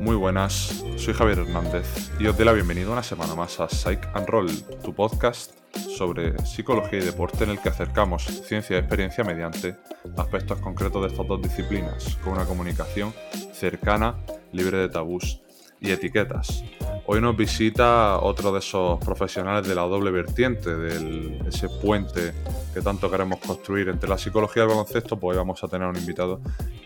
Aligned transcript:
Muy 0.00 0.16
buenas, 0.16 0.84
soy 0.96 1.14
Javier 1.14 1.40
Hernández 1.40 2.10
y 2.18 2.26
os 2.26 2.36
doy 2.36 2.46
la 2.46 2.52
bienvenida 2.52 2.90
una 2.90 3.02
semana 3.02 3.34
más 3.34 3.60
a 3.60 3.68
Psych 3.68 4.06
and 4.14 4.28
Roll, 4.28 4.50
tu 4.82 4.94
podcast 4.94 5.57
sobre 5.78 6.38
psicología 6.46 6.98
y 6.98 7.04
deporte 7.04 7.44
en 7.44 7.50
el 7.50 7.60
que 7.60 7.68
acercamos 7.68 8.24
ciencia 8.24 8.76
y 8.76 8.80
experiencia 8.80 9.24
mediante 9.24 9.76
aspectos 10.16 10.58
concretos 10.60 11.02
de 11.02 11.08
estas 11.08 11.26
dos 11.26 11.42
disciplinas, 11.42 12.16
con 12.22 12.34
una 12.34 12.44
comunicación 12.44 13.12
cercana, 13.52 14.14
libre 14.52 14.78
de 14.78 14.88
tabús 14.88 15.40
y 15.80 15.90
etiquetas. 15.90 16.64
Hoy 17.06 17.20
nos 17.20 17.36
visita 17.36 18.18
otro 18.18 18.52
de 18.52 18.58
esos 18.58 18.98
profesionales 18.98 19.66
de 19.66 19.74
la 19.74 19.82
doble 19.82 20.10
vertiente, 20.10 20.76
de 20.76 21.40
ese 21.48 21.68
puente 21.68 22.32
que 22.74 22.82
tanto 22.82 23.10
queremos 23.10 23.38
construir 23.38 23.88
entre 23.88 24.08
la 24.08 24.18
psicología 24.18 24.62
y 24.62 24.64
el 24.64 24.70
baloncesto, 24.70 25.18
pues 25.18 25.34
hoy 25.34 25.38
vamos 25.38 25.62
a 25.62 25.68
tener 25.68 25.88
un 25.88 25.96
invitado 25.96 26.40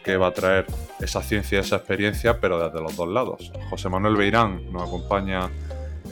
que 0.05 0.16
va 0.16 0.28
a 0.28 0.33
traer 0.33 0.66
esa 1.00 1.22
ciencia 1.22 1.59
y 1.59 1.61
esa 1.61 1.77
experiencia, 1.77 2.41
pero 2.41 2.62
desde 2.62 2.80
los 2.80 2.97
dos 2.97 3.09
lados. 3.09 3.52
José 3.70 3.88
Manuel 3.88 4.16
Beirán 4.16 4.72
nos 4.72 4.83
acompaña 4.83 5.50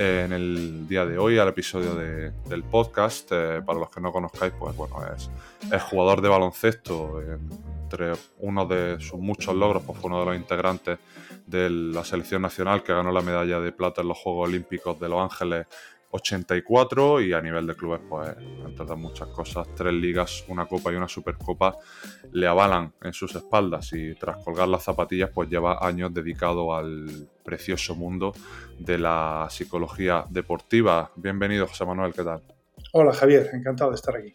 eh, 0.01 0.23
en 0.25 0.33
el 0.33 0.89
día 0.89 1.05
de 1.05 1.19
hoy 1.19 1.39
al 1.39 1.49
episodio 1.49 1.95
del 1.95 2.65
podcast. 2.65 3.31
Eh, 3.33 3.61
para 3.65 3.79
los 3.79 3.91
que 3.91 4.01
no 4.01 4.11
conozcáis, 4.11 4.53
pues 4.59 4.75
bueno, 4.75 4.97
es, 5.15 5.31
es 5.71 5.83
jugador 5.83 6.23
de 6.23 6.29
baloncesto. 6.31 7.21
entre 7.83 8.13
uno 8.39 8.65
de 8.65 8.99
sus 8.99 9.21
muchos 9.21 9.55
logros, 9.55 9.83
pues 9.85 9.99
fue 9.99 10.09
uno 10.09 10.21
de 10.21 10.27
los 10.27 10.37
integrantes 10.37 10.99
de 11.47 11.69
la 11.69 12.03
selección 12.05 12.41
nacional 12.41 12.83
que 12.83 12.95
ganó 12.95 13.13
la 13.13 13.21
medalla 13.21 13.61
de 13.61 13.73
plata 13.73 14.01
en 14.01 14.09
los 14.09 14.16
Juegos 14.16 14.49
Olímpicos 14.49 14.99
de 14.99 15.09
Los 15.09 15.21
Ángeles 15.21 15.66
84 16.11 17.21
y 17.21 17.33
a 17.33 17.41
nivel 17.41 17.66
de 17.66 17.75
clubes, 17.75 18.01
pues, 18.09 18.29
entre 18.65 18.83
otras 18.83 18.99
muchas 18.99 19.29
cosas, 19.29 19.69
tres 19.75 19.93
ligas, 19.93 20.45
una 20.49 20.67
copa 20.67 20.93
y 20.93 20.97
una 20.97 21.09
supercopa 21.09 21.77
le 22.33 22.47
avalan 22.47 22.93
en 23.02 23.13
sus 23.13 23.35
espaldas 23.35 23.93
y 23.93 24.15
tras 24.15 24.45
colgar 24.45 24.69
las 24.69 24.85
zapatillas, 24.85 25.30
pues 25.33 25.49
lleva 25.49 25.87
años 25.87 26.13
dedicado 26.13 26.75
al 26.75 27.29
precioso 27.45 27.95
mundo 27.95 28.33
de 28.79 28.99
la 28.99 29.47
psicología 29.51 30.25
deportiva. 30.29 31.13
Bienvenido, 31.17 31.67
José 31.67 31.85
Manuel, 31.85 32.13
¿qué 32.13 32.24
tal? 32.24 32.43
Hola, 32.93 33.13
Javier, 33.13 33.51
encantado 33.52 33.91
de 33.91 33.97
estar 33.97 34.17
aquí. 34.17 34.33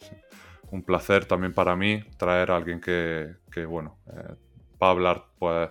Un 0.71 0.83
placer 0.83 1.25
también 1.25 1.53
para 1.53 1.75
mí 1.75 2.01
traer 2.17 2.51
a 2.51 2.57
alguien 2.57 2.79
que, 2.79 3.35
que 3.51 3.65
bueno, 3.65 3.99
eh, 4.07 4.35
va 4.81 4.87
a 4.87 4.91
hablar, 4.91 5.25
pues 5.37 5.69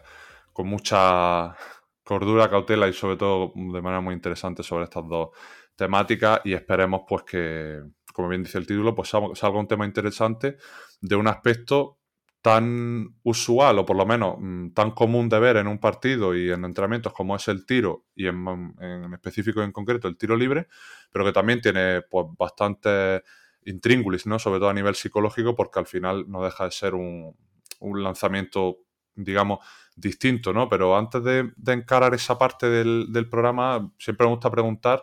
con 0.53 0.69
mucha 0.69 1.57
cordura, 2.05 2.51
cautela 2.51 2.87
y 2.87 2.93
sobre 2.93 3.17
todo 3.17 3.53
de 3.55 3.81
manera 3.81 4.01
muy 4.01 4.15
interesante 4.15 4.63
sobre 4.63 4.85
estas 4.85 5.09
dos 5.09 5.31
temáticas 5.77 6.41
y 6.45 6.53
esperemos 6.53 7.03
pues 7.09 7.25
que, 7.25 7.83
como 8.13 8.29
bien 8.29 8.43
dice 8.43 8.59
el 8.59 8.67
título, 8.67 8.95
pues 8.95 9.09
salga 9.09 9.59
un 9.59 9.69
tema 9.69 9.85
interesante 9.85 10.57
de 11.01 11.17
un 11.17 11.27
aspecto 11.27 11.99
tan 12.45 13.09
usual 13.23 13.79
o 13.79 13.87
por 13.87 13.97
lo 13.97 14.05
menos 14.05 14.37
mm, 14.39 14.73
tan 14.75 14.91
común 14.91 15.31
de 15.31 15.41
ver 15.41 15.57
en 15.57 15.67
un 15.67 15.79
partido 15.79 16.37
y 16.37 16.51
en 16.51 16.67
entrenamientos 16.67 17.15
como 17.15 17.35
es 17.35 17.49
el 17.49 17.65
tiro 17.65 18.05
y 18.15 18.27
en, 18.27 18.75
específico 19.15 19.63
y 19.63 19.65
en 19.65 19.73
concreto 19.73 20.09
el 20.09 20.19
tiro 20.19 20.37
libre, 20.37 20.69
pero 21.11 21.25
que 21.25 21.33
también 21.33 21.63
tiene 21.63 22.03
pues 22.03 22.27
bastante 22.39 23.23
intríngulis, 23.65 24.27
¿no? 24.27 24.39
Sobre 24.39 24.59
todo 24.59 24.69
a 24.69 24.75
nivel 24.75 24.95
psicológico 24.95 25.55
porque 25.55 25.79
al 25.79 25.87
final 25.87 26.27
no 26.29 26.45
deja 26.45 26.67
de 26.67 26.71
ser 26.73 26.95
un, 26.95 27.35
lanzamiento 27.81 28.81
digamos, 29.15 29.61
distinto, 29.97 30.53
¿no? 30.53 30.69
Pero 30.69 30.99
antes 30.99 31.25
de, 31.25 31.51
encarar 31.69 32.13
esa 32.13 32.37
parte 32.37 32.69
del, 32.69 33.27
programa, 33.31 33.91
siempre 33.99 34.27
me 34.27 34.33
gusta 34.35 34.51
preguntar, 34.51 35.03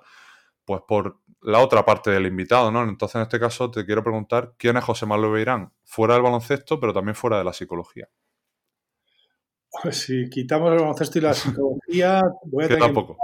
pues, 0.66 0.82
por 0.88 1.20
la 1.42 1.60
otra 1.60 1.86
parte 1.86 2.12
del 2.12 2.28
invitado, 2.28 2.72
¿no? 2.72 2.84
Entonces, 2.84 3.16
en 3.16 3.22
este 3.24 3.40
caso, 3.40 3.72
te 3.72 3.86
quiero 3.86 4.04
preguntar, 4.04 4.54
¿quién 4.58 4.78
es 4.78 4.84
José 4.84 5.06
Manuel 5.06 5.32
Beirán? 5.32 5.74
Fuera 5.84 6.14
del 6.14 6.24
baloncesto, 6.24 6.80
pero 6.80 6.94
también 6.94 7.16
fuera 7.16 7.38
de 7.38 7.44
la 7.44 7.54
psicología. 7.54 8.10
Pues 9.82 9.98
si 9.98 10.30
quitamos 10.30 10.72
el 10.74 10.80
baloncesto 10.80 11.18
y 11.18 11.22
la 11.22 11.34
psicología, 11.34 12.22
voy 12.46 12.66
a 12.66 12.68
que 12.68 12.78
tampoco. 12.78 13.18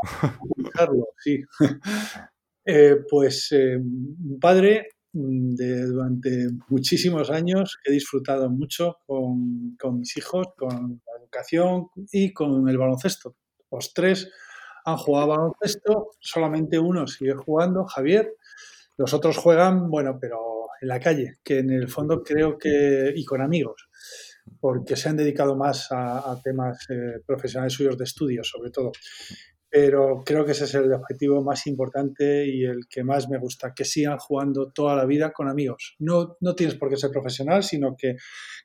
sí. 1.17 1.41
Eh, 2.69 2.97
pues 3.09 3.53
eh, 3.53 3.77
un 3.77 4.39
padre 4.41 4.89
de, 5.13 5.85
durante 5.85 6.49
muchísimos 6.67 7.29
años 7.29 7.79
he 7.85 7.93
disfrutado 7.93 8.49
mucho 8.49 8.97
con, 9.05 9.77
con, 9.79 9.99
mis 9.99 10.17
hijos, 10.17 10.47
con 10.57 11.01
la 11.05 11.21
educación 11.21 11.87
y 12.11 12.33
con 12.33 12.67
el 12.67 12.77
baloncesto. 12.77 13.37
Los 13.71 13.93
tres 13.93 14.29
han 14.87 14.95
jugado 14.95 15.27
baloncesto, 15.27 16.11
solamente 16.17 16.79
uno 16.79 17.05
sigue 17.07 17.33
jugando, 17.33 17.83
Javier. 17.85 18.35
Los 18.95 19.13
otros 19.13 19.37
juegan, 19.37 19.89
bueno, 19.91 20.17
pero 20.19 20.69
en 20.81 20.87
la 20.87 20.99
calle, 21.01 21.39
que 21.43 21.59
en 21.59 21.71
el 21.71 21.89
fondo 21.89 22.23
creo 22.23 22.57
que, 22.57 23.11
y 23.13 23.25
con 23.25 23.41
amigos, 23.41 23.89
porque 24.61 24.95
se 24.95 25.09
han 25.09 25.17
dedicado 25.17 25.57
más 25.57 25.89
a, 25.91 26.39
temas 26.41 26.87
eh, 26.89 27.19
profesionales 27.25 27.73
suyos 27.73 27.97
de 27.97 28.05
estudio, 28.05 28.45
sobre 28.45 28.71
todo 28.71 28.93
pero 29.69 30.23
creo 30.25 30.45
que 30.45 30.53
ese 30.53 30.63
es 30.63 30.73
el 30.75 30.91
objetivo 30.93 31.43
más 31.43 31.67
importante 31.67 32.47
y 32.47 32.63
el 32.63 32.87
que 32.89 33.03
más 33.03 33.29
me 33.29 33.37
gusta, 33.37 33.73
que 33.73 33.83
sigan 33.83 34.17
jugando 34.17 34.71
toda 34.71 34.95
la 34.95 35.05
vida 35.05 35.31
con 35.31 35.49
amigos. 35.49 35.95
No, 35.99 36.37
no 36.39 36.55
tienes 36.55 36.75
por 36.75 36.89
qué 36.89 36.95
ser 36.95 37.11
profesional, 37.11 37.63
sino 37.63 37.95
que, 37.97 38.15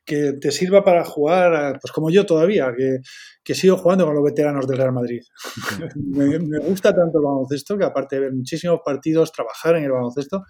que 0.05 0.35
te 0.35 0.53
sirva 0.53 0.85
para 0.85 1.05
jugar, 1.05 1.79
pues 1.81 1.93
como 1.93 2.11
yo 2.11 2.25
todavía, 2.25 2.73
que, 2.77 2.99
que 3.43 3.55
sigo 3.55 3.77
jugando 3.77 4.07
con 4.07 4.15
los 4.15 4.25
veteranos 4.25 4.67
del 4.67 4.79
Real 4.79 4.93
Madrid. 4.93 5.23
me, 5.97 6.39
me 6.39 6.59
gusta 6.61 6.95
tanto 6.95 7.19
el 7.19 7.25
baloncesto 7.25 7.77
que 7.77 7.85
aparte 7.85 8.17
de 8.17 8.23
ver 8.23 8.33
muchísimos 8.33 8.81
partidos, 8.85 9.33
trabajar 9.33 9.77
en 9.77 9.85
el 9.85 9.93
baloncesto, 9.93 10.45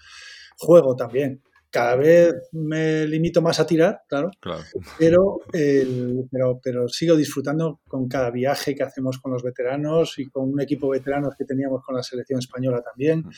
juego 0.58 0.94
también 0.94 1.42
cada 1.72 1.97
vez 1.97 2.34
me 2.53 3.06
limito 3.06 3.41
más 3.41 3.59
a 3.59 3.66
tirar, 3.66 4.03
claro, 4.06 4.31
Pero, 4.99 5.41
pero, 5.50 6.60
pero 6.62 6.87
sigo 6.87 7.16
disfrutando 7.16 7.81
con 7.88 8.09
cada 8.09 8.31
viaje 8.31 8.75
que 8.75 8.83
hacemos 8.83 9.19
con 9.19 9.33
los 9.33 9.43
veteranos 9.43 10.19
y 10.19 10.28
con 10.28 10.53
un 10.53 10.60
equipo 10.60 10.91
veterano 10.91 11.31
que 11.37 11.47
teníamos 11.47 11.83
con 11.83 11.97
la 11.97 12.03
selección 12.03 12.41
española 12.41 12.83
también 12.83 13.21
mm. 13.21 13.31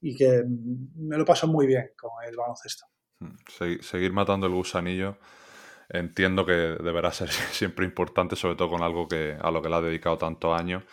y 0.00 0.16
que 0.16 0.44
me 0.46 1.18
lo 1.18 1.24
paso 1.24 1.48
muy 1.48 1.66
bien 1.66 1.90
con 1.98 2.10
el 2.24 2.36
baloncesto. 2.36 2.86
Mm. 3.18 3.80
Seguir 3.80 4.12
matando 4.12 4.46
el 4.46 4.52
gusanillo 4.52 5.18
entiendo 5.88 6.46
que 6.46 6.52
deberá 6.52 7.10
ser 7.10 7.30
siempre 7.50 7.84
importante, 7.84 8.36
sobre 8.36 8.54
todo 8.54 8.70
con 8.70 8.82
algo 8.82 9.08
que 9.08 9.36
a 9.40 9.50
lo 9.50 9.60
que 9.60 9.68
le 9.68 9.74
ha 9.74 9.80
dedicado 9.80 10.18
tantos 10.18 10.58
años 10.58 10.84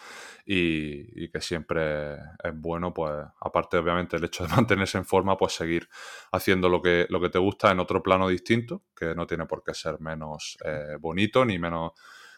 y, 0.52 1.30
que 1.30 1.42
siempre 1.42 2.14
es 2.44 2.54
bueno, 2.56 2.92
pues 2.92 3.14
aparte 3.40 3.78
obviamente 3.78 4.18
el 4.18 4.24
hecho 4.24 4.48
de 4.48 4.50
mantenerse 4.56 4.98
en 4.98 5.06
forma, 5.06 5.38
pues 5.38 5.54
seguir 5.54 5.88
haciendo 6.32 6.70
lo 6.70 6.82
que, 6.82 7.06
lo 7.10 7.22
que 7.22 7.30
te 7.30 7.38
gusta 7.38 7.72
en 7.72 7.80
otro 7.80 8.02
plano 8.02 8.28
distinto, 8.28 8.82
que 8.96 9.14
no 9.14 9.28
tiene 9.28 9.46
por 9.46 9.64
qué 9.64 9.76
ser 9.76 10.00
menos 10.00 10.58
eh, 10.66 10.98
bonito 11.00 11.46
ni 11.46 11.60
menos 11.60 11.92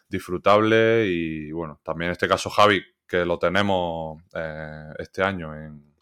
disfrutable. 0.10 1.06
Y 1.08 1.54
bueno, 1.54 1.80
también 1.84 2.10
en 2.10 2.12
este 2.12 2.28
caso 2.28 2.50
Javi, 2.50 2.84
que 3.08 3.24
lo 3.24 3.40
tenemos 3.40 4.22
eh, 4.36 4.90
este 5.00 5.24
año 5.24 5.56
en, 5.56 5.94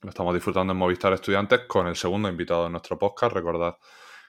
lo 0.00 0.08
estamos 0.08 0.32
disfrutando 0.32 0.72
en 0.72 0.78
Movistar 0.78 1.12
Estudiantes 1.12 1.60
con 1.68 1.86
el 1.86 1.96
segundo 1.96 2.30
invitado 2.30 2.64
de 2.64 2.70
nuestro 2.70 2.98
podcast, 2.98 3.34
recordad 3.34 3.76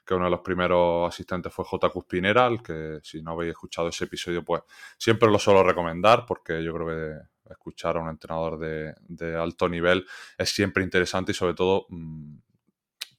que 0.04 0.14
uno 0.14 0.26
de 0.26 0.30
los 0.30 0.40
primeros 0.40 1.08
asistentes 1.08 1.52
fue 1.52 1.64
J. 1.64 1.88
Cuspinera, 1.88 2.46
al 2.46 2.62
que 2.62 2.98
si 3.02 3.22
no 3.22 3.32
habéis 3.32 3.52
escuchado 3.52 3.88
ese 3.88 4.04
episodio, 4.04 4.44
pues 4.44 4.62
siempre 4.98 5.30
lo 5.30 5.38
suelo 5.38 5.62
recomendar 5.62 6.24
porque 6.26 6.62
yo 6.62 6.74
creo 6.74 6.86
que 6.88 7.52
escuchar 7.52 7.96
a 7.96 8.00
un 8.00 8.08
entrenador 8.08 8.58
de, 8.58 9.36
alto 9.36 9.68
nivel 9.68 10.06
es 10.38 10.50
siempre 10.50 10.82
interesante 10.82 11.32
y 11.32 11.34
sobre 11.34 11.54
todo 11.54 11.86
mm, 11.88 12.36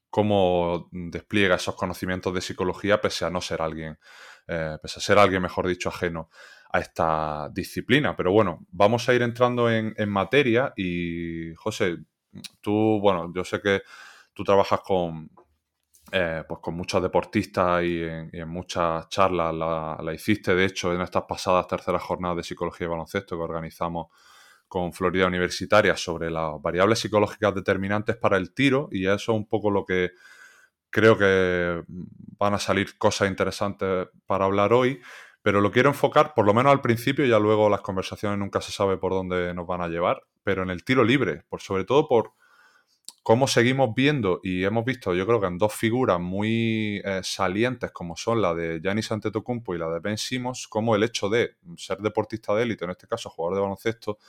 cómo 0.10 0.90
despliega 0.92 1.56
esos 1.56 1.76
conocimientos 1.76 2.34
de 2.34 2.42
psicología 2.42 3.02
pese 3.02 3.26
a 3.26 3.30
no 3.30 3.42
ser 3.42 3.62
alguien, 3.62 3.98
eh, 4.48 4.78
pese 4.82 5.00
a 5.00 5.04
ser 5.04 5.18
alguien, 5.18 5.42
mejor 5.42 5.68
dicho, 5.68 5.90
ajeno 5.90 6.30
a 6.72 6.80
esta 6.80 7.50
disciplina. 7.52 8.16
Pero 8.16 8.32
bueno, 8.32 8.66
vamos 8.72 9.08
a 9.10 9.14
ir 9.14 9.22
entrando 9.22 9.70
en, 9.70 9.94
en 9.98 10.10
materia 10.10 10.74
y 10.76 11.54
José, 11.56 11.98
tú, 12.62 13.00
bueno, 13.02 13.32
yo 13.34 13.44
sé 13.44 13.62
que 13.62 13.82
tú 14.34 14.44
trabajas 14.44 14.82
con, 14.82 15.30
eh, 16.12 16.44
pues 16.48 16.60
con 16.62 16.76
muchos 16.76 17.02
deportistas 17.02 17.84
y 17.84 18.04
en, 18.04 18.48
muchas 18.48 19.10
charlas 19.10 19.54
la, 19.54 20.14
hiciste, 20.14 20.54
de 20.54 20.66
hecho, 20.66 20.94
en 20.94 21.02
estas 21.02 21.24
pasadas 21.24 21.68
terceras 21.68 22.04
jornadas 22.04 22.38
de 22.38 22.44
psicología 22.44 22.86
y 22.86 22.90
baloncesto 22.90 23.36
que 23.36 23.44
organizamos 23.44 24.08
con 24.68 24.94
Florida 24.94 25.28
Universitaria 25.28 25.98
sobre 25.98 26.30
las 26.30 26.62
variables 26.62 27.00
psicológicas 27.00 27.56
determinantes 27.56 28.18
para 28.18 28.38
el 28.38 28.54
tiro 28.54 28.88
y 28.92 29.06
eso 29.06 29.16
es 29.16 29.30
un 29.30 29.48
poco 29.48 29.72
lo 29.72 29.86
que 29.86 30.12
creo 30.90 31.18
que 31.18 31.84
van 32.38 32.54
a 32.54 32.60
salir 32.60 32.98
cosas 32.98 33.30
interesantes 33.30 34.08
para 34.26 34.46
hablar 34.46 34.74
hoy, 34.74 35.02
pero 35.42 35.60
lo 35.60 35.72
quiero 35.72 35.90
enfocar 35.90 36.34
por 36.34 36.46
lo 36.46 36.54
menos 36.54 36.72
al 36.72 36.82
principio, 36.82 37.26
ya 37.26 37.40
luego 37.40 37.70
las 37.70 37.82
conversaciones 37.82 38.38
nunca 38.38 38.62
se 38.62 38.72
sabe 38.72 38.98
por 38.98 39.12
dónde 39.12 39.54
nos 39.54 39.68
van 39.68 39.82
a 39.82 39.88
llevar, 39.88 40.22
pero 40.44 40.64
en 40.64 40.70
el 40.70 40.86
tiro 40.86 41.04
libre, 41.04 41.44
por 41.50 41.62
sobre 41.62 41.84
todo 41.84 42.08
por 42.08 42.34
cómo 43.26 43.48
seguimos 43.48 43.96
viendo, 43.96 44.40
y 44.44 44.66
hemos 44.66 44.86
visto, 44.86 45.16
yo 45.16 45.26
creo 45.26 45.42
que 45.42 45.48
en 45.48 45.58
dos 45.58 45.74
figuras 45.74 46.20
muy 46.20 47.02
eh, 47.04 47.22
salientes, 47.24 47.90
como 47.90 48.16
son 48.16 48.40
la 48.40 48.54
de 48.54 48.80
Giannis 48.80 49.12
Antetokounmpo 49.12 49.74
y 49.74 49.80
la 49.80 49.90
de 49.90 50.00
Ben 50.00 50.20
Simmons, 50.20 50.68
como 50.68 50.96
el 50.96 51.02
hecho 51.02 51.28
de 51.28 51.56
ser 51.76 51.98
deportista 52.02 52.54
de 52.54 52.62
élite, 52.62 52.86
en 52.86 52.92
este 52.92 53.08
caso 53.08 53.32
jugador 53.32 53.56
de 53.56 53.62
baloncesto 53.64 54.20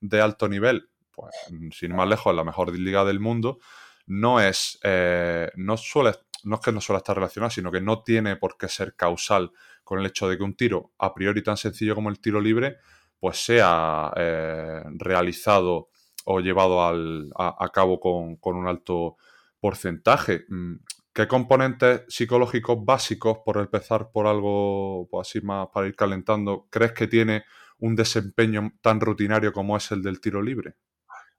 de 0.00 0.20
alto 0.20 0.48
nivel, 0.48 0.88
pues 1.12 1.32
sin 1.46 1.90
ir 1.90 1.94
más 1.94 2.08
lejos, 2.08 2.34
la 2.34 2.42
mejor 2.42 2.76
liga 2.76 3.04
del 3.04 3.20
mundo, 3.20 3.60
no 4.06 4.40
es, 4.40 4.80
eh, 4.82 5.48
no 5.54 5.76
suele, 5.76 6.16
no 6.42 6.56
es 6.56 6.60
que 6.60 6.72
no 6.72 6.80
suele 6.80 6.98
estar 6.98 7.14
relacionado, 7.14 7.50
sino 7.50 7.70
que 7.70 7.80
no 7.80 8.02
tiene 8.02 8.34
por 8.34 8.58
qué 8.58 8.66
ser 8.66 8.96
causal 8.96 9.52
con 9.84 10.00
el 10.00 10.06
hecho 10.06 10.28
de 10.28 10.36
que 10.36 10.42
un 10.42 10.56
tiro 10.56 10.90
a 10.98 11.14
priori 11.14 11.44
tan 11.44 11.56
sencillo 11.56 11.94
como 11.94 12.08
el 12.08 12.18
tiro 12.18 12.40
libre, 12.40 12.78
pues 13.20 13.44
sea 13.44 14.12
eh, 14.16 14.82
realizado 14.96 15.90
o 16.32 16.40
llevado 16.40 16.80
a, 16.80 17.70
cabo 17.72 17.98
con, 17.98 18.56
un 18.56 18.68
alto 18.68 19.16
porcentaje. 19.58 20.44
Mm, 20.48 20.76
¿Qué 21.12 21.26
componentes 21.26 22.02
psicológicos 22.08 22.84
básicos, 22.84 23.38
por 23.44 23.58
empezar 23.58 24.10
por 24.12 24.28
algo 24.28 25.08
pues 25.10 25.28
así 25.28 25.40
más 25.40 25.68
para 25.74 25.88
ir 25.88 25.96
calentando, 25.96 26.68
crees 26.70 26.92
que 26.92 27.08
tiene 27.08 27.42
un 27.80 27.96
desempeño 27.96 28.74
tan 28.80 29.00
rutinario 29.00 29.52
como 29.52 29.76
es 29.76 29.90
el 29.90 30.02
del 30.02 30.20
tiro 30.20 30.40
libre? 30.40 30.76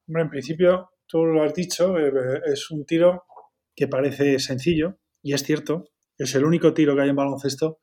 Hombre, 0.08 0.24
en 0.24 0.30
principio, 0.30 0.90
tú 1.08 1.26
lo 1.26 1.44
has 1.44 1.54
dicho, 1.54 1.98
eh, 1.98 2.42
es 2.46 2.70
un 2.70 2.86
tiro 2.86 3.24
que 3.74 3.88
parece 3.88 4.40
sencillo, 4.40 4.98
y 5.22 5.34
es 5.34 5.44
cierto, 5.44 5.86
es 6.18 6.36
el 6.36 6.44
único 6.44 6.74
tiro 6.74 6.96
que 6.96 7.04
hay 7.04 7.10
en 7.10 7.16
baloncesto 7.16 7.80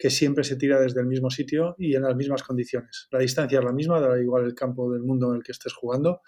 que 0.00 0.08
siempre 0.08 0.44
se 0.44 0.56
tira 0.56 0.80
desde 0.80 1.02
el 1.02 1.06
mismo 1.06 1.28
sitio 1.28 1.74
y 1.76 1.94
en 1.94 2.02
las 2.02 2.16
mismas 2.16 2.42
condiciones. 2.42 3.06
La 3.10 3.18
distancia 3.18 3.58
es 3.58 3.64
la 3.64 3.72
misma, 3.72 4.00
da 4.00 4.18
igual 4.18 4.46
el 4.46 4.54
campo 4.54 4.90
del 4.90 5.02
mundo 5.02 5.28
en 5.28 5.36
el 5.36 5.42
que 5.42 5.52
estés 5.52 5.74
jugando, 5.74 6.22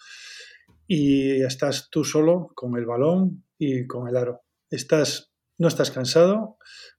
y 0.86 1.42
estás 1.42 1.88
tú 1.90 2.04
solo 2.04 2.50
con 2.54 2.76
el 2.76 2.84
balón 2.84 3.46
y 3.58 3.86
con 3.86 4.08
el 4.08 4.16
aro. 4.18 4.42
Estás, 4.68 5.32
no 5.56 5.68
estás 5.68 5.90
cansado 5.90 6.58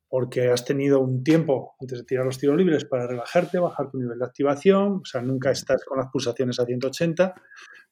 porque 0.09 0.49
has 0.49 0.65
tenido 0.65 0.99
un 0.99 1.23
tiempo 1.23 1.75
antes 1.79 1.99
de 1.99 2.05
tirar 2.05 2.25
los 2.25 2.39
tiros 2.39 2.57
libres 2.57 2.85
para 2.85 3.05
relajarte, 3.05 3.59
bajar 3.59 3.91
tu 3.91 3.99
nivel 3.99 4.17
de 4.17 4.25
activación, 4.25 4.93
o 4.93 5.05
sea, 5.05 5.21
nunca 5.21 5.51
estás 5.51 5.85
con 5.85 5.99
las 5.99 6.07
pulsaciones 6.11 6.59
a 6.59 6.65
180, 6.65 7.35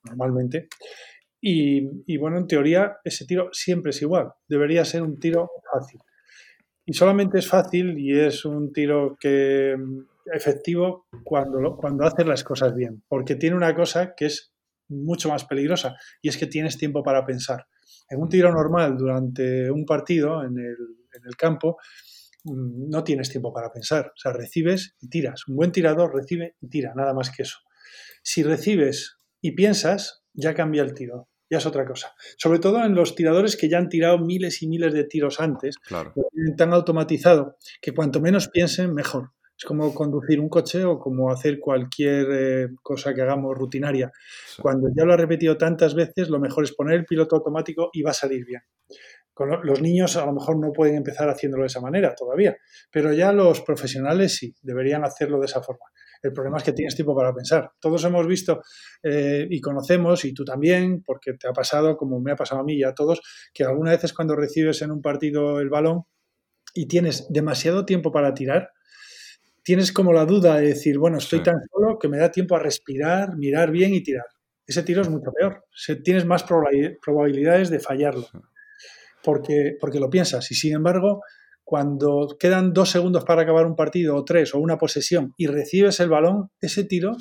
normalmente. 0.06 0.70
Y, 1.40 1.88
y, 2.08 2.18
bueno, 2.18 2.40
en 2.40 2.48
teoría 2.48 2.98
ese 3.04 3.26
tiro 3.26 3.50
siempre 3.52 3.92
es 3.92 4.02
igual, 4.02 4.32
debería 4.48 4.86
ser 4.86 5.04
un 5.04 5.20
tiro 5.20 5.52
fácil. 5.72 6.00
Y 6.86 6.94
solamente 6.94 7.40
es 7.40 7.48
fácil 7.48 7.98
y 7.98 8.20
es 8.20 8.46
un 8.46 8.74
tiro 8.74 9.18
que 9.20 9.76
efectivo 10.34 11.06
cuando, 11.24 11.76
cuando 11.78 12.06
haces 12.06 12.26
las 12.26 12.44
cosas 12.44 12.76
bien, 12.76 13.04
porque 13.08 13.36
tiene 13.36 13.56
una 13.56 13.76
cosa 13.76 14.14
que 14.16 14.26
es 14.26 14.52
mucho 14.88 15.30
más 15.30 15.46
peligrosa 15.46 15.96
y 16.22 16.30
es 16.30 16.38
que 16.38 16.48
tienes 16.48 16.78
tiempo 16.78 17.04
para 17.04 17.26
pensar. 17.26 17.68
En 18.10 18.20
un 18.20 18.30
tiro 18.30 18.52
normal 18.52 18.98
durante 18.98 19.72
un 19.72 19.86
partido 19.86 20.44
en 20.44 20.58
el, 20.58 20.76
en 21.14 21.26
el 21.26 21.36
campo 21.38 21.78
mm, 22.44 22.90
no 22.90 23.04
tienes 23.04 23.30
tiempo 23.30 23.54
para 23.54 23.72
pensar, 23.72 24.08
o 24.08 24.20
sea, 24.20 24.34
recibes 24.34 24.96
y 25.00 25.08
tiras. 25.08 25.48
Un 25.48 25.56
buen 25.56 25.72
tirador 25.72 26.14
recibe 26.14 26.56
y 26.60 26.68
tira, 26.68 26.94
nada 26.96 27.14
más 27.14 27.30
que 27.30 27.44
eso. 27.44 27.60
Si 28.22 28.44
recibes 28.44 29.18
y 29.40 29.52
piensas, 29.52 30.24
ya 30.34 30.54
cambia 30.54 30.84
el 30.84 30.94
tiro 30.94 31.31
ya 31.52 31.58
es 31.58 31.66
otra 31.66 31.86
cosa. 31.86 32.16
Sobre 32.38 32.60
todo 32.60 32.84
en 32.84 32.96
los 32.96 33.14
tiradores 33.14 33.58
que 33.58 33.70
ya 33.70 33.78
han 33.78 33.90
tirado 33.90 34.18
miles 34.18 34.64
y 34.64 34.68
miles 34.68 34.94
de 34.94 35.04
tiros 35.04 35.42
antes, 35.42 35.78
claro. 35.80 36.14
tan 36.58 36.74
automatizado 36.74 37.58
que 37.82 37.94
cuanto 37.94 38.22
menos 38.22 38.48
piensen, 38.48 38.94
mejor. 38.94 39.32
Es 39.58 39.66
como 39.66 39.94
conducir 39.94 40.40
un 40.40 40.50
coche 40.50 40.86
o 40.86 40.98
como 40.98 41.30
hacer 41.30 41.60
cualquier 41.60 42.28
eh, 42.32 42.68
cosa 42.82 43.14
que 43.14 43.22
hagamos 43.22 43.56
rutinaria. 43.56 44.12
Cuando 44.60 44.88
ya 44.96 45.04
lo 45.04 45.14
ha 45.14 45.18
repetido 45.18 45.58
tantas 45.58 45.94
veces, 45.94 46.30
lo 46.30 46.40
mejor 46.40 46.64
es 46.64 46.74
poner 46.74 46.96
el 46.96 47.06
piloto 47.06 47.36
automático 47.36 47.90
y 47.94 48.02
va 48.02 48.12
a 48.12 48.16
salir 48.16 48.46
bien. 48.46 48.62
Con 49.34 49.50
los 49.64 49.82
niños 49.82 50.16
a 50.18 50.26
lo 50.26 50.34
mejor 50.34 50.58
no 50.58 50.72
pueden 50.72 50.96
empezar 50.96 51.30
haciéndolo 51.30 51.64
de 51.64 51.68
esa 51.68 51.82
manera 51.82 52.16
todavía, 52.16 52.58
pero 52.92 53.14
ya 53.14 53.32
los 53.34 53.62
profesionales 53.62 54.36
sí, 54.36 54.56
deberían 54.62 55.04
hacerlo 55.04 55.40
de 55.40 55.46
esa 55.46 55.62
forma. 55.62 55.86
El 56.22 56.34
problema 56.34 56.58
es 56.58 56.64
que 56.64 56.74
tienes 56.74 56.96
tiempo 56.96 57.16
para 57.16 57.34
pensar. 57.34 57.72
Todos 57.80 58.04
hemos 58.04 58.28
visto 58.28 58.62
eh, 59.02 59.48
y 59.50 59.60
conocemos, 59.60 60.24
y 60.26 60.34
tú 60.34 60.46
también, 60.46 61.04
porque 61.04 61.34
te 61.34 61.48
ha 61.48 61.54
pasado, 61.54 61.98
como 61.98 62.20
me 62.20 62.32
ha 62.32 62.36
pasado 62.36 62.62
a 62.62 62.64
mí 62.64 62.76
y 62.76 62.84
a 62.84 62.94
todos, 62.94 63.22
que 63.54 63.64
algunas 63.64 63.96
veces 63.96 64.14
cuando 64.14 64.36
recibes 64.36 64.82
en 64.82 64.92
un 64.92 65.02
partido 65.02 65.60
el 65.60 65.70
balón 65.70 66.04
y 66.74 66.88
tienes 66.88 67.28
demasiado 67.30 67.86
tiempo 67.86 68.12
para 68.12 68.34
tirar, 68.34 68.70
tienes 69.64 69.92
como 69.92 70.14
la 70.14 70.26
duda 70.26 70.58
de 70.58 70.68
decir, 70.68 70.98
bueno, 70.98 71.18
estoy 71.18 71.42
tan 71.44 71.56
solo 71.72 71.98
que 72.00 72.08
me 72.08 72.18
da 72.18 72.32
tiempo 72.32 72.56
a 72.56 72.60
respirar, 72.60 73.36
mirar 73.38 73.72
bien 73.72 73.94
y 73.94 74.02
tirar. 74.02 74.26
Ese 74.66 74.84
tiro 74.84 75.02
es 75.02 75.10
mucho 75.10 75.32
peor. 75.32 75.66
tienes 76.04 76.26
más 76.26 76.44
probabilidades 76.44 77.70
de 77.70 77.80
fallarlo. 77.80 78.28
Porque, 79.24 79.76
porque 79.80 80.00
lo 80.00 80.10
piensas. 80.10 80.50
Y 80.52 80.56
sin 80.56 80.74
embargo, 80.74 81.22
cuando 81.72 82.36
quedan 82.38 82.74
dos 82.74 82.90
segundos 82.90 83.24
para 83.24 83.44
acabar 83.44 83.66
un 83.66 83.78
partido 83.78 84.18
o 84.18 84.26
tres 84.26 84.54
o 84.54 84.60
una 84.60 84.78
posesión 84.78 85.34
y 85.38 85.48
recibes 85.48 86.02
el 86.02 86.10
balón, 86.10 86.50
ese 86.60 86.84
tiro 86.84 87.16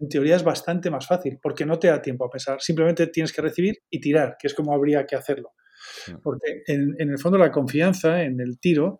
en 0.00 0.08
teoría 0.08 0.34
es 0.34 0.42
bastante 0.42 0.90
más 0.90 1.06
fácil 1.06 1.38
porque 1.42 1.66
no 1.66 1.78
te 1.78 1.88
da 1.88 2.00
tiempo 2.00 2.24
a 2.24 2.30
pesar. 2.30 2.62
Simplemente 2.62 3.08
tienes 3.08 3.34
que 3.34 3.42
recibir 3.42 3.80
y 3.90 4.00
tirar, 4.00 4.36
que 4.38 4.46
es 4.46 4.54
como 4.54 4.74
habría 4.74 5.04
que 5.04 5.14
hacerlo. 5.14 5.50
Porque 6.22 6.62
en, 6.68 6.96
el 6.98 7.18
fondo 7.18 7.36
la 7.36 7.52
confianza 7.52 8.22
en 8.22 8.40
el 8.40 8.58
tiro 8.58 8.98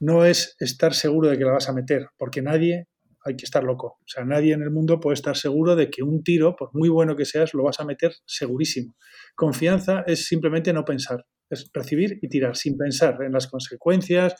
no 0.00 0.24
es 0.24 0.56
estar 0.58 0.92
seguro 0.92 1.28
de 1.28 1.38
que 1.38 1.44
la 1.44 1.52
vas 1.52 1.68
a 1.68 1.72
meter, 1.72 2.08
porque 2.18 2.42
nadie, 2.42 2.88
hay 3.24 3.36
que 3.36 3.44
estar 3.44 3.62
loco, 3.62 3.98
o 4.00 4.08
sea, 4.08 4.24
nadie 4.24 4.54
en 4.54 4.62
el 4.62 4.72
mundo 4.72 4.98
puede 4.98 5.14
estar 5.14 5.36
seguro 5.36 5.76
de 5.76 5.88
que 5.88 6.02
un 6.02 6.24
tiro, 6.24 6.56
por 6.56 6.70
muy 6.74 6.88
bueno 6.88 7.14
que 7.14 7.26
seas, 7.26 7.54
lo 7.54 7.62
vas 7.62 7.78
a 7.78 7.84
meter 7.84 8.12
segurísimo. 8.26 8.96
Confianza 9.36 10.02
es 10.04 10.26
simplemente 10.26 10.72
no 10.72 10.84
pensar 10.84 11.24
es 11.50 11.70
recibir 11.72 12.18
y 12.22 12.28
tirar 12.28 12.56
sin 12.56 12.76
pensar 12.76 13.18
en 13.22 13.32
las 13.32 13.46
consecuencias, 13.46 14.34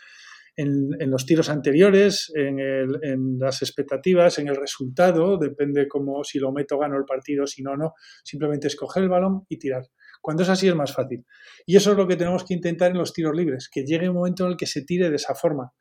en, 0.56 1.10
los 1.10 1.26
tiros 1.26 1.48
anteriores, 1.50 2.32
en, 2.34 3.38
las 3.38 3.62
expectativas, 3.62 4.38
en 4.38 4.48
el 4.48 4.56
resultado, 4.56 5.38
depende 5.38 5.86
como 5.86 6.24
si 6.24 6.38
lo 6.38 6.52
meto 6.52 6.78
gano 6.78 6.96
el 6.96 7.04
partido, 7.04 7.46
si 7.46 7.62
no, 7.62 7.76
no, 7.76 7.92
simplemente 8.24 8.68
escoger 8.68 9.02
el 9.02 9.08
balón 9.08 9.44
y 9.48 9.58
tirar. 9.58 9.84
Cuando 10.22 10.42
es 10.42 10.48
así 10.48 10.66
es 10.66 10.74
más 10.74 10.94
fácil. 10.94 11.24
Y 11.66 11.76
eso 11.76 11.92
es 11.92 11.96
lo 11.96 12.08
que 12.08 12.16
tenemos 12.16 12.44
que 12.44 12.54
intentar 12.54 12.90
en 12.90 12.98
los 12.98 13.12
tiros 13.12 13.36
libres, 13.36 13.68
que 13.70 13.84
llegue 13.84 14.08
un 14.08 14.16
momento 14.16 14.44
en 14.44 14.52
el 14.52 14.56
que 14.56 14.66
se 14.66 14.82
tire 14.82 15.10
de 15.10 15.16
esa 15.16 15.34
forma. 15.34 15.72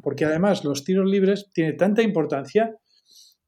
Porque 0.00 0.24
además 0.24 0.64
los 0.64 0.84
tiros 0.84 1.10
libres 1.10 1.50
tienen 1.52 1.76
tanta 1.76 2.02
importancia 2.02 2.76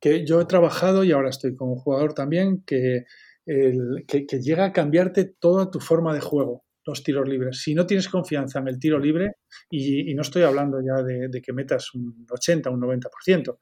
que 0.00 0.26
yo 0.26 0.40
he 0.40 0.46
trabajado 0.46 1.04
y 1.04 1.12
ahora 1.12 1.30
estoy 1.30 1.54
como 1.54 1.76
jugador 1.76 2.12
también, 2.12 2.64
que, 2.66 3.04
que 3.46 4.40
llega 4.40 4.64
a 4.64 4.72
cambiarte 4.72 5.24
toda 5.24 5.70
tu 5.70 5.78
forma 5.78 6.12
de 6.12 6.20
juego 6.20 6.64
los 6.84 7.02
tiros 7.02 7.28
libres. 7.28 7.60
Si 7.62 7.74
no 7.74 7.86
tienes 7.86 8.08
confianza 8.08 8.58
en 8.58 8.68
el 8.68 8.78
tiro 8.78 8.98
libre, 8.98 9.36
y, 9.70 10.14
no 10.14 10.22
estoy 10.22 10.42
hablando 10.42 10.78
ya 10.80 11.02
de, 11.02 11.40
que 11.40 11.52
metas 11.52 11.94
un 11.94 12.26
80, 12.30 12.70
un 12.70 12.80
90%, 12.80 13.56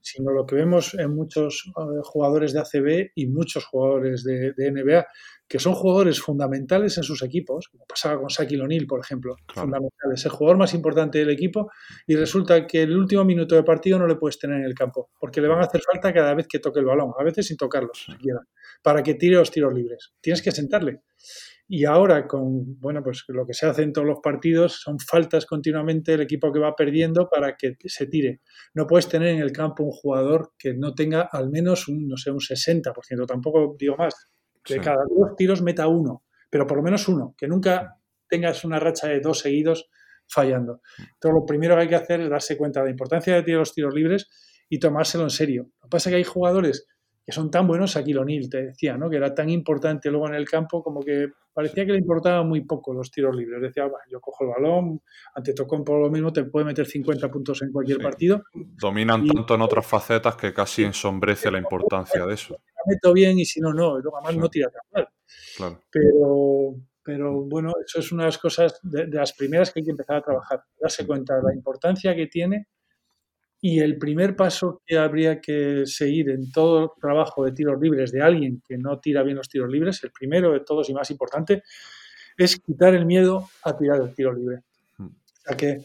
sino 0.00 0.32
lo 0.32 0.46
que 0.46 0.56
vemos 0.56 0.94
en 0.94 1.14
muchos 1.14 1.64
eh, 1.66 2.00
jugadores 2.02 2.52
de 2.52 2.60
ACB 2.60 3.10
y 3.14 3.26
muchos 3.26 3.64
jugadores 3.66 4.24
de, 4.24 4.52
NBA, 4.56 5.06
que 5.46 5.58
son 5.58 5.74
jugadores 5.74 6.20
fundamentales 6.20 6.96
en 6.96 7.04
sus 7.04 7.22
equipos, 7.22 7.68
como 7.68 7.84
pasaba 7.86 8.18
con 8.18 8.30
Saki 8.30 8.56
O'Neal, 8.56 8.86
por 8.86 9.00
ejemplo, 9.00 9.36
fundamentales, 9.52 10.24
el 10.24 10.30
jugador 10.30 10.56
más 10.56 10.72
importante 10.72 11.18
del 11.18 11.30
equipo, 11.30 11.70
y 12.06 12.16
resulta 12.16 12.66
que 12.66 12.82
el 12.82 12.96
último 12.96 13.24
minuto 13.24 13.54
de 13.54 13.62
partido 13.62 13.98
no 13.98 14.06
le 14.06 14.16
puedes 14.16 14.38
tener 14.38 14.58
en 14.60 14.64
el 14.64 14.74
campo, 14.74 15.10
porque 15.20 15.40
le 15.40 15.48
van 15.48 15.58
a 15.58 15.66
hacer 15.66 15.82
falta 15.82 16.12
cada 16.12 16.34
vez 16.34 16.46
que 16.48 16.58
toque 16.58 16.80
el 16.80 16.86
balón, 16.86 17.12
a 17.18 17.22
veces 17.22 17.46
sin 17.46 17.56
tocarlos 17.56 18.06
siquiera, 18.10 18.40
para 18.82 19.02
que 19.02 19.14
tire 19.14 19.36
los 19.36 19.50
tiros 19.50 19.74
libres. 19.74 20.14
Tienes 20.20 20.40
que 20.40 20.52
sentarle. 20.52 21.02
Y 21.74 21.86
ahora, 21.86 22.28
con 22.28 22.78
bueno, 22.80 23.02
pues 23.02 23.24
lo 23.28 23.46
que 23.46 23.54
se 23.54 23.64
hace 23.64 23.82
en 23.82 23.94
todos 23.94 24.06
los 24.06 24.18
partidos 24.22 24.74
son 24.82 24.98
faltas 24.98 25.46
continuamente 25.46 26.12
el 26.12 26.20
equipo 26.20 26.52
que 26.52 26.58
va 26.58 26.76
perdiendo 26.76 27.30
para 27.30 27.56
que 27.56 27.76
se 27.86 28.06
tire. 28.08 28.42
No 28.74 28.86
puedes 28.86 29.08
tener 29.08 29.28
en 29.28 29.40
el 29.40 29.52
campo 29.52 29.82
un 29.82 29.90
jugador 29.90 30.52
que 30.58 30.74
no 30.74 30.94
tenga 30.94 31.22
al 31.32 31.48
menos 31.48 31.88
un, 31.88 32.08
no 32.08 32.18
sé, 32.18 32.30
un 32.30 32.40
60%, 32.40 33.24
tampoco 33.26 33.74
digo 33.78 33.96
más, 33.96 34.30
que 34.62 34.80
cada 34.80 35.02
dos 35.08 35.34
tiros 35.34 35.62
meta 35.62 35.88
uno, 35.88 36.24
pero 36.50 36.66
por 36.66 36.76
lo 36.76 36.82
menos 36.82 37.08
uno, 37.08 37.34
que 37.38 37.48
nunca 37.48 37.96
tengas 38.28 38.66
una 38.66 38.78
racha 38.78 39.08
de 39.08 39.20
dos 39.20 39.38
seguidos 39.38 39.88
fallando. 40.28 40.82
Entonces, 40.98 41.40
lo 41.40 41.46
primero 41.46 41.74
que 41.74 41.80
hay 41.80 41.88
que 41.88 41.94
hacer 41.94 42.20
es 42.20 42.28
darse 42.28 42.58
cuenta 42.58 42.80
de 42.80 42.88
la 42.88 42.90
importancia 42.90 43.34
de 43.34 43.44
tirar 43.44 43.60
los 43.60 43.72
tiros 43.72 43.94
libres 43.94 44.28
y 44.68 44.78
tomárselo 44.78 45.24
en 45.24 45.30
serio. 45.30 45.70
Lo 45.80 45.88
que 45.88 45.92
pasa 45.92 46.10
es 46.10 46.12
que 46.12 46.16
hay 46.18 46.24
jugadores 46.24 46.86
que 47.24 47.32
son 47.32 47.50
tan 47.50 47.66
buenos, 47.66 47.96
aquí 47.96 48.14
O'Neal 48.14 48.50
te 48.50 48.66
decía, 48.66 48.96
¿no? 48.96 49.08
que 49.08 49.16
era 49.16 49.34
tan 49.34 49.48
importante 49.48 50.10
luego 50.10 50.28
en 50.28 50.34
el 50.34 50.48
campo 50.48 50.82
como 50.82 51.00
que 51.00 51.28
parecía 51.52 51.86
que 51.86 51.92
le 51.92 51.98
importaba 51.98 52.42
muy 52.42 52.62
poco 52.62 52.92
los 52.92 53.10
tiros 53.10 53.36
libres. 53.36 53.60
Decía, 53.60 53.88
yo 54.10 54.20
cojo 54.20 54.44
el 54.44 54.50
balón, 54.50 55.02
ante 55.34 55.54
Tocón 55.54 55.84
por 55.84 56.00
lo 56.00 56.10
mismo 56.10 56.32
te 56.32 56.44
puede 56.44 56.66
meter 56.66 56.86
50 56.86 57.30
puntos 57.30 57.62
en 57.62 57.70
cualquier 57.70 57.98
partido. 57.98 58.42
Dominan 58.52 59.26
tanto 59.26 59.54
en 59.54 59.62
otras 59.62 59.86
facetas 59.86 60.34
que 60.36 60.52
casi 60.52 60.82
ensombrece 60.82 61.50
la 61.50 61.58
importancia 61.58 62.26
de 62.26 62.34
eso. 62.34 62.56
Me 62.86 62.94
meto 62.94 63.12
bien 63.12 63.38
y 63.38 63.44
si 63.44 63.60
no, 63.60 63.72
no. 63.72 63.98
Y 63.98 64.02
luego 64.02 64.18
además 64.18 64.36
no 64.36 64.48
tira 64.48 64.70
tan 64.70 64.82
mal. 64.92 65.08
Claro. 65.56 65.80
Pero, 65.90 66.74
pero 67.02 67.42
bueno, 67.42 67.72
eso 67.84 68.00
es 68.00 68.10
una 68.10 68.24
de 68.24 68.28
las 68.28 68.38
cosas, 68.38 68.80
de, 68.82 69.06
de, 69.06 69.16
las 69.16 69.32
primeras 69.34 69.70
que 69.70 69.80
hay 69.80 69.84
que 69.84 69.90
empezar 69.90 70.16
a 70.16 70.22
trabajar. 70.22 70.64
Darse 70.80 71.06
cuenta 71.06 71.36
de 71.36 71.42
la 71.42 71.54
importancia 71.54 72.16
que 72.16 72.26
tiene 72.26 72.66
Y 73.64 73.78
el 73.78 73.96
primer 73.96 74.34
paso 74.34 74.82
que 74.84 74.98
habría 74.98 75.40
que 75.40 75.84
seguir 75.86 76.30
en 76.30 76.50
todo 76.50 76.82
el 76.82 76.88
trabajo 77.00 77.44
de 77.44 77.52
tiros 77.52 77.80
libres 77.80 78.10
de 78.10 78.20
alguien 78.20 78.60
que 78.66 78.76
no 78.76 78.98
tira 78.98 79.22
bien 79.22 79.36
los 79.36 79.48
tiros 79.48 79.70
libres, 79.70 80.02
el 80.02 80.10
primero 80.10 80.52
de 80.52 80.60
todos 80.60 80.90
y 80.90 80.92
más 80.92 81.10
importante, 81.12 81.62
es 82.36 82.56
quitar 82.58 82.92
el 82.94 83.06
miedo 83.06 83.48
a 83.62 83.76
tirar 83.76 84.00
el 84.00 84.12
tiro 84.14 84.32
libre. 84.34 84.62
Hmm. 84.98 85.06
O 85.06 85.40
sea, 85.46 85.56
que, 85.56 85.80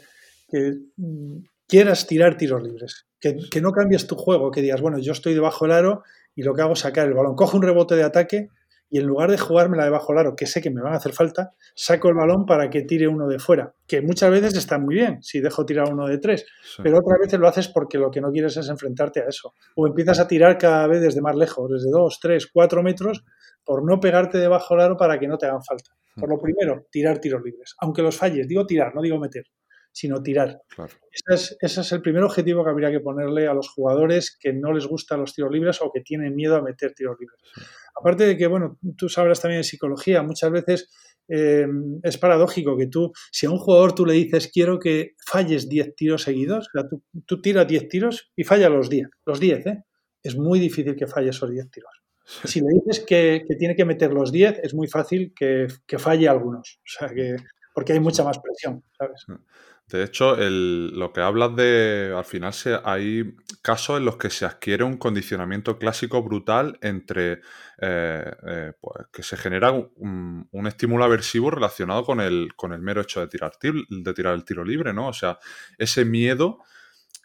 mm, 0.98 1.38
quieras 1.68 2.08
tirar 2.08 2.36
tiros 2.36 2.64
libres, 2.64 3.06
que, 3.20 3.38
que, 3.50 3.62
no 3.62 3.72
cambies 3.72 4.08
tu 4.08 4.16
juego, 4.16 4.50
que 4.50 4.64
digas, 4.64 4.82
bueno, 4.82 4.98
yo 4.98 5.12
estoy 5.12 5.36
debajo 5.36 5.66
del 5.66 5.76
aro 5.76 6.04
y 6.36 6.42
lo 6.42 6.56
que 6.56 6.64
hago 6.64 6.74
es 6.74 6.80
sacar 6.80 7.08
el 7.08 7.14
balón, 7.14 7.36
cojo 7.36 7.58
un 7.58 7.64
rebote 7.64 7.96
de 7.96 8.04
ataque 8.04 8.50
y 8.90 9.00
en 9.00 9.06
lugar 9.06 9.30
de 9.30 9.38
jugármela 9.38 9.84
debajo 9.84 10.14
del 10.14 10.20
aro, 10.20 10.36
que 10.36 10.46
sé 10.46 10.62
que 10.62 10.70
me 10.70 10.82
van 10.82 10.94
a 10.94 10.98
hacer 10.98 11.14
falta, 11.14 11.52
saco 11.76 12.10
el 12.10 12.16
balón 12.16 12.46
para 12.46 12.70
que 12.70 12.84
tire 12.84 13.08
uno 13.08 13.28
de 13.28 13.40
fuera, 13.40 13.74
que 13.86 14.02
muchas 14.02 14.32
veces 14.32 14.56
está 14.56 14.80
muy 14.80 14.96
bien 14.96 15.22
si 15.22 15.42
dejo 15.42 15.66
tirar 15.66 15.92
uno 15.92 16.08
de 16.08 16.18
tres, 16.20 16.46
pero 16.82 17.00
otras 17.00 17.20
veces 17.20 17.40
lo 17.40 17.48
haces 17.48 17.68
porque 17.68 17.98
lo 17.98 18.10
que 18.10 18.22
no 18.22 18.32
quieres 18.32 18.56
es 18.58 18.70
enfrentarte 18.70 19.22
a 19.22 19.26
eso. 19.28 19.54
O 19.76 19.88
empiezas 19.88 20.20
a 20.20 20.28
tirar 20.28 20.58
cada 20.58 20.88
vez 20.88 21.02
desde 21.02 21.22
más 21.22 21.36
lejos, 21.36 21.70
desde 21.70 21.90
dos, 21.92 22.20
tres, 22.22 22.48
cuatro 22.48 22.82
metros, 22.84 23.24
por 23.64 23.84
no 23.84 24.00
pegarte 24.00 24.38
debajo 24.38 24.76
del 24.76 24.86
aro 24.86 24.98
para 24.98 25.20
que 25.20 25.28
no 25.28 25.38
te 25.38 25.46
hagan 25.46 25.64
falta. 25.64 25.92
Por 26.16 26.30
lo 26.30 26.40
primero, 26.40 26.88
tirar 26.90 27.20
tiros 27.20 27.44
libres, 27.44 27.76
aunque 27.80 28.02
los 28.02 28.16
falles, 28.16 28.48
digo 28.48 28.66
tirar, 28.66 28.96
no 28.96 29.02
digo 29.02 29.20
meter 29.20 29.44
sino 29.98 30.22
tirar. 30.22 30.62
Ese, 31.12 31.58
es, 31.60 31.92
el 31.92 32.04
primer 32.04 32.22
objetivo 32.22 32.64
que 32.64 32.70
habría 32.70 32.92
que 32.92 33.00
ponerle 33.00 33.48
a 33.48 33.54
los 33.56 33.68
jugadores 33.68 34.38
que 34.40 34.54
no 34.54 34.72
les 34.72 34.86
gustan 34.86 35.22
los 35.22 35.34
tiros 35.34 35.52
libres 35.52 35.82
o 35.82 35.90
que 35.92 36.02
tienen 36.02 36.36
miedo 36.36 36.56
a 36.56 36.62
meter 36.62 36.94
tiros 36.94 37.18
libres. 37.20 37.40
Aparte 38.00 38.26
de 38.26 38.38
que, 38.38 38.48
bueno, 38.48 38.78
tú 38.98 39.10
sabrás 39.10 39.42
también 39.42 39.62
de 39.62 39.64
psicología, 39.64 40.24
muchas 40.24 40.52
veces 40.52 40.90
em, 41.28 42.00
es 42.04 42.18
paradójico 42.18 42.78
que 42.78 42.88
tú, 42.88 43.12
si 43.32 43.46
a 43.46 43.52
un 43.52 43.58
jugador 43.58 43.94
tú 43.94 44.06
le 44.06 44.14
dices 44.14 44.50
quiero 44.54 44.80
que 44.80 45.16
falles 45.26 45.68
10 45.68 45.96
tiros 45.96 46.24
seguidos, 46.24 46.70
tú, 47.26 47.42
tiras 47.42 47.68
10 47.68 47.88
tiros 47.88 48.32
y 48.36 48.44
falla 48.44 48.70
los 48.70 48.90
10, 48.90 49.08
los 49.26 49.40
10, 49.40 49.66
¿eh? 49.66 49.84
es 50.24 50.38
muy 50.38 50.60
difícil 50.60 50.96
que 50.96 51.08
falle 51.08 51.30
esos 51.30 51.50
10 51.50 51.72
tiros. 51.72 51.92
Si 52.44 52.60
le 52.60 52.68
dices 52.74 53.06
que, 53.06 53.46
tiene 53.58 53.76
que 53.76 53.86
meter 53.86 54.12
los 54.12 54.34
10, 54.34 54.60
es 54.62 54.74
muy 54.74 54.88
fácil 54.88 55.34
que, 55.34 55.68
que 55.86 55.98
falle 55.98 56.28
algunos, 56.28 56.80
o 56.80 57.00
sea 57.00 57.10
que, 57.10 57.38
porque 57.78 57.94
hay 57.94 58.00
mucha 58.00 58.24
más 58.24 58.40
presión, 58.40 58.84
¿sabes? 58.98 59.24
De 59.88 60.04
hecho, 60.04 60.36
lo 60.36 61.14
que 61.14 61.22
hablas 61.22 61.56
de, 61.56 62.12
al 62.18 62.26
final 62.26 62.52
hay 62.84 63.36
casos 63.62 64.00
en 64.00 64.06
los 64.06 64.18
que 64.18 64.32
se 64.32 64.46
adquiere 64.46 64.84
un 64.84 64.98
condicionamiento 64.98 65.78
clásico 65.78 66.24
brutal 66.24 66.80
entre 66.82 67.34
eh, 67.80 68.32
eh, 68.48 68.74
pues, 68.82 69.06
que 69.14 69.22
se 69.22 69.38
genera 69.38 69.74
un, 69.74 70.50
estímulo 70.66 71.04
aversivo 71.04 71.52
relacionado 71.52 72.04
con 72.04 72.20
el, 72.20 72.56
con 72.56 72.74
el 72.74 72.82
mero 72.82 73.02
hecho 73.02 73.20
de 73.20 73.28
tirar, 73.28 73.52
de 73.62 74.14
tirar 74.16 74.34
el 74.34 74.44
tiro 74.44 74.66
libre, 74.66 74.92
¿no? 74.92 75.10
O 75.10 75.14
sea, 75.14 75.38
ese 75.78 76.04
miedo 76.04 76.64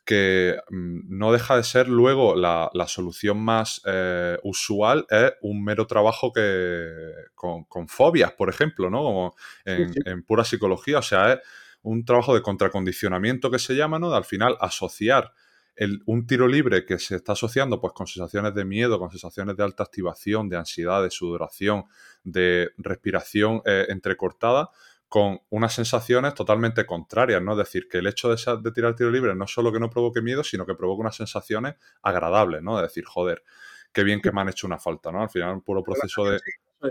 que 0.05 0.57
mm, 0.71 1.17
no 1.17 1.33
deja 1.33 1.57
de 1.57 1.65
ser 1.65 1.89
luego 1.89 2.35
la, 2.35 2.71
solución 2.87 3.39
más 3.39 3.81
eh, 3.87 4.39
usual 4.43 5.07
es 5.11 5.33
un 5.43 5.63
mero 5.65 5.87
trabajo 5.87 6.33
que 6.33 6.89
con, 7.35 7.89
fobias, 7.89 8.33
por 8.33 8.49
ejemplo, 8.49 8.91
¿no? 8.91 8.99
Como 8.99 9.37
en, 9.65 9.93
en 10.05 10.23
pura 10.23 10.45
psicología, 10.45 10.99
o 10.99 11.03
sea, 11.03 11.33
es 11.35 11.41
un 11.83 12.05
trabajo 12.05 12.35
de 12.35 12.43
contracondicionamiento 12.43 13.51
que 13.51 13.59
se 13.59 13.75
llama, 13.75 13.99
¿no? 13.99 14.11
De 14.11 14.17
al 14.17 14.25
final 14.25 14.57
asociar 14.61 15.33
el, 15.77 16.03
un 16.07 16.27
tiro 16.27 16.47
libre 16.47 16.85
que 16.85 16.99
se 16.99 17.17
está 17.17 17.33
asociando 17.33 17.81
pues 17.81 17.93
con 17.93 18.07
sensaciones 18.07 18.55
de 18.55 18.65
miedo, 18.65 18.99
con 18.99 19.11
sensaciones 19.11 19.57
de 19.57 19.65
alta 19.65 19.83
activación, 19.83 20.49
de 20.49 20.57
ansiedad, 20.57 21.03
de 21.03 21.11
sudoración, 21.11 21.85
de 22.25 22.71
respiración 22.77 23.63
eh, 23.65 23.87
entrecortada, 23.89 24.71
con 25.13 25.41
unas 25.51 25.75
sensaciones 25.75 26.33
totalmente 26.33 26.87
contrarias, 26.87 27.43
¿no? 27.43 27.53
Es 27.53 27.59
decir, 27.59 27.87
que 27.87 27.99
el 27.99 28.07
hecho 28.07 28.35
de, 28.35 28.37
de 28.63 28.73
tirar 28.73 28.97
tiro 28.97 29.11
libre 29.11 29.35
no 29.35 29.47
solo 29.47 29.71
que 29.71 29.79
no 29.79 29.91
provoque 29.91 30.23
miedo, 30.23 30.43
sino 30.43 30.65
que 30.65 30.75
provoque 30.75 31.03
unas 31.03 31.17
sensaciones 31.17 31.75
agradables, 32.01 32.63
¿no? 32.63 32.79
Es 32.79 32.85
decir, 32.85 33.05
joder, 33.05 33.43
qué 33.93 34.05
bien 34.05 34.23
que 34.23 34.33
me 34.33 34.41
han 34.41 34.49
hecho 34.49 34.67
una 34.67 34.79
falta, 34.79 35.13
¿no? 35.13 35.21
Al 35.21 35.29
final, 35.29 35.53
un 35.53 35.61
puro 35.61 35.83
proceso 35.83 36.25
de... 36.25 36.37
Eh, 36.37 36.91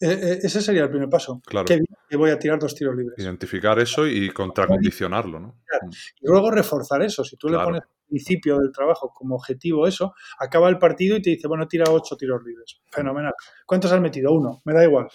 eh, 0.00 0.38
ese 0.40 0.62
sería 0.62 0.84
el 0.84 0.90
primer 0.90 1.08
paso. 1.08 1.42
Claro. 1.44 1.66
Que, 1.66 2.16
voy 2.16 2.30
a 2.30 2.38
tirar 2.38 2.60
dos 2.60 2.76
tiros 2.76 2.94
libres. 2.94 3.18
Identificar 3.18 3.76
eso 3.80 4.06
y 4.06 4.30
contracondicionarlo, 4.30 5.40
¿no? 5.40 5.48
Mm. 5.48 5.90
Y 6.20 6.28
luego 6.28 6.52
reforzar 6.52 7.02
eso. 7.02 7.24
Si 7.24 7.36
tú 7.36 7.48
le 7.48 7.58
pones 7.58 7.82
al 7.82 7.88
principio 8.06 8.58
del 8.58 8.70
trabajo 8.70 9.12
como 9.12 9.34
objetivo 9.34 9.88
eso, 9.88 10.14
acaba 10.38 10.68
el 10.68 10.78
partido 10.78 11.16
y 11.16 11.22
te 11.22 11.30
dice, 11.30 11.48
bueno, 11.48 11.66
tira 11.66 11.86
ocho 11.90 12.16
tiros 12.16 12.40
libres. 12.44 12.80
Fenomenal. 12.86 13.34
¿Cuántos 13.66 13.90
has 13.90 14.00
metido? 14.00 14.32
Uno. 14.32 14.62
Me 14.64 14.74
da 14.74 14.84
igual. 14.84 15.08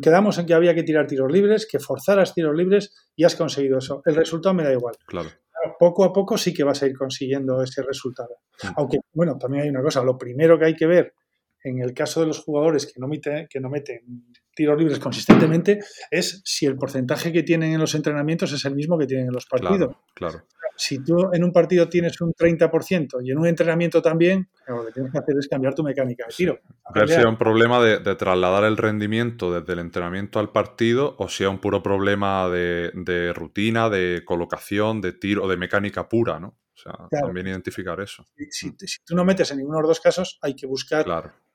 Quedamos 0.00 0.38
en 0.38 0.46
que 0.46 0.54
había 0.54 0.74
que 0.74 0.82
tirar 0.82 1.06
tiros 1.06 1.30
libres, 1.30 1.66
que 1.70 1.78
forzaras 1.78 2.34
tiros 2.34 2.56
libres 2.56 2.94
y 3.16 3.24
has 3.24 3.34
conseguido 3.34 3.78
eso. 3.78 4.02
El 4.04 4.14
resultado 4.14 4.54
me 4.54 4.64
da 4.64 4.72
igual. 4.72 4.94
Claro 5.06 5.30
poco 5.78 6.04
a 6.04 6.12
poco 6.12 6.36
sí 6.38 6.52
que 6.52 6.64
vas 6.64 6.82
a 6.82 6.86
ir 6.86 6.96
consiguiendo 6.96 7.62
ese 7.62 7.82
resultado. 7.82 8.36
Aunque, 8.76 8.98
bueno, 9.12 9.36
también 9.38 9.64
hay 9.64 9.70
una 9.70 9.82
cosa, 9.82 10.02
lo 10.02 10.18
primero 10.18 10.58
que 10.58 10.66
hay 10.66 10.74
que 10.74 10.86
ver 10.86 11.14
en 11.64 11.80
el 11.80 11.94
caso 11.94 12.20
de 12.20 12.26
los 12.26 12.40
jugadores 12.40 12.86
que 12.86 12.98
no, 12.98 13.08
meten, 13.08 13.46
que 13.48 13.60
no 13.60 13.68
meten 13.70 14.24
tiros 14.54 14.78
libres 14.78 14.98
consistentemente, 14.98 15.80
es 16.10 16.42
si 16.44 16.66
el 16.66 16.76
porcentaje 16.76 17.32
que 17.32 17.42
tienen 17.42 17.72
en 17.72 17.80
los 17.80 17.94
entrenamientos 17.94 18.52
es 18.52 18.64
el 18.64 18.74
mismo 18.74 18.98
que 18.98 19.06
tienen 19.06 19.26
en 19.26 19.32
los 19.32 19.46
partidos. 19.46 19.96
Claro, 20.14 20.42
Si 20.76 21.02
tú 21.02 21.30
en 21.32 21.44
un 21.44 21.52
partido 21.52 21.88
tienes 21.88 22.20
un 22.20 22.32
30% 22.32 23.24
y 23.24 23.30
en 23.30 23.38
un 23.38 23.46
entrenamiento 23.46 24.02
también, 24.02 24.48
lo 24.66 24.86
que 24.86 24.92
tienes 24.92 25.12
que 25.12 25.18
hacer 25.18 25.36
es 25.38 25.48
cambiar 25.48 25.74
tu 25.74 25.82
mecánica 25.82 26.26
de 26.26 26.34
tiro. 26.34 26.60
Ver 26.94 27.08
si 27.08 27.14
es 27.14 27.24
un 27.24 27.38
problema 27.38 27.82
de, 27.82 28.14
trasladar 28.16 28.64
el 28.64 28.76
rendimiento 28.76 29.52
desde 29.52 29.72
el 29.72 29.78
entrenamiento 29.78 30.38
al 30.38 30.52
partido 30.52 31.16
o 31.18 31.28
si 31.28 31.44
es 31.44 31.50
un 31.50 31.58
puro 31.58 31.82
problema 31.82 32.48
de, 32.48 33.32
rutina, 33.34 33.88
de 33.88 34.22
colocación, 34.24 35.00
de 35.00 35.12
tiro, 35.12 35.48
de 35.48 35.56
mecánica 35.56 36.08
pura, 36.08 36.38
¿no? 36.38 36.58
O 36.74 36.78
sea, 36.82 37.20
también 37.22 37.46
identificar 37.46 38.00
eso. 38.00 38.26
Si, 38.50 38.74
si, 38.76 39.04
tú 39.04 39.14
no 39.14 39.24
metes 39.24 39.50
en 39.52 39.58
ninguno 39.58 39.78
de 39.78 39.82
los 39.82 39.90
dos 39.90 40.00
casos, 40.00 40.38
hay 40.42 40.56
que 40.56 40.66
buscar 40.66 41.04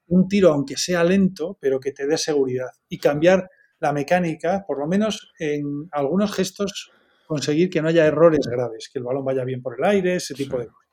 un 0.07 0.27
tiro, 0.27 0.53
aunque 0.53 0.77
sea 0.77 1.03
lento, 1.03 1.57
pero 1.59 1.79
que 1.79 1.91
te 1.91 2.07
dé 2.07 2.17
seguridad. 2.17 2.69
Y 2.89 2.97
cambiar 2.97 3.49
la 3.79 3.93
mecánica, 3.93 4.63
por 4.65 4.79
lo 4.79 4.87
menos 4.87 5.31
en 5.39 5.87
algunos 5.91 6.33
gestos, 6.33 6.91
conseguir 7.27 7.69
que 7.69 7.81
no 7.81 7.89
haya 7.89 8.05
errores 8.05 8.47
graves, 8.49 8.89
que 8.91 8.99
el 8.99 9.05
balón 9.05 9.25
vaya 9.25 9.43
bien 9.43 9.61
por 9.61 9.75
el 9.77 9.85
aire, 9.85 10.15
ese 10.15 10.33
tipo 10.33 10.57
de 10.57 10.67
cosas. 10.67 10.87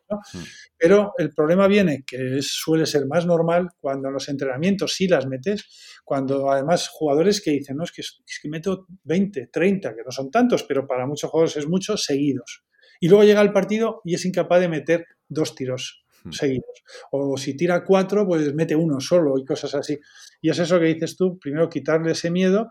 Pero 0.77 1.13
el 1.17 1.33
problema 1.33 1.67
viene, 1.67 2.05
que 2.07 2.39
suele 2.41 2.87
ser 2.87 3.07
más 3.07 3.25
normal, 3.27 3.69
cuando 3.81 4.09
en 4.09 4.15
los 4.15 4.29
entrenamientos 4.29 4.95
sí 4.95 5.09
las 5.09 5.27
metes, 5.27 5.99
cuando 6.05 6.51
además 6.51 6.89
jugadores 6.89 7.41
que 7.41 7.53
dicen, 7.53 7.77
no, 7.77 7.85
es 7.85 7.93
que, 7.93 8.03
es 8.03 8.41
que 8.43 8.49
meto 8.49 8.87
20, 9.05 9.49
30, 9.53 9.95
que 9.95 10.03
no 10.05 10.11
son 10.11 10.31
tantos, 10.31 10.65
pero 10.65 10.87
para 10.87 11.07
muchos 11.07 11.31
jugadores 11.31 11.57
es 11.57 11.69
mucho, 11.69 11.97
seguidos. 11.97 12.65
Y 13.01 13.09
luego 13.09 13.25
llega 13.25 13.41
el 13.41 13.53
partido 13.53 14.01
y 14.05 14.15
es 14.15 14.25
incapaz 14.25 14.61
de 14.61 14.69
meter 14.69 15.07
dos 15.29 15.55
tiros. 15.55 16.04
Seguidos. 16.31 16.83
O 17.11 17.37
si 17.37 17.57
tira 17.57 17.85
cuatro, 17.85 18.27
pues 18.27 18.55
mete 18.55 18.75
uno 18.77 19.01
solo 19.01 19.39
y 19.39 19.45
cosas 19.45 19.75
así. 19.75 19.99
Y 20.41 20.51
es 20.51 20.59
eso 20.59 20.79
que 20.79 20.87
dices 20.87 21.17
tú, 21.17 21.39
primero 21.39 21.69
quitarle 21.69 22.13
ese 22.13 22.31
miedo, 22.31 22.69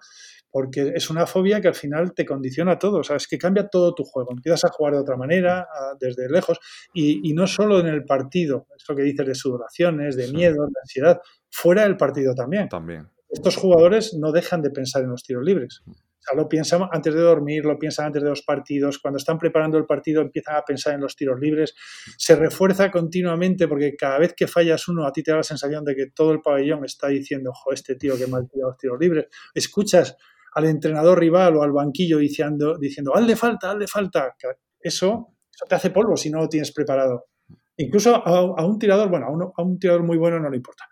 porque 0.53 0.93
es 0.95 1.09
una 1.09 1.25
fobia 1.25 1.59
que 1.59 1.67
al 1.67 1.73
final 1.73 2.13
te 2.13 2.25
condiciona 2.25 2.77
todo, 2.77 2.99
o 2.99 3.03
sea, 3.03 3.15
es 3.15 3.27
que 3.27 3.39
cambia 3.39 3.67
todo 3.67 3.95
tu 3.95 4.03
juego, 4.03 4.31
empiezas 4.31 4.65
a 4.65 4.69
jugar 4.69 4.93
de 4.93 4.99
otra 4.99 5.17
manera, 5.17 5.67
desde 5.99 6.29
lejos, 6.29 6.59
y, 6.93 7.33
no 7.33 7.47
solo 7.47 7.79
en 7.79 7.87
el 7.87 8.05
partido, 8.05 8.67
esto 8.77 8.95
que 8.95 9.01
dices 9.01 9.25
de 9.25 9.33
sudoraciones, 9.33 10.15
de 10.15 10.31
miedo, 10.31 10.67
de 10.67 10.79
ansiedad, 10.79 11.19
fuera 11.49 11.83
del 11.83 11.97
partido 11.97 12.35
también. 12.35 12.69
También. 12.69 13.09
Estos 13.31 13.55
jugadores 13.55 14.13
no 14.13 14.31
dejan 14.31 14.61
de 14.61 14.69
pensar 14.69 15.01
en 15.01 15.09
los 15.09 15.23
tiros 15.23 15.43
libres. 15.43 15.81
Sea, 16.23 16.35
lo 16.35 16.47
piensan 16.47 16.87
antes 16.91 17.13
de 17.13 17.19
dormir, 17.19 17.65
lo 17.65 17.77
piensan 17.77 18.07
antes 18.07 18.23
de 18.23 18.29
los 18.29 18.41
partidos, 18.41 18.99
cuando 18.99 19.17
están 19.17 19.37
preparando 19.37 19.77
el 19.77 19.85
partido 19.85 20.21
empiezan 20.21 20.55
a 20.55 20.61
pensar 20.63 20.93
en 20.93 21.01
los 21.01 21.15
tiros 21.15 21.39
libres, 21.39 21.75
se 22.17 22.35
refuerza 22.35 22.91
continuamente 22.91 23.67
porque 23.67 23.95
cada 23.95 24.19
vez 24.19 24.33
que 24.33 24.47
fallas 24.47 24.87
uno 24.87 25.05
a 25.05 25.11
ti 25.11 25.23
te 25.23 25.31
da 25.31 25.37
la 25.37 25.43
sensación 25.43 25.83
de 25.83 25.95
que 25.95 26.07
todo 26.15 26.31
el 26.31 26.41
pabellón 26.41 26.85
está 26.85 27.07
diciendo, 27.07 27.51
jo, 27.53 27.73
este 27.73 27.95
tío 27.95 28.17
que 28.17 28.27
mal 28.27 28.47
tira 28.49 28.67
los 28.67 28.77
tiros 28.77 28.97
libres. 28.99 29.25
Escuchas 29.53 30.15
al 30.53 30.65
entrenador 30.65 31.19
rival 31.19 31.57
o 31.57 31.63
al 31.63 31.71
banquillo 31.71 32.19
diciendo, 32.19 32.77
diciendo 32.77 33.15
hazle 33.15 33.35
falta, 33.35 33.71
hazle 33.71 33.87
falta. 33.87 34.35
Eso, 34.79 35.35
eso 35.51 35.65
te 35.67 35.75
hace 35.75 35.89
polvo 35.89 36.15
si 36.15 36.29
no 36.29 36.39
lo 36.39 36.49
tienes 36.49 36.71
preparado. 36.71 37.32
Incluso 37.77 38.15
a, 38.15 38.65
un 38.65 38.77
tirador, 38.77 39.09
bueno, 39.09 39.25
a, 39.25 39.61
a 39.61 39.63
un 39.63 39.79
tirador 39.79 40.03
muy 40.03 40.17
bueno 40.17 40.39
no 40.39 40.49
le 40.49 40.57
importa 40.57 40.85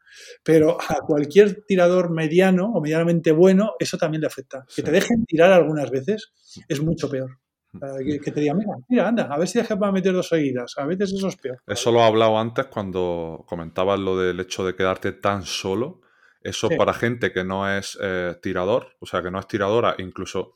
pero 0.44 0.78
a 0.80 0.96
cualquier 1.06 1.64
tirador 1.66 2.12
mediano 2.12 2.72
o 2.74 2.82
medianamente 2.82 3.32
bueno, 3.32 3.74
eso 3.80 3.98
también 3.98 4.22
le 4.22 4.28
afecta. 4.28 4.66
Que 4.74 4.84
te 4.84 4.92
dejen 4.92 5.26
tirar 5.26 5.52
algunas 5.52 5.90
veces 5.90 6.34
es 6.68 6.82
mucho 6.82 7.10
peor. 7.10 7.38
Que, 7.74 8.32
te 8.32 8.42
digan, 8.42 8.58
mira, 8.58 8.74
mira, 8.90 9.08
anda, 9.08 9.24
a 9.24 9.38
ver 9.38 9.48
si 9.48 9.58
dejas 9.58 9.78
para 9.78 9.94
meter 9.94 10.12
dos 10.14 10.28
seguidas. 10.28 10.74
A 10.78 10.86
veces 10.86 11.14
eso 11.14 11.30
es 11.30 11.38
peor. 11.38 11.62
Eso 11.66 11.92
lo 11.92 12.00
he 12.00 12.04
hablado 12.04 12.38
antes 12.38 12.66
cuando 12.66 13.46
comentabas 13.48 13.98
lo 13.98 14.18
del 14.18 14.42
hecho 14.42 14.66
de 14.66 14.76
quedarte 14.76 15.14
tan 15.14 15.44
solo. 15.44 16.02
Eso 16.42 16.70
para 16.70 16.94
gente 16.94 17.32
que 17.32 17.44
no 17.44 17.70
es 17.70 17.98
eh, 18.02 18.36
tirador, 18.42 18.96
o 19.00 19.06
sea, 19.06 19.22
que 19.22 19.30
no 19.30 19.40
es 19.40 19.48
tiradora, 19.48 19.96
incluso 20.00 20.56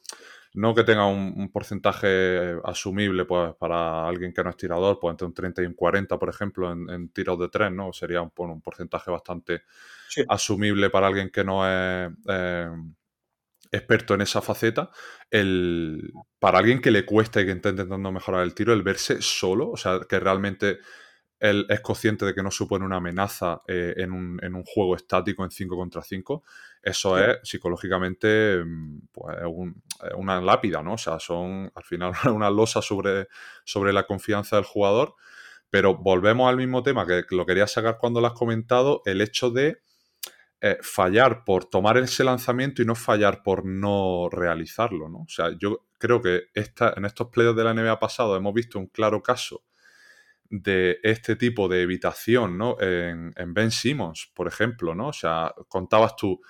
no 0.55 0.74
que 0.74 0.83
tenga 0.83 1.05
un, 1.05 1.50
porcentaje 1.51 2.55
asumible 2.63 3.25
pues, 3.25 3.53
para 3.55 4.07
alguien 4.07 4.33
que 4.33 4.43
no 4.43 4.50
es 4.50 4.57
tirador, 4.57 5.00
pues 5.00 5.12
entre 5.12 5.27
un 5.27 5.33
30 5.33 5.62
y 5.62 5.65
un 5.65 5.74
40, 5.74 6.17
por 6.17 6.29
ejemplo, 6.29 6.71
en, 6.71 7.09
tiros 7.09 7.38
de 7.39 7.50
tres, 7.50 7.71
¿no? 7.71 7.91
Sería 7.93 8.21
un, 8.21 8.31
un 8.38 8.62
porcentaje 8.62 9.12
bastante 9.12 9.63
asumible 10.29 10.89
para 10.89 11.07
alguien 11.07 11.29
que 11.29 11.43
no 11.43 11.67
es 11.67 12.09
eh, 12.27 12.69
experto 13.71 14.13
en 14.13 14.21
esa 14.21 14.41
faceta, 14.41 14.91
el, 15.29 16.13
para 16.39 16.59
alguien 16.59 16.81
que 16.81 16.91
le 16.91 17.05
cuesta 17.05 17.41
y 17.41 17.45
que 17.45 17.51
está 17.51 17.69
intentando 17.69 18.12
mejorar 18.12 18.43
el 18.43 18.53
tiro, 18.53 18.74
el 18.74 18.83
verse 18.83 19.21
solo, 19.21 19.71
o 19.71 19.77
sea, 19.77 20.00
que 20.07 20.19
realmente 20.19 20.79
él 21.39 21.65
es 21.70 21.82
consciente 21.82 22.25
de 22.25 22.34
que 22.34 22.44
no 22.44 22.51
supone 22.51 22.86
una 22.86 22.98
amenaza 22.98 23.62
eh, 23.68 23.94
en, 23.98 24.12
un, 24.12 24.39
en, 24.42 24.56
un, 24.56 24.63
juego 24.63 24.96
estático 24.96 25.44
en 25.44 25.51
5 25.51 25.75
contra 25.75 26.01
5, 26.01 26.44
eso 26.82 27.18
es 27.18 27.38
psicológicamente 27.44 28.63
mm, 28.63 29.00
pues, 29.12 29.38
una 30.15 30.39
lápida, 30.42 30.82
¿no? 30.82 30.94
O 30.94 30.98
sea, 30.98 31.20
son 31.20 31.72
al 31.74 31.84
final 31.84 32.13
una 32.34 32.50
losa 32.50 32.82
sobre, 32.82 33.27
sobre 33.63 33.92
la 33.92 34.06
confianza 34.06 34.56
del 34.56 34.65
jugador. 34.65 35.15
Pero 35.70 35.98
volvemos 35.98 36.48
al 36.48 36.58
mismo 36.58 36.84
tema 36.84 37.06
que 37.06 37.24
lo 37.32 37.46
quería 37.46 37.68
sacar 37.68 37.98
cuando 37.98 38.22
lo 38.22 38.27
has 38.27 38.34
comentado, 38.34 39.01
el 39.06 39.20
hecho 39.20 39.50
de 39.50 39.82
eh, 40.62 40.77
fallar 40.82 41.44
por 41.44 41.65
tomar 41.65 41.98
ese 41.98 42.24
lanzamiento 42.24 42.82
y 42.82 42.86
no 42.86 42.96
fallar 42.96 43.44
por 43.44 43.65
no 43.65 44.30
realizarlo, 44.32 45.10
¿no? 45.10 45.20
O 45.20 45.27
sea, 45.27 45.51
yo 45.58 45.88
creo 45.98 46.22
que 46.22 46.44
esta, 46.54 46.94
en 46.96 47.06
estos 47.06 47.27
playoffs 47.27 47.58
de 47.58 47.63
la 47.65 47.74
NBA 47.74 48.00
pasado 48.00 48.38
hemos 48.38 48.54
visto 48.54 48.80
un 48.80 48.88
claro 48.88 49.22
caso 49.22 49.63
de 50.49 50.99
este 51.03 51.35
tipo 51.35 51.67
de 51.67 51.81
evitación, 51.81 52.57
¿no? 52.57 52.77
En, 52.79 53.33
Ben 53.53 53.71
Simmons, 53.71 54.31
por 54.33 54.47
ejemplo, 54.47 54.95
¿no? 54.95 55.07
O 55.07 55.13
sea, 55.13 55.53
contabas 55.67 56.15
tú, 56.15 56.41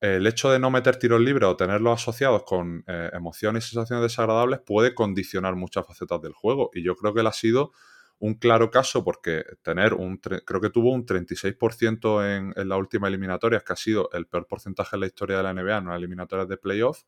el 0.00 0.26
hecho 0.26 0.50
de 0.50 0.58
no 0.58 0.70
meter 0.70 0.96
tiros 0.96 1.20
libres 1.20 1.48
o 1.48 1.56
tenerlos 1.56 2.00
asociados 2.00 2.44
con 2.44 2.84
eh, 2.86 3.10
emociones 3.12 3.66
y 3.66 3.70
sensaciones 3.70 4.02
desagradables 4.02 4.60
puede 4.60 4.94
condicionar 4.94 5.56
muchas 5.56 5.86
facetas 5.86 6.20
del 6.22 6.32
juego. 6.32 6.70
Y 6.72 6.82
yo 6.82 6.94
creo 6.94 7.14
que 7.14 7.20
él 7.20 7.26
ha 7.26 7.32
sido 7.32 7.72
un 8.20 8.34
claro 8.34 8.70
caso 8.70 9.04
porque 9.04 9.44
tener 9.62 9.94
un, 9.94 10.18
creo 10.18 10.60
que 10.60 10.70
tuvo 10.70 10.92
un 10.92 11.06
36% 11.06 12.36
en, 12.36 12.52
en 12.56 12.68
las 12.68 12.78
últimas 12.78 13.08
eliminatorias, 13.08 13.62
que 13.62 13.72
ha 13.72 13.76
sido 13.76 14.10
el 14.12 14.26
peor 14.26 14.46
porcentaje 14.46 14.96
en 14.96 15.00
la 15.00 15.06
historia 15.06 15.36
de 15.36 15.42
la 15.44 15.52
NBA 15.52 15.78
en 15.78 15.86
las 15.86 15.96
eliminatorias 15.96 16.48
de 16.48 16.56
playoff, 16.56 17.02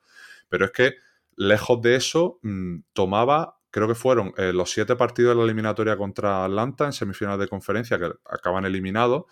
pero 0.49 0.67
es 0.67 0.71
que 0.73 0.95
lejos 1.37 1.81
de 1.81 1.97
eso 1.97 2.39
mm, 2.43 2.81
tomaba, 2.93 3.60
creo 3.71 3.89
que 3.89 3.95
fueron 3.95 4.33
eh, 4.37 4.53
los 4.53 4.71
siete 4.71 4.97
partidos 4.97 5.33
de 5.33 5.39
la 5.39 5.45
eliminatoria 5.45 5.97
contra 5.97 6.45
Atlanta 6.45 6.87
en 6.87 6.93
semifinales 6.93 7.41
de 7.41 7.49
conferencia 7.49 7.99
que 7.99 8.11
acaban 8.25 8.65
eliminados, 8.65 9.25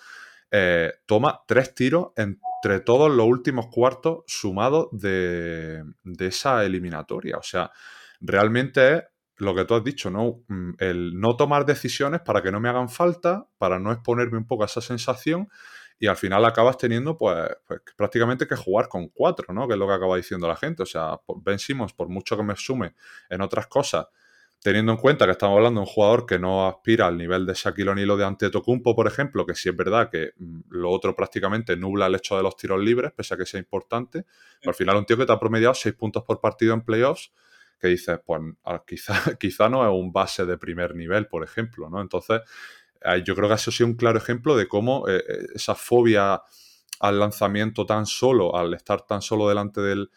eh, 0.51 0.93
toma 1.07 1.43
tres 1.47 1.75
tiros 1.75 2.09
entre 2.17 2.81
todos 2.81 3.11
los 3.11 3.27
últimos 3.27 3.67
cuartos 3.67 4.25
sumados 4.27 4.89
de, 4.93 5.83
de 6.05 6.27
esa 6.27 6.65
eliminatoria. 6.65 7.37
O 7.37 7.43
sea, 7.43 7.71
realmente 8.21 8.97
es 8.97 9.05
lo 9.37 9.55
que 9.55 9.65
tú 9.65 9.75
has 9.75 9.85
dicho, 9.85 10.11
¿no? 10.11 10.43
Mm, 10.49 10.71
el 10.79 11.21
no 11.21 11.37
tomar 11.37 11.65
decisiones 11.65 12.21
para 12.21 12.43
que 12.43 12.51
no 12.51 12.61
me 12.61 12.69
hagan 12.69 12.89
falta, 12.89 13.47
para 13.59 13.79
no 13.79 13.93
exponerme 13.93 14.39
un 14.39 14.47
poco 14.47 14.63
a 14.63 14.67
esa 14.67 14.81
sensación 14.81 15.49
y 16.01 16.07
al 16.07 16.17
final 16.17 16.45
acabas 16.45 16.79
teniendo 16.79 17.19
pues, 17.19 17.49
pues, 17.67 17.81
prácticamente 17.97 18.47
que 18.47 18.57
jugar 18.57 18.89
con 18.89 19.09
cuatro, 19.09 19.53
¿no? 19.53 19.67
Que 19.67 19.75
es 19.75 19.79
lo 19.79 19.87
que 19.87 19.95
acaba 19.95 20.17
diciendo 20.17 20.47
la 20.47 20.57
gente. 20.57 20.83
O 20.83 20.87
sea, 20.87 21.21
Ben 21.43 21.59
Simmons, 21.59 21.93
por 21.93 22.09
mucho 22.09 22.37
que 22.37 22.43
me 22.43 22.55
sume 22.57 22.95
en 23.29 23.41
otras 23.41 23.67
cosas, 23.67 24.07
teniendo 24.63 24.93
en 24.93 24.99
cuenta 24.99 25.25
que 25.25 25.33
estamos 25.33 25.57
hablando 25.57 25.81
de 25.81 25.87
un 25.87 25.93
jugador 25.93 26.27
que 26.27 26.39
no 26.39 26.67
aspira 26.67 27.07
al 27.07 27.17
nivel 27.17 27.47
de 27.47 27.55
Shaquille 27.55 27.91
O'Neal 27.91 28.11
o 28.11 28.17
de 28.17 28.25
Antetokounmpo, 28.25 28.95
por 28.95 29.07
ejemplo, 29.07 29.47
que 29.47 29.55
sí 29.55 29.69
es 29.69 29.77
verdad 29.77 30.11
que 30.11 30.33
mm, 30.37 30.61
lo 30.71 30.91
otro 30.91 31.15
prácticamente 31.15 31.77
nubla 31.77 32.07
el 32.07 32.17
hecho 32.17 32.37
de 32.37 32.43
los 32.43 32.57
tiros 32.57 32.81
libres, 32.81 33.13
pese 33.13 33.35
a 33.35 33.37
que 33.37 33.47
sea 33.47 33.61
importante. 33.61 34.25
al 34.65 34.75
final 34.75 34.97
un 34.97 35.07
tío 35.07 35.17
que 35.17 35.27
te 35.27 35.33
ha 35.33 35.39
promediado 35.39 35.75
seis 35.75 35.95
puntos 35.95 36.25
por 36.25 36.41
partido 36.41 36.75
en 36.75 36.83
playoffs, 36.83 37.33
que 37.79 37.89
dices, 37.89 38.19
pues 38.25 38.43
quizá, 38.87 39.15
quizá 39.39 39.69
no 39.69 39.85
es 39.87 39.93
un 39.93 40.13
base 40.13 40.45
de 40.45 40.59
primer 40.59 40.95
nivel, 40.97 41.29
por 41.29 41.45
ejemplo, 41.45 41.89
¿no? 41.89 42.01
Entonces, 42.01 42.41
yo 43.25 43.37
creo 43.37 43.49
que 43.49 43.55
eso 43.55 43.71
sí 43.71 43.85
un 43.85 43.95
claro 43.95 44.19
ejemplo 44.19 44.57
de 44.57 44.67
cómo 44.67 45.07
eh, 45.09 45.23
eh, 45.29 45.47
esa 45.55 45.77
fobia 45.77 46.43
al 46.99 47.21
lanzamiento 47.21 47.87
tan 47.87 48.07
solo, 48.07 48.57
al 48.57 48.75
estar 48.75 49.03
tan 49.03 49.23
solo 49.23 49.49
delante 49.49 49.81
del, 49.81 50.11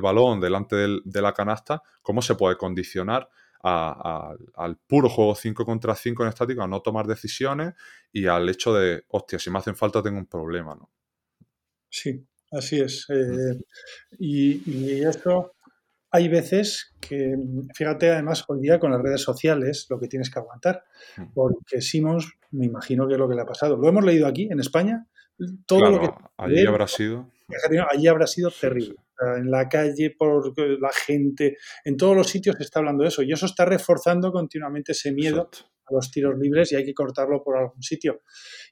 balón, 0.00 0.38
delante 0.38 0.76
de 0.76 1.22
la 1.22 1.32
canasta, 1.32 1.82
cómo 2.00 2.22
se 2.22 2.36
puede 2.36 2.56
condicionar 2.56 3.28
al 3.62 4.76
puro 4.86 5.08
juego 5.08 5.34
5 5.34 5.64
contra 5.64 5.94
5 5.94 6.22
en 6.22 6.28
estático, 6.28 6.62
a 6.62 6.68
no 6.68 6.80
tomar 6.80 7.06
decisiones 7.06 7.74
y 8.12 8.26
al 8.26 8.48
hecho 8.48 8.74
de, 8.74 9.04
hostia, 9.08 9.38
si 9.38 9.50
me 9.50 9.58
hacen 9.58 9.76
falta 9.76 10.02
tengo 10.02 10.18
un 10.18 10.26
problema, 10.26 10.74
¿no? 10.74 10.90
Sí, 11.90 12.24
así 12.52 12.80
es. 12.80 13.06
Eh, 13.10 13.58
y, 14.18 14.62
y, 14.70 15.04
esto 15.04 15.54
hay 16.10 16.28
veces 16.28 16.94
que, 17.00 17.36
fíjate 17.74 18.10
además 18.10 18.44
hoy 18.48 18.60
día 18.60 18.78
con 18.78 18.90
las 18.92 19.02
redes 19.02 19.22
sociales 19.22 19.86
lo 19.90 19.98
que 19.98 20.08
tienes 20.08 20.30
que 20.30 20.38
aguantar, 20.38 20.84
hmm. 21.16 21.32
porque 21.34 21.80
Simons, 21.80 22.30
me 22.50 22.66
imagino 22.66 23.06
que 23.06 23.14
es 23.14 23.18
lo 23.18 23.28
que 23.28 23.34
le 23.34 23.42
ha 23.42 23.46
pasado. 23.46 23.76
Lo 23.76 23.88
hemos 23.88 24.04
leído 24.04 24.26
aquí 24.26 24.48
en 24.50 24.60
España, 24.60 25.06
todo 25.66 25.90
lo 25.90 26.00
que... 26.00 26.10
Allí 26.36 26.66
habrá 26.66 26.86
sido... 26.86 27.30
Allí 27.90 28.08
habrá 28.08 28.26
sido 28.26 28.50
terrible. 28.50 28.96
En 29.20 29.50
la 29.50 29.68
calle, 29.68 30.14
por 30.16 30.52
la 30.80 30.90
gente, 30.92 31.56
en 31.84 31.96
todos 31.96 32.16
los 32.16 32.28
sitios 32.28 32.56
se 32.56 32.62
está 32.62 32.78
hablando 32.78 33.02
de 33.02 33.08
eso 33.08 33.22
y 33.22 33.32
eso 33.32 33.46
está 33.46 33.64
reforzando 33.64 34.30
continuamente 34.30 34.92
ese 34.92 35.12
miedo 35.12 35.50
a 35.86 35.94
los 35.94 36.10
tiros 36.10 36.38
libres 36.38 36.72
y 36.72 36.76
hay 36.76 36.84
que 36.84 36.94
cortarlo 36.94 37.42
por 37.42 37.56
algún 37.56 37.82
sitio. 37.82 38.20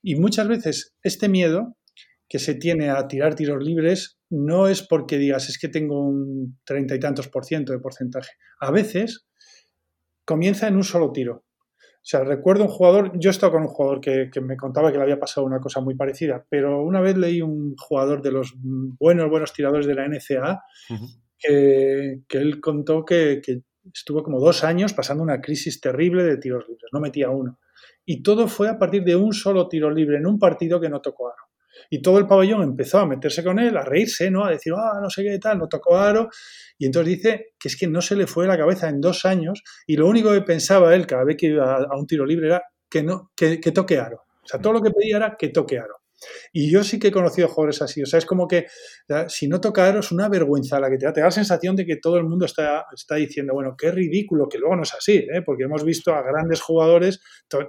Y 0.02 0.16
muchas 0.16 0.46
veces 0.48 0.94
este 1.02 1.28
miedo 1.28 1.76
que 2.28 2.38
se 2.38 2.54
tiene 2.54 2.90
a 2.90 3.06
tirar 3.09 3.35
tiros 3.35 3.62
libres 3.62 4.18
no 4.30 4.68
es 4.68 4.82
porque 4.82 5.18
digas 5.18 5.48
es 5.48 5.59
que 5.59 5.68
tengo 5.68 6.00
un 6.00 6.59
treinta 6.64 6.94
y 6.94 7.00
tantos 7.00 7.28
por 7.28 7.44
ciento 7.44 7.72
de 7.72 7.78
porcentaje. 7.78 8.32
A 8.61 8.70
veces 8.70 9.26
comienza 10.24 10.66
en 10.68 10.76
un 10.76 10.85
solo 10.85 11.12
tiro. 11.12 11.45
O 12.07 12.09
sea, 12.09 12.23
recuerdo 12.23 12.62
un 12.62 12.71
jugador, 12.71 13.11
yo 13.19 13.31
he 13.31 13.33
estado 13.33 13.51
con 13.51 13.62
un 13.62 13.69
jugador 13.69 14.01
que, 14.01 14.31
me 14.40 14.57
contaba 14.57 14.92
que 14.92 14.97
le 14.97 15.03
había 15.03 15.19
pasado 15.19 15.45
una 15.45 15.59
cosa 15.59 15.81
muy 15.81 15.97
parecida, 15.97 16.47
pero 16.49 16.81
una 16.81 17.01
vez 17.01 17.16
leí 17.16 17.42
un 17.42 17.75
jugador 17.77 18.23
de 18.23 18.31
los 18.31 18.55
buenos, 18.57 19.29
buenos 19.29 19.53
tiradores 19.53 19.88
de 19.88 19.95
la 19.97 20.07
NCA 20.07 20.62
que, 21.37 22.23
él 22.31 22.61
contó 22.61 23.05
que, 23.05 23.40
que 23.45 23.62
estuvo 23.92 24.23
como 24.23 24.38
dos 24.38 24.62
años 24.62 24.92
pasando 24.92 25.25
una 25.25 25.40
crisis 25.40 25.81
terrible 25.81 26.23
de 26.23 26.37
tiros 26.37 26.69
libres, 26.69 26.90
no 26.92 27.01
metía 27.01 27.31
uno. 27.31 27.59
Y 28.05 28.23
todo 28.23 28.47
fue 28.47 28.69
a 28.69 28.79
partir 28.79 29.03
de 29.03 29.16
un 29.16 29.33
solo 29.33 29.66
tiro 29.69 29.90
libre 29.90 30.19
en 30.19 30.27
un 30.27 30.38
partido 30.38 30.81
que 30.81 30.88
no 30.88 31.01
tocó 31.01 31.27
aro. 31.27 31.45
Y 31.91 32.03
todo 32.03 32.19
el 32.19 32.27
pabellón 32.27 32.62
empezó 32.62 32.99
a 32.99 33.07
meterse 33.07 33.45
con 33.45 33.59
él, 33.59 33.77
a 33.77 33.83
reírse, 33.83 34.31
¿no? 34.31 34.45
A 34.45 34.51
decir, 34.51 34.73
ah, 34.77 34.99
no 35.01 35.11
sé 35.11 35.23
qué 35.23 35.39
tal, 35.39 35.59
no 35.59 35.69
tocó 35.69 35.97
aro. 35.97 36.29
Y 36.79 36.87
entonces 36.87 37.17
dice 37.17 37.47
que 37.59 37.69
es 37.69 37.77
que 37.77 37.87
no 37.87 38.01
se 38.01 38.17
le 38.17 38.27
fue 38.27 38.47
la 38.47 38.57
cabeza 38.57 38.89
en 38.89 39.01
dos 39.01 39.25
años 39.25 39.62
y 39.87 39.97
lo 39.97 40.07
único 40.07 40.33
que 40.33 40.43
pensaba 40.43 40.95
él 40.95 41.07
cada 41.07 41.25
vez 41.25 41.37
que 41.37 41.47
iba 41.47 41.77
a 41.77 41.97
un 41.97 42.07
tiro 42.07 42.27
libre 42.27 42.49
era 42.49 42.62
que, 42.89 43.03
no, 43.03 43.31
que, 43.37 43.61
que 43.61 43.73
toque 43.73 43.99
aro. 43.99 44.25
O 44.43 44.47
sea, 44.47 44.61
todo 44.61 44.75
lo 44.75 44.83
que 44.83 44.91
pedía 44.91 45.17
era 45.17 45.37
que 45.39 45.49
toque 45.49 45.79
aro. 45.79 45.97
Y 46.52 46.70
yo 46.70 46.83
sí 46.85 46.98
que 46.98 47.09
he 47.09 47.12
conocido 47.12 47.48
jugadores 47.48 47.83
así. 47.83 48.02
O 48.02 48.07
sea, 48.07 48.18
es 48.18 48.26
como 48.26 48.48
que 48.48 48.66
si 49.29 49.48
no 49.48 49.61
toca 49.61 49.87
aro 49.87 50.00
es 50.00 50.12
una 50.12 50.29
vergüenza 50.29 50.81
la 50.81 50.90
que 50.90 50.98
te 50.98 51.07
da. 51.07 51.12
Te 51.12 51.20
da 51.20 51.26
la 51.26 51.31
sensación 51.31 51.76
de 51.76 51.85
que 51.85 51.96
todo 51.96 52.16
el 52.16 52.24
mundo 52.24 52.46
está, 52.46 52.87
está 52.94 53.16
diciendo, 53.16 53.55
bueno, 53.55 53.74
qué 53.76 53.90
ridículo, 53.90 54.48
que 54.48 54.59
luego 54.59 54.76
no 54.76 54.83
es 54.83 54.94
así, 54.94 55.16
¿eh? 55.16 55.42
porque 55.44 55.64
hemos 55.64 55.85
visto 55.85 56.14
a 56.14 56.22
grandes 56.22 56.61
jugadores 56.61 57.20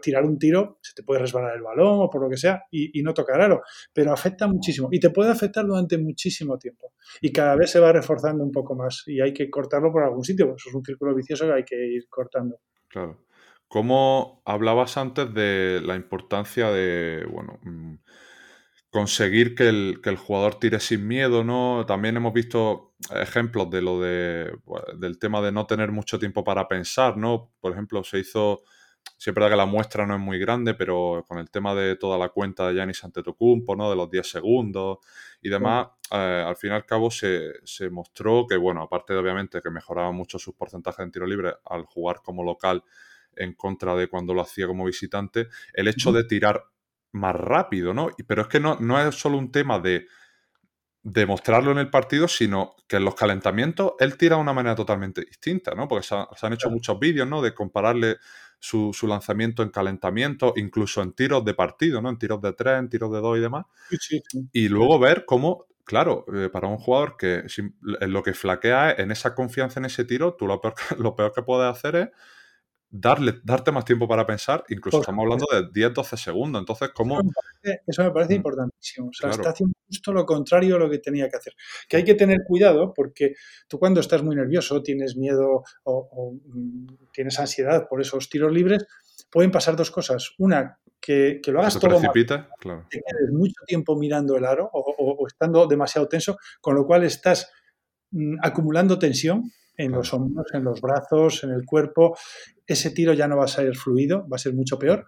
tirar 0.02 0.24
un 0.26 0.38
tiro, 0.38 0.80
se 0.82 0.94
te 0.94 1.04
puede 1.04 1.22
resbalar 1.22 1.56
el 1.56 1.62
balón 1.62 2.00
o 2.02 2.10
por 2.10 2.22
lo 2.22 2.30
que 2.30 2.38
sea, 2.38 2.64
y, 2.72 3.02
no 3.04 3.14
tocar 3.14 3.42
aro. 3.42 3.62
Pero 3.94 4.12
afecta 4.12 4.48
muchísimo. 4.48 4.90
Y 4.92 5.00
te 5.00 5.10
puede 5.10 5.32
afectar 5.32 5.66
durante 5.66 5.98
muchísimo 5.98 6.58
tiempo. 6.58 6.94
Y 7.22 7.32
cada 7.32 7.56
vez 7.56 7.72
se 7.72 7.80
va 7.80 7.92
reforzando 7.92 8.44
un 8.44 8.52
poco 8.52 8.76
más. 8.76 9.04
Y 9.06 9.22
hay 9.22 9.34
que 9.34 9.50
cortarlo 9.50 9.92
por 9.92 10.04
algún 10.04 10.24
sitio. 10.24 10.56
Eso 10.56 10.70
es 10.70 10.76
un 10.76 10.84
círculo 10.84 11.16
vicioso 11.16 11.46
que 11.46 11.54
hay 11.54 11.64
que 11.64 11.76
ir 11.76 12.08
cortando. 12.10 12.60
Claro. 12.90 13.28
¿Cómo 13.68 14.42
hablabas 14.46 14.98
antes 14.98 15.34
de 15.34 15.82
la 15.84 15.96
importancia 15.96 16.72
de, 16.72 17.26
bueno, 17.30 17.60
mm, 17.64 17.96
conseguir 18.90 19.54
que 19.56 19.68
el, 19.68 20.18
jugador 20.18 20.56
tire 20.56 20.80
sin 20.80 21.08
miedo, 21.08 21.44
¿no? 21.44 21.86
También 21.86 22.18
hemos 22.18 22.34
visto 22.34 22.96
ejemplos 23.12 23.70
de 23.70 23.82
lo 23.82 24.00
de, 24.00 24.58
del 24.98 25.20
tema 25.20 25.42
de 25.42 25.52
no 25.52 25.66
tener 25.68 25.92
mucho 25.92 26.18
tiempo 26.18 26.44
para 26.44 26.68
pensar, 26.68 27.18
¿no? 27.18 27.52
Por 27.60 27.74
ejemplo, 27.74 28.04
se 28.04 28.20
hizo, 28.20 28.64
siempre 29.18 29.44
da 29.44 29.50
que 29.50 29.58
la 29.58 29.66
muestra 29.66 30.06
no 30.06 30.16
es 30.16 30.22
muy 30.22 30.40
grande, 30.40 30.74
pero 30.74 31.26
con 31.28 31.38
el 31.38 31.52
tema 31.52 31.76
de 31.76 31.98
toda 31.98 32.18
la 32.18 32.30
cuenta 32.30 32.68
de 32.68 32.76
Giannis 32.76 33.04
Antetokounmpo, 33.04 33.76
¿no? 33.76 33.90
De 33.90 33.96
los 33.96 34.10
10 34.10 34.28
segundos 34.28 35.00
y 35.42 35.50
demás, 35.50 35.88
eh, 36.12 36.44
al 36.48 36.56
fin 36.56 36.72
y 36.72 36.74
al 36.74 36.86
cabo 36.86 37.12
se, 37.12 37.52
mostró 37.92 38.48
que, 38.48 38.56
bueno, 38.56 38.82
aparte 38.82 39.14
de 39.14 39.20
obviamente 39.20 39.62
que 39.62 39.70
mejoraba 39.70 40.12
mucho 40.14 40.40
sus 40.40 40.56
porcentajes 40.56 41.04
en 41.04 41.12
tiro 41.12 41.28
libre 41.28 41.54
al 41.66 41.84
jugar 41.84 42.22
como 42.24 42.42
local 42.42 42.84
en 43.36 43.54
contra 43.54 43.96
de 43.96 44.08
cuando 44.08 44.34
lo 44.34 44.42
hacía 44.42 44.66
como 44.66 44.86
visitante, 44.86 45.50
el 45.74 45.88
hecho 45.90 46.12
de 46.12 46.24
tirar 46.24 46.64
más 47.12 47.36
rápido, 47.36 47.94
¿no? 47.94 48.10
Pero 48.28 48.44
es 48.44 48.48
que 48.48 48.60
no, 48.60 48.78
no 48.80 49.00
es 49.00 49.16
solo 49.16 49.38
un 49.38 49.52
tema 49.52 49.80
de 49.80 50.08
demostrarlo 51.04 51.72
en 51.72 51.78
el 51.78 51.90
partido, 51.90 52.28
sino 52.28 52.76
que 52.88 52.98
en 52.98 53.06
los 53.06 53.16
calentamientos 53.16 53.94
él 54.00 54.18
tira 54.18 54.36
de 54.36 54.42
una 54.42 54.54
manera 54.54 54.76
totalmente 54.76 55.22
distinta, 55.22 55.74
¿no? 55.74 55.88
Porque 55.88 56.06
se, 56.06 56.16
han 56.16 56.54
hecho 56.54 56.70
muchos 56.70 57.00
vídeos, 57.00 57.28
¿no? 57.28 57.42
De 57.42 57.54
compararle 57.54 58.18
su, 58.60 58.94
lanzamiento 59.04 59.64
en 59.64 59.70
calentamiento, 59.70 60.54
incluso 60.58 61.02
en 61.02 61.14
tiros 61.14 61.46
de 61.46 61.54
partido, 61.54 62.02
¿no? 62.02 62.10
En 62.10 62.18
tiros 62.18 62.42
de 62.42 62.52
tres, 62.54 62.80
en 62.80 62.90
tiros 62.90 63.12
de 63.14 63.20
dos 63.20 63.38
y 63.38 63.42
demás. 63.42 63.66
Y 64.52 64.68
luego 64.68 65.00
ver 65.00 65.24
cómo, 65.26 65.66
claro, 65.86 66.26
eh, 66.34 66.50
para 66.50 66.68
un 66.68 66.78
jugador 66.78 67.16
que 67.18 67.44
lo 67.82 68.22
que 68.22 68.34
flaquea 68.34 68.92
es 68.92 69.00
en 69.00 69.12
esa 69.12 69.34
confianza 69.34 69.80
en 69.80 69.86
ese 69.86 70.04
tiro, 70.04 70.34
tú 70.34 70.46
lo 70.46 70.60
peor, 70.60 70.74
lo 71.00 71.16
peor 71.16 71.32
que 71.34 71.44
puedes 71.44 71.72
hacer 71.72 71.96
es 71.96 72.10
darle, 72.90 73.40
darte 73.44 73.72
más 73.72 73.86
tiempo 73.86 74.08
para 74.08 74.26
pensar, 74.26 74.64
incluso 74.70 75.02
estamos 75.02 75.24
hablando 75.24 75.46
de 75.52 75.92
10-12 75.92 76.18
segundos. 76.18 76.62
Entonces, 76.62 76.90
¿cómo? 76.94 77.20
Eso 77.86 78.04
me 78.04 78.12
parece, 78.12 78.34
mm. 78.34 78.38
importantísimo. 78.38 79.10
O 79.10 79.14
sea, 79.14 79.30
está 79.30 79.50
haciendo 79.50 79.74
justo 79.88 80.14
lo 80.14 80.26
contrario 80.26 80.76
a 80.76 80.80
lo 80.80 80.90
que 80.90 81.00
tenía 81.00 81.30
que 81.30 81.38
hacer. 81.38 81.54
Que 81.88 81.98
hay 81.98 82.04
que 82.04 82.16
tener 82.16 82.40
cuidado 82.48 82.94
porque 82.94 83.34
tú 83.68 83.78
cuando 83.80 84.00
estás 84.00 84.24
muy 84.24 84.36
nervioso, 84.36 84.82
tienes 84.82 85.18
miedo 85.18 85.64
o, 85.84 86.34
mm, 86.46 86.88
tienes 87.12 87.40
ansiedad 87.40 87.88
por 87.90 88.02
esos 88.02 88.30
tiros 88.30 88.52
libres, 88.52 88.86
pueden 89.30 89.52
pasar 89.52 89.76
dos 89.76 89.92
cosas. 89.92 90.34
Una, 90.38 90.80
que, 91.00 91.42
lo 91.48 91.60
hagas 91.60 91.80
todo 91.80 92.00
precipita, 92.00 92.50
claro. 92.60 92.86
quedes 92.90 93.32
mucho 93.32 93.62
tiempo 93.66 93.98
mirando 93.98 94.36
el 94.36 94.46
aro 94.46 94.70
o, 94.74 95.28
estando 95.28 95.68
demasiado 95.68 96.08
tenso, 96.08 96.38
con 96.62 96.76
lo 96.76 96.86
cual 96.86 97.04
estás 97.04 97.52
mm, 98.12 98.38
acumulando 98.42 98.98
tensión 98.98 99.44
en 99.78 99.92
los 99.92 100.14
hombros, 100.14 100.48
en 100.54 100.64
los 100.64 100.82
brazos, 100.82 101.44
en 101.44 101.52
el 101.52 101.64
cuerpo, 101.66 102.18
ese 102.66 102.92
tiro 102.92 103.14
ya 103.14 103.28
no 103.28 103.38
va 103.38 103.46
a 103.46 103.48
ser 103.48 103.76
fluido, 103.76 104.28
va 104.28 104.36
a 104.36 104.40
ser 104.40 104.54
mucho 104.54 104.78
peor. 104.78 105.06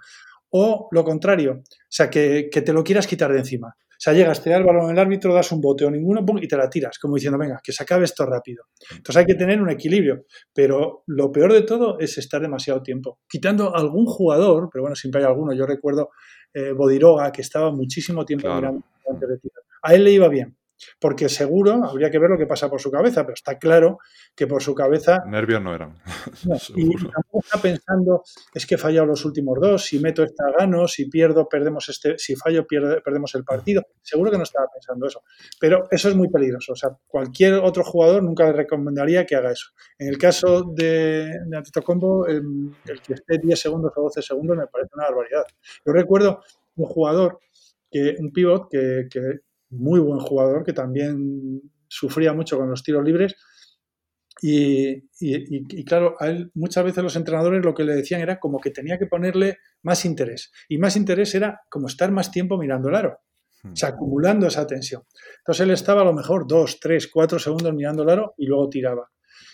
O 0.52 0.88
lo 0.92 1.04
contrario, 1.04 1.62
o 1.62 1.88
sea, 1.90 2.10
que, 2.10 2.50
te 2.52 2.74
lo 2.74 2.84
quieras 2.84 3.08
quitar 3.08 3.32
de 3.32 3.40
encima. 3.40 3.68
O 3.68 4.02
sea, 4.02 4.14
llegas, 4.14 4.42
te 4.42 4.50
da 4.50 4.58
el 4.58 4.64
balón 4.64 4.90
el 4.90 4.98
árbitro, 4.98 5.34
das 5.34 5.52
un 5.52 5.60
bote 5.60 5.84
o 5.84 5.92
ninguno, 5.92 6.24
y 6.42 6.48
te 6.48 6.56
la 6.56 6.70
tiras, 6.70 6.98
como 6.98 7.16
diciendo, 7.16 7.38
venga, 7.38 7.60
que 7.62 7.74
se 7.74 7.84
acabe 7.84 8.06
esto 8.06 8.26
rápido. 8.26 8.64
Entonces 8.92 9.18
hay 9.18 9.26
que 9.26 9.36
tener 9.36 9.62
un 9.62 9.70
equilibrio. 9.70 10.26
Pero 10.54 11.04
lo 11.08 11.32
peor 11.32 11.52
de 11.52 11.64
todo 11.64 12.00
es 12.00 12.18
estar 12.18 12.42
demasiado 12.42 12.82
tiempo. 12.82 13.20
Quitando 13.28 13.76
algún 13.76 14.06
jugador, 14.06 14.70
pero 14.72 14.84
bueno, 14.84 14.96
siempre 14.96 15.22
hay 15.22 15.28
alguno. 15.28 15.54
Yo 15.54 15.66
recuerdo 15.66 16.12
eh, 16.54 16.72
Bodiroga, 16.72 17.32
que 17.32 17.42
estaba 17.42 17.72
muchísimo 17.72 18.24
tiempo 18.24 18.48
mirando 18.48 18.82
antes 19.10 19.30
de 19.30 19.38
tirar. 19.38 19.64
A 19.82 19.94
él 19.94 20.06
le 20.06 20.12
iba 20.12 20.30
bien 20.30 20.59
porque 21.00 21.30
seguro 21.30 21.84
habría 21.84 22.10
que 22.10 22.20
ver 22.20 22.30
lo 22.30 22.38
que 22.38 22.46
pasa 22.46 22.70
por 22.70 22.82
su 22.82 22.92
cabeza, 22.92 23.24
pero 23.24 23.34
está 23.34 23.58
claro 23.58 24.00
que 24.36 24.48
por 24.48 24.62
su 24.62 24.74
cabeza... 24.76 25.24
Nervios 25.28 25.62
no 25.62 25.74
eran. 25.74 25.96
y 26.76 26.90
tampoco 27.14 27.40
está 27.44 27.62
pensando, 27.62 28.24
es 28.54 28.66
que 28.66 28.76
he 28.76 28.78
fallado 28.78 29.08
los 29.08 29.26
últimos 29.26 29.60
dos, 29.60 29.86
si 29.86 30.00
meto 30.00 30.24
esta 30.24 30.46
gano, 30.58 30.88
si 30.88 31.10
pierdo, 31.10 31.48
perdemos 31.48 31.90
este, 31.90 32.18
si 32.18 32.36
fallo, 32.36 32.66
perdemos 32.68 33.36
el 33.36 33.44
partido. 33.44 33.84
Seguro 34.02 34.32
que 34.32 34.38
no 34.38 34.44
estaba 34.44 34.68
pensando 34.74 35.08
eso. 35.08 35.24
Pero 35.60 35.88
eso 35.92 36.10
es 36.10 36.16
muy 36.16 36.30
peligroso. 36.30 36.74
O 36.74 36.76
sea, 36.76 36.90
cualquier 37.08 37.56
otro 37.56 37.84
jugador 37.84 38.24
nunca 38.24 38.46
le 38.46 38.54
recomendaría 38.54 39.26
que 39.26 39.36
haga 39.36 39.52
eso. 39.52 39.68
En 39.98 40.08
el 40.08 40.18
caso 40.18 40.64
de, 40.76 41.32
de 41.46 41.58
Antetokounmpo, 41.58 42.28
el, 42.28 42.72
el 42.86 43.02
que 43.02 43.14
esté 43.14 43.38
10 43.38 43.60
segundos 43.60 43.92
o 43.96 44.04
12 44.04 44.22
segundos 44.22 44.58
me 44.58 44.68
parece 44.68 44.92
una 44.94 45.06
barbaridad. 45.06 45.44
Yo 45.86 45.94
recuerdo 45.94 46.42
un 46.76 46.86
jugador, 46.86 47.40
que, 47.92 48.16
un 48.20 48.32
pivot 48.32 48.70
que, 48.70 49.08
que 49.10 49.40
muy 49.70 50.00
buen 50.00 50.20
jugador 50.20 50.64
que 50.64 50.74
también 50.74 51.62
sufría 51.88 52.34
mucho 52.34 52.58
con 52.58 52.70
los 52.70 52.84
tiros 52.84 53.04
libres. 53.04 53.36
Y, 54.42 55.84
claro, 55.84 56.16
a 56.20 56.28
él 56.28 56.52
muchas 56.54 56.86
veces 56.86 57.04
los 57.04 57.16
entrenadores 57.16 57.64
lo 57.64 57.74
que 57.74 57.84
le 57.84 57.96
decían 57.96 58.22
era 58.22 58.40
como 58.40 58.60
que 58.60 58.72
tenía 58.72 58.98
que 58.98 59.06
ponerle 59.06 59.58
más 59.84 60.06
interés. 60.06 60.52
Y 60.70 60.78
más 60.78 60.96
interés 60.96 61.36
era 61.36 61.62
como 61.70 61.88
estar 61.88 62.12
más 62.12 62.32
tiempo 62.32 62.58
mirando 62.58 62.90
el 62.90 62.96
aro. 62.96 63.20
O 63.66 63.76
sea, 63.76 63.90
acumulando 63.90 64.48
esa 64.48 64.66
tensión. 64.66 65.04
Entonces 65.40 65.66
él 65.66 65.72
estaba 65.72 66.02
a 66.02 66.06
lo 66.06 66.14
mejor 66.14 66.48
dos, 66.48 66.80
tres, 66.80 67.08
cuatro 67.08 67.40
segundos 67.40 67.74
mirando 67.74 68.04
el 68.04 68.10
aro 68.10 68.34
y 68.38 68.46
luego 68.46 68.70
tiraba. 68.70 69.12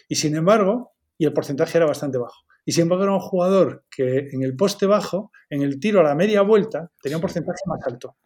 Y 0.08 0.15
sin 0.15 0.36
embargo, 0.36 0.93
y 1.17 1.25
el 1.25 1.34
porcentaje 1.34 1.80
era 1.80 1.88
bastante 1.88 2.19
bajo. 2.19 2.45
Y 2.65 2.71
sin 2.71 2.84
embargo 2.84 3.04
era 3.04 3.13
un 3.13 3.19
jugador 3.19 3.86
que 3.89 4.30
en 4.32 4.43
el 4.43 4.56
poste 4.56 4.86
bajo, 4.86 5.32
en 5.49 5.62
el 5.62 5.80
tiro 5.80 5.99
a 5.99 6.04
la 6.04 6.15
media 6.15 6.41
vuelta, 6.41 6.91
tenía 7.01 7.17
un 7.17 7.21
porcentaje 7.21 7.60
más 7.65 7.80
alto. 7.86 8.17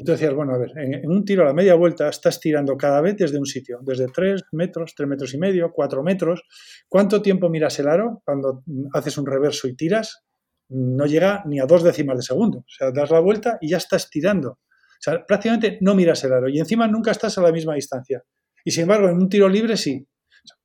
Y 0.00 0.02
tú 0.02 0.12
decías, 0.12 0.32
bueno, 0.32 0.54
a 0.54 0.56
ver, 0.56 0.72
en, 0.78 1.10
un 1.10 1.26
tiro 1.26 1.42
a 1.42 1.44
la 1.44 1.52
media 1.52 1.74
vuelta 1.74 2.08
estás 2.08 2.40
tirando 2.40 2.74
cada 2.74 3.02
vez 3.02 3.18
desde 3.18 3.36
un 3.36 3.44
sitio, 3.44 3.80
desde 3.82 4.06
3 4.06 4.44
metros, 4.52 4.94
3 4.96 5.06
metros 5.06 5.34
y 5.34 5.36
medio, 5.36 5.72
4 5.72 6.02
metros. 6.02 6.42
¿Cuánto 6.88 7.20
tiempo 7.20 7.50
miras 7.50 7.78
el 7.80 7.86
aro 7.86 8.22
cuando 8.24 8.62
haces 8.94 9.18
un 9.18 9.26
reverso 9.26 9.68
y 9.68 9.76
tiras? 9.76 10.24
No 10.70 11.04
llega 11.04 11.42
ni 11.44 11.60
a 11.60 11.66
dos 11.66 11.82
décimas 11.82 12.16
de 12.16 12.22
segundo. 12.22 12.60
O 12.60 12.64
sea, 12.66 12.92
das 12.92 13.10
la 13.10 13.20
vuelta 13.20 13.58
y 13.60 13.68
ya 13.68 13.76
estás 13.76 14.08
tirando. 14.08 14.52
O 14.52 15.02
sea, 15.02 15.22
prácticamente 15.26 15.76
no 15.82 15.94
miras 15.94 16.24
el 16.24 16.32
aro 16.32 16.48
y 16.48 16.58
encima 16.58 16.88
nunca 16.88 17.10
estás 17.10 17.36
a 17.36 17.42
la 17.42 17.52
misma 17.52 17.74
distancia. 17.74 18.22
Y 18.64 18.70
sin 18.70 18.84
embargo, 18.84 19.06
en 19.10 19.16
un 19.16 19.28
tiro 19.28 19.50
libre 19.50 19.76
sí. 19.76 20.08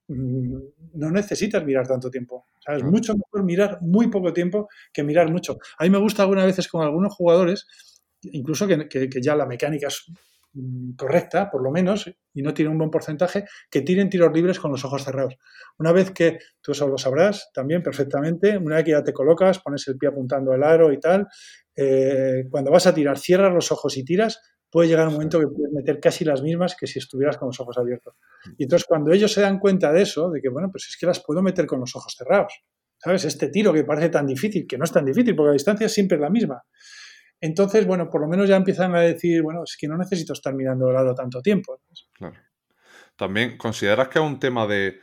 Mm, 0.07 0.59
no 0.93 1.11
necesitas 1.11 1.65
mirar 1.65 1.85
tanto 1.85 2.09
tiempo. 2.09 2.45
es 2.73 2.83
mucho 2.85 3.13
mejor 3.15 3.43
mirar 3.43 3.79
muy 3.81 4.07
poco 4.07 4.31
tiempo 4.31 4.69
que 4.93 5.03
mirar 5.03 5.29
mucho. 5.29 5.57
A 5.77 5.83
mí 5.83 5.89
me 5.89 5.97
gusta 5.97 6.23
algunas 6.23 6.45
veces 6.45 6.69
con 6.69 6.83
algunos 6.83 7.13
jugadores 7.13 7.67
incluso 8.31 8.67
que, 8.67 9.09
ya 9.21 9.35
la 9.35 9.45
mecánica 9.45 9.87
es 9.87 10.05
mm, 10.53 10.93
correcta, 10.95 11.49
por 11.49 11.63
lo 11.63 11.71
menos, 11.71 12.09
y 12.33 12.41
no 12.41 12.53
tiene 12.53 12.71
un 12.71 12.77
buen 12.77 12.89
porcentaje, 12.89 13.45
que 13.69 13.81
tiren 13.81 14.09
tiros 14.09 14.31
libres 14.33 14.59
con 14.59 14.71
los 14.71 14.83
ojos 14.85 15.03
cerrados. 15.03 15.35
Una 15.77 15.91
vez 15.91 16.11
que, 16.11 16.39
tú 16.61 16.71
eso 16.71 16.87
lo 16.87 16.97
sabrás 16.97 17.51
también 17.53 17.83
perfectamente, 17.83 18.57
una 18.57 18.77
vez 18.77 18.85
que 18.85 18.91
ya 18.91 19.03
te 19.03 19.13
colocas, 19.13 19.59
pones 19.59 19.87
el 19.87 19.97
pie 19.97 20.09
apuntando 20.09 20.51
al 20.53 20.63
aro 20.63 20.91
y 20.91 20.99
tal, 20.99 21.27
eh, 21.75 22.45
cuando 22.49 22.71
vas 22.71 22.87
a 22.87 22.93
tirar, 22.93 23.17
cierras 23.17 23.53
los 23.53 23.71
ojos 23.71 23.97
y 23.97 24.05
tiras, 24.05 24.39
puede 24.75 24.89
llegar 24.89 25.07
un 25.07 25.13
momento 25.13 25.39
que 25.39 25.47
puedes 25.47 25.71
meter 25.71 26.01
casi 26.01 26.25
las 26.25 26.41
mismas 26.41 26.75
que 26.75 26.85
si 26.85 26.99
estuvieras 26.99 27.37
con 27.37 27.47
los 27.47 27.59
ojos 27.61 27.77
abiertos. 27.77 28.15
Y 28.57 28.63
entonces 28.63 28.85
cuando 28.85 29.13
ellos 29.13 29.31
se 29.31 29.39
dan 29.39 29.57
cuenta 29.57 29.91
de 29.93 30.01
eso, 30.01 30.29
de 30.29 30.41
que, 30.41 30.49
bueno, 30.49 30.69
pues 30.69 30.87
es 30.89 30.97
que 30.97 31.05
las 31.05 31.23
puedo 31.23 31.41
meter 31.41 31.65
con 31.65 31.79
los 31.79 31.95
ojos 31.95 32.13
cerrados. 32.17 32.61
¿Sabes? 32.97 33.25
Este 33.25 33.49
tiro 33.49 33.71
que 33.71 33.83
parece 33.83 34.09
tan 34.09 34.25
difícil, 34.25 34.65
que 34.67 34.77
no 34.77 34.83
es 34.83 34.91
tan 34.91 35.05
difícil 35.05 35.35
porque 35.35 35.47
la 35.47 35.53
distancia 35.53 35.87
siempre 35.87 36.15
es 36.15 36.21
la 36.21 36.29
misma. 36.29 36.61
Entonces, 37.41 37.85
bueno, 37.85 38.09
por 38.09 38.21
lo 38.21 38.27
menos 38.27 38.47
ya 38.47 38.55
empiezan 38.55 38.95
a 38.95 39.01
decir, 39.01 39.41
bueno, 39.41 39.63
es 39.63 39.77
que 39.79 39.87
no 39.87 39.97
necesito 39.97 40.33
estar 40.33 40.53
mirando 40.53 40.87
al 40.87 40.93
lado 40.93 41.13
tanto 41.13 41.41
tiempo. 41.41 41.79
Claro. 42.13 42.35
También, 43.15 43.57
¿consideras 43.57 44.09
que 44.09 44.19
es 44.19 44.25
un 44.25 44.39
tema 44.39 44.67
de 44.67 44.99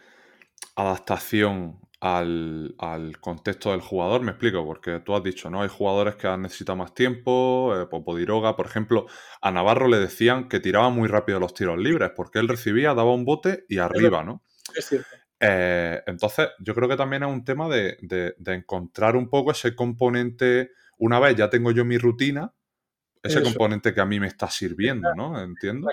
adaptación 0.76 1.80
al, 2.00 2.74
contexto 3.20 3.70
del 3.70 3.80
jugador? 3.80 4.22
Me 4.22 4.32
explico, 4.32 4.64
porque 4.64 5.00
tú 5.00 5.14
has 5.14 5.22
dicho, 5.22 5.50
¿no? 5.50 5.62
Hay 5.62 5.68
jugadores 5.68 6.16
que 6.16 6.26
han 6.26 6.42
necesitado 6.42 6.76
más 6.76 6.94
tiempo, 6.94 7.74
eh, 7.76 7.86
Popodiroga, 7.86 8.56
por 8.56 8.66
ejemplo, 8.66 9.06
a 9.40 9.50
Navarro 9.50 9.88
le 9.88 9.98
decían 9.98 10.48
que 10.48 10.60
tiraba 10.60 10.90
muy 10.90 11.08
rápido 11.08 11.40
los 11.40 11.54
tiros 11.54 11.78
libres, 11.78 12.10
porque 12.14 12.38
él 12.38 12.48
recibía, 12.48 12.94
daba 12.94 13.14
un 13.14 13.24
bote 13.24 13.64
y 13.68 13.78
arriba, 13.78 14.22
¿no? 14.24 14.42
Es 14.74 14.86
cierto. 14.86 15.08
Eh, 15.40 16.02
entonces, 16.06 16.48
yo 16.60 16.74
creo 16.74 16.88
que 16.88 16.96
también 16.96 17.24
es 17.24 17.28
un 17.28 17.44
tema 17.44 17.68
de, 17.68 17.96
de 18.00 18.54
encontrar 18.54 19.16
un 19.16 19.28
poco 19.28 19.50
ese 19.52 19.74
componente 19.74 20.70
una 20.98 21.20
vez 21.20 21.36
ya 21.36 21.50
tengo 21.50 21.70
yo 21.70 21.84
mi 21.84 21.98
rutina, 21.98 22.54
ese 23.22 23.42
componente 23.42 23.94
que 23.94 24.00
a 24.00 24.06
mí 24.06 24.18
me 24.18 24.26
está 24.26 24.50
sirviendo, 24.50 25.14
¿no? 25.14 25.40
Entiendo. 25.40 25.88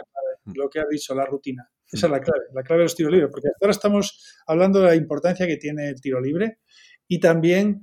Mm. 0.46 0.54
lo 0.56 0.70
que 0.70 0.80
ha 0.80 0.86
dicho, 0.90 1.14
la 1.14 1.26
rutina. 1.26 1.70
Esa 1.92 2.08
es 2.08 2.12
la 2.12 2.22
clave, 2.22 2.46
la 2.54 2.64
clave 2.64 2.80
de 2.80 2.86
los 2.86 2.96
tiros 2.96 3.12
libres, 3.12 3.30
porque 3.32 3.50
ahora 3.60 3.72
estamos 3.72 4.36
hablando 4.46 4.80
de 4.80 4.86
la 4.86 4.96
importancia 4.96 5.48
que 5.48 5.58
tiene 5.58 5.90
el 5.90 6.00
tiro 6.00 6.22
libre 6.22 6.60
y 7.08 7.20
también 7.20 7.82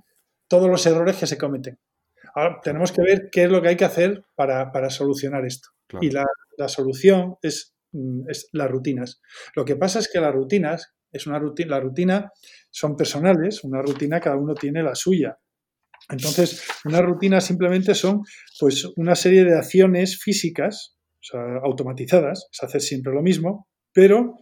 todos 0.48 0.68
los 0.68 0.86
errores 0.86 1.16
que 1.16 1.26
se 1.26 1.38
cometen. 1.38 1.78
Ahora 2.34 2.60
tenemos 2.62 2.92
que 2.92 3.02
ver 3.02 3.30
qué 3.30 3.44
es 3.44 3.50
lo 3.50 3.60
que 3.62 3.68
hay 3.68 3.76
que 3.76 3.84
hacer 3.84 4.24
para, 4.34 4.90
solucionar 4.90 5.44
esto. 5.44 5.70
Y 6.00 6.10
la, 6.10 6.26
solución 6.68 7.36
es, 7.42 7.74
mm, 7.92 8.30
es, 8.30 8.48
las 8.52 8.70
rutinas. 8.70 9.20
Lo 9.54 9.64
que 9.64 9.76
pasa 9.76 9.98
es 9.98 10.08
que 10.12 10.20
las 10.20 10.32
rutinas, 10.32 10.94
es 11.10 11.26
una 11.26 11.38
rutina, 11.38 11.70
la 11.70 11.80
rutina 11.80 12.32
son 12.70 12.96
personales, 12.96 13.64
una 13.64 13.82
rutina 13.82 14.20
cada 14.20 14.36
uno 14.36 14.54
tiene 14.54 14.82
la 14.82 14.94
suya. 14.94 15.38
Entonces, 16.08 16.66
una 16.84 17.02
rutina 17.02 17.40
simplemente 17.40 17.94
son 17.94 18.22
pues 18.60 18.86
una 18.96 19.14
serie 19.14 19.44
de 19.44 19.56
acciones 19.56 20.18
físicas, 20.22 20.96
o 21.14 21.22
sea, 21.22 21.40
automatizadas, 21.64 22.48
es 22.52 22.62
hacer 22.62 22.80
siempre 22.80 23.12
lo 23.12 23.22
mismo, 23.22 23.68
pero, 23.92 24.36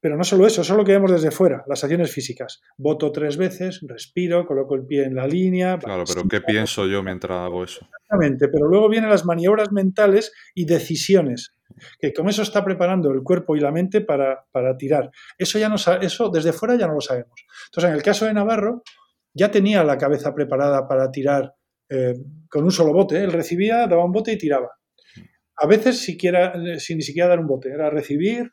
pero 0.00 0.16
no 0.16 0.24
solo 0.24 0.46
eso, 0.46 0.62
eso 0.62 0.72
es 0.72 0.76
lo 0.76 0.84
que 0.84 0.92
vemos 0.92 1.12
desde 1.12 1.30
fuera, 1.30 1.62
las 1.68 1.84
acciones 1.84 2.10
físicas. 2.10 2.60
Voto 2.76 3.12
tres 3.12 3.36
veces, 3.36 3.80
respiro, 3.86 4.44
coloco 4.44 4.74
el 4.74 4.86
pie 4.86 5.04
en 5.04 5.14
la 5.14 5.28
línea. 5.28 5.78
Claro, 5.78 6.04
pero 6.04 6.26
¿qué 6.28 6.40
pienso 6.40 6.86
yo 6.86 7.02
mientras 7.02 7.38
hago 7.38 7.62
eso? 7.62 7.86
Exactamente, 7.86 8.48
pero 8.48 8.66
luego 8.66 8.88
vienen 8.88 9.10
las 9.10 9.24
maniobras 9.24 9.70
mentales 9.70 10.32
y 10.52 10.64
decisiones, 10.64 11.52
que 12.00 12.12
con 12.12 12.28
eso 12.28 12.42
está 12.42 12.64
preparando 12.64 13.12
el 13.12 13.22
cuerpo 13.22 13.54
y 13.54 13.60
la 13.60 13.70
mente 13.70 14.00
para, 14.00 14.46
para 14.50 14.76
tirar. 14.76 15.10
Eso, 15.38 15.60
ya 15.60 15.68
no, 15.68 15.76
eso 15.76 16.28
desde 16.30 16.52
fuera 16.52 16.76
ya 16.76 16.88
no 16.88 16.94
lo 16.94 17.00
sabemos. 17.00 17.44
Entonces, 17.66 17.90
en 17.90 17.96
el 17.96 18.02
caso 18.02 18.24
de 18.24 18.34
Navarro, 18.34 18.82
ya 19.34 19.50
tenía 19.50 19.84
la 19.84 19.98
cabeza 19.98 20.34
preparada 20.34 20.86
para 20.88 21.10
tirar 21.10 21.54
eh, 21.88 22.14
con 22.48 22.64
un 22.64 22.70
solo 22.70 22.92
bote. 22.92 23.22
Él 23.22 23.32
recibía, 23.32 23.86
daba 23.86 24.04
un 24.04 24.12
bote 24.12 24.32
y 24.32 24.38
tiraba. 24.38 24.70
A 25.56 25.66
veces 25.66 26.00
siquiera, 26.00 26.54
sin 26.78 26.98
ni 26.98 27.02
siquiera 27.02 27.28
dar 27.28 27.40
un 27.40 27.46
bote, 27.46 27.70
era 27.70 27.90
recibir 27.90 28.50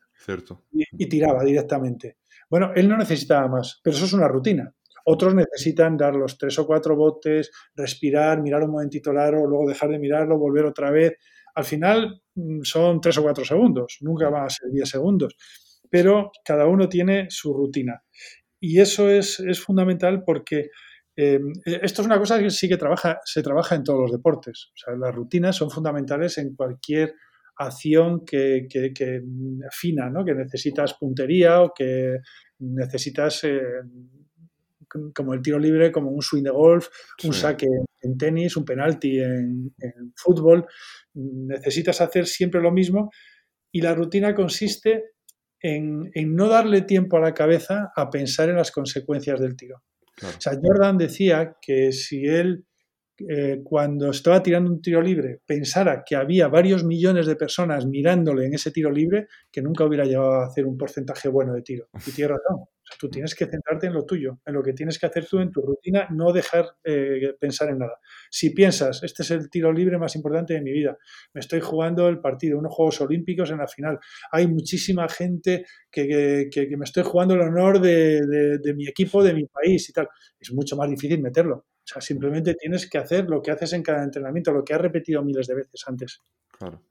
Y, 0.71 1.07
tiraba 1.07 1.43
directamente. 1.43 2.17
Bueno, 2.49 2.71
él 2.75 2.87
no 2.87 2.97
necesitaba 2.97 3.47
más, 3.47 3.79
pero 3.83 3.95
eso 3.95 4.05
es 4.05 4.13
una 4.13 4.27
rutina. 4.27 4.73
Otros 5.05 5.33
necesitan 5.33 5.97
dar 5.97 6.15
los 6.15 6.37
tres 6.37 6.59
o 6.59 6.67
cuatro 6.67 6.95
botes, 6.95 7.51
respirar, 7.75 8.41
mirar 8.41 8.63
un 8.63 8.71
momentito 8.71 9.11
largo, 9.11 9.47
luego 9.47 9.67
dejar 9.67 9.89
de 9.89 9.99
mirarlo, 9.99 10.37
volver 10.37 10.65
otra 10.65 10.91
vez. 10.91 11.13
Al 11.55 11.63
final 11.63 12.21
mm, 12.35 12.61
son 12.61 13.01
tres 13.01 13.17
o 13.17 13.23
cuatro 13.23 13.43
segundos, 13.43 13.97
nunca 14.01 14.29
van 14.29 14.45
a 14.45 14.49
ser 14.49 14.69
diez 14.69 14.89
segundos, 14.89 15.35
pero 15.89 16.31
cada 16.45 16.67
uno 16.67 16.87
tiene 16.87 17.27
su 17.29 17.53
rutina. 17.53 18.03
Y 18.61 18.79
eso 18.79 19.09
es, 19.09 19.41
fundamental 19.59 20.23
porque 20.23 20.69
eh, 21.15 21.39
esto 21.65 22.01
es 22.01 22.05
una 22.05 22.19
cosa 22.19 22.39
que 22.39 22.51
sí 22.51 22.69
que 22.69 22.77
trabaja, 22.77 23.19
se 23.25 23.41
trabaja 23.41 23.75
en 23.75 23.83
todos 23.83 23.99
los 24.01 24.11
deportes. 24.11 24.69
O 24.73 24.77
sea, 24.77 24.95
las 24.95 25.13
rutinas 25.13 25.55
son 25.55 25.71
fundamentales 25.71 26.37
en 26.37 26.55
cualquier 26.55 27.15
acción 27.57 28.23
que, 28.23 28.67
que, 28.69 29.21
fina, 29.71 30.09
¿no? 30.09 30.23
que 30.23 30.35
necesitas 30.35 30.93
puntería 30.93 31.61
o 31.61 31.73
que 31.73 32.17
necesitas 32.59 33.43
eh, 33.43 33.61
como 35.13 35.33
el 35.33 35.41
tiro 35.41 35.57
libre, 35.57 35.91
como 35.91 36.11
un 36.11 36.21
swing 36.21 36.43
de 36.43 36.51
golf, 36.51 36.87
un 37.23 37.33
saque 37.33 37.67
en 38.01 38.17
tenis, 38.17 38.57
un 38.57 38.65
penalti 38.65 39.19
en, 39.19 39.73
fútbol. 40.15 40.65
Necesitas 41.13 42.01
hacer 42.01 42.27
siempre 42.27 42.61
lo 42.61 42.71
mismo 42.71 43.09
y 43.71 43.81
la 43.81 43.95
rutina 43.95 44.35
consiste 44.35 45.13
en, 45.61 46.11
no 46.35 46.47
darle 46.47 46.81
tiempo 46.81 47.17
a 47.17 47.21
la 47.21 47.33
cabeza 47.33 47.91
a 47.95 48.09
pensar 48.09 48.49
en 48.49 48.55
las 48.55 48.71
consecuencias 48.71 49.39
del 49.39 49.55
tiro. 49.55 49.83
O 50.23 50.41
sea, 50.41 50.53
Jordan 50.61 50.97
decía 50.97 51.57
que 51.61 51.91
si 51.91 52.25
él 52.25 52.65
eh, 53.29 53.61
cuando 53.63 54.09
estaba 54.09 54.41
tirando 54.41 54.71
un 54.71 54.81
tiro 54.81 55.01
libre 55.01 55.41
pensara 55.45 56.03
que 56.03 56.15
había 56.15 56.47
varios 56.47 56.83
millones 56.83 57.27
de 57.27 57.35
personas 57.35 57.85
mirándole 57.85 58.45
en 58.45 58.53
ese 58.53 58.71
tiro 58.71 58.89
libre, 58.91 59.27
que 59.51 59.61
nunca 59.61 59.85
hubiera 59.85 60.05
llegado 60.05 60.33
a 60.33 60.45
hacer 60.47 60.65
un 60.65 60.77
porcentaje 60.77 61.27
bueno 61.29 61.53
de 61.53 61.61
tiro. 61.61 61.87
Y 62.05 62.11
tiene 62.11 62.29
razón. 62.29 62.65
Tú 62.97 63.09
tienes 63.09 63.35
que 63.35 63.45
centrarte 63.45 63.87
en 63.87 63.93
lo 63.93 64.05
tuyo, 64.05 64.39
en 64.45 64.53
lo 64.53 64.63
que 64.63 64.73
tienes 64.73 64.99
que 64.99 65.05
hacer 65.05 65.25
tú 65.25 65.39
en 65.39 65.51
tu 65.51 65.61
rutina, 65.61 66.07
no 66.11 66.31
dejar 66.31 66.65
eh, 66.83 67.35
pensar 67.39 67.69
en 67.69 67.79
nada. 67.79 67.99
Si 68.29 68.51
piensas, 68.51 69.03
este 69.03 69.23
es 69.23 69.31
el 69.31 69.49
tiro 69.49 69.71
libre 69.71 69.97
más 69.97 70.15
importante 70.15 70.53
de 70.53 70.61
mi 70.61 70.71
vida, 70.71 70.97
me 71.33 71.39
estoy 71.39 71.59
jugando 71.59 72.07
el 72.07 72.19
partido, 72.19 72.57
unos 72.57 72.73
Juegos 72.73 73.01
Olímpicos 73.01 73.51
en 73.51 73.57
la 73.57 73.67
final, 73.67 73.99
hay 74.31 74.47
muchísima 74.47 75.07
gente 75.09 75.65
que, 75.89 76.49
me 76.77 76.85
estoy 76.85 77.03
jugando 77.03 77.33
el 77.35 77.41
honor 77.41 77.79
de, 77.79 78.21
de 78.61 78.73
mi 78.73 78.87
equipo, 78.87 79.23
de 79.23 79.33
mi 79.33 79.45
país 79.45 79.89
y 79.89 79.93
tal, 79.93 80.07
es 80.39 80.51
mucho 80.53 80.75
más 80.75 80.89
difícil 80.89 81.21
meterlo 81.21 81.65
o 81.83 81.87
sea, 81.93 82.01
simplemente 82.01 82.53
tienes 82.55 82.89
que 82.89 82.97
hacer 82.97 83.25
lo 83.25 83.41
que 83.41 83.51
haces 83.51 83.73
en 83.73 83.83
cada 83.83 84.03
entrenamiento, 84.03 84.53
lo 84.53 84.63
que 84.63 84.73
has 84.73 84.81
repetido 84.81 85.23
miles 85.23 85.47
de 85.47 85.55
veces 85.55 85.83
antes. 85.87 86.21
Claro. 86.57 86.83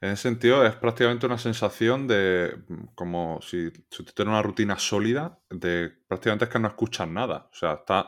En 0.00 0.10
ese 0.10 0.22
sentido, 0.22 0.64
es 0.64 0.74
prácticamente 0.76 1.26
una 1.26 1.38
sensación 1.38 2.06
de 2.06 2.56
como 2.94 3.40
si, 3.42 3.70
si 3.90 4.04
tú 4.04 4.12
tienes 4.14 4.30
una 4.30 4.42
rutina 4.42 4.78
sólida, 4.78 5.40
de 5.50 5.90
prácticamente 6.06 6.44
es 6.44 6.50
que 6.50 6.58
no 6.58 6.68
escuchas 6.68 7.08
nada. 7.08 7.48
O 7.52 7.54
sea, 7.54 7.74
está 7.74 8.06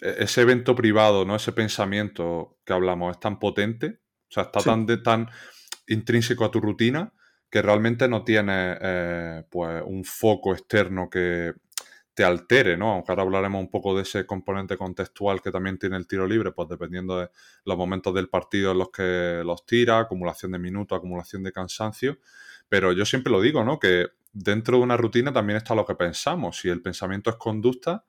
e-, 0.00 0.16
ese 0.24 0.42
evento 0.42 0.74
privado, 0.74 1.24
¿no? 1.24 1.36
Ese 1.36 1.52
pensamiento 1.52 2.58
que 2.64 2.72
hablamos 2.72 3.12
es 3.12 3.20
tan 3.20 3.38
potente, 3.38 4.00
o 4.28 4.32
sea, 4.32 4.44
está 4.44 4.60
tan, 4.60 4.86
de, 4.86 4.98
tan 4.98 5.28
intrínseco 5.88 6.44
a 6.44 6.50
tu 6.50 6.60
rutina 6.60 7.12
que 7.50 7.62
realmente 7.62 8.08
no 8.08 8.22
tienes 8.22 8.78
eh, 8.80 9.42
pues 9.50 9.82
un 9.84 10.04
foco 10.04 10.52
externo 10.52 11.10
que, 11.10 11.52
te 12.20 12.24
altere, 12.24 12.76
¿no? 12.76 12.92
Aunque 12.92 13.12
ahora 13.12 13.22
hablaremos 13.22 13.58
un 13.62 13.70
poco 13.70 13.96
de 13.96 14.02
ese 14.02 14.26
componente 14.26 14.76
contextual 14.76 15.40
que 15.40 15.50
también 15.50 15.78
tiene 15.78 15.96
el 15.96 16.06
tiro 16.06 16.26
libre, 16.26 16.52
pues 16.52 16.68
dependiendo 16.68 17.18
de 17.18 17.30
los 17.64 17.78
momentos 17.78 18.12
del 18.12 18.28
partido 18.28 18.72
en 18.72 18.78
los 18.78 18.90
que 18.90 19.40
los 19.42 19.64
tira, 19.64 20.00
acumulación 20.00 20.52
de 20.52 20.58
minutos, 20.58 20.98
acumulación 20.98 21.42
de 21.42 21.50
cansancio. 21.50 22.18
Pero 22.68 22.92
yo 22.92 23.06
siempre 23.06 23.32
lo 23.32 23.40
digo, 23.40 23.64
¿no? 23.64 23.78
Que 23.78 24.08
dentro 24.34 24.76
de 24.76 24.82
una 24.82 24.98
rutina 24.98 25.32
también 25.32 25.56
está 25.56 25.74
lo 25.74 25.86
que 25.86 25.94
pensamos. 25.94 26.58
Si 26.58 26.68
el 26.68 26.82
pensamiento 26.82 27.30
es 27.30 27.36
conducta, 27.36 28.04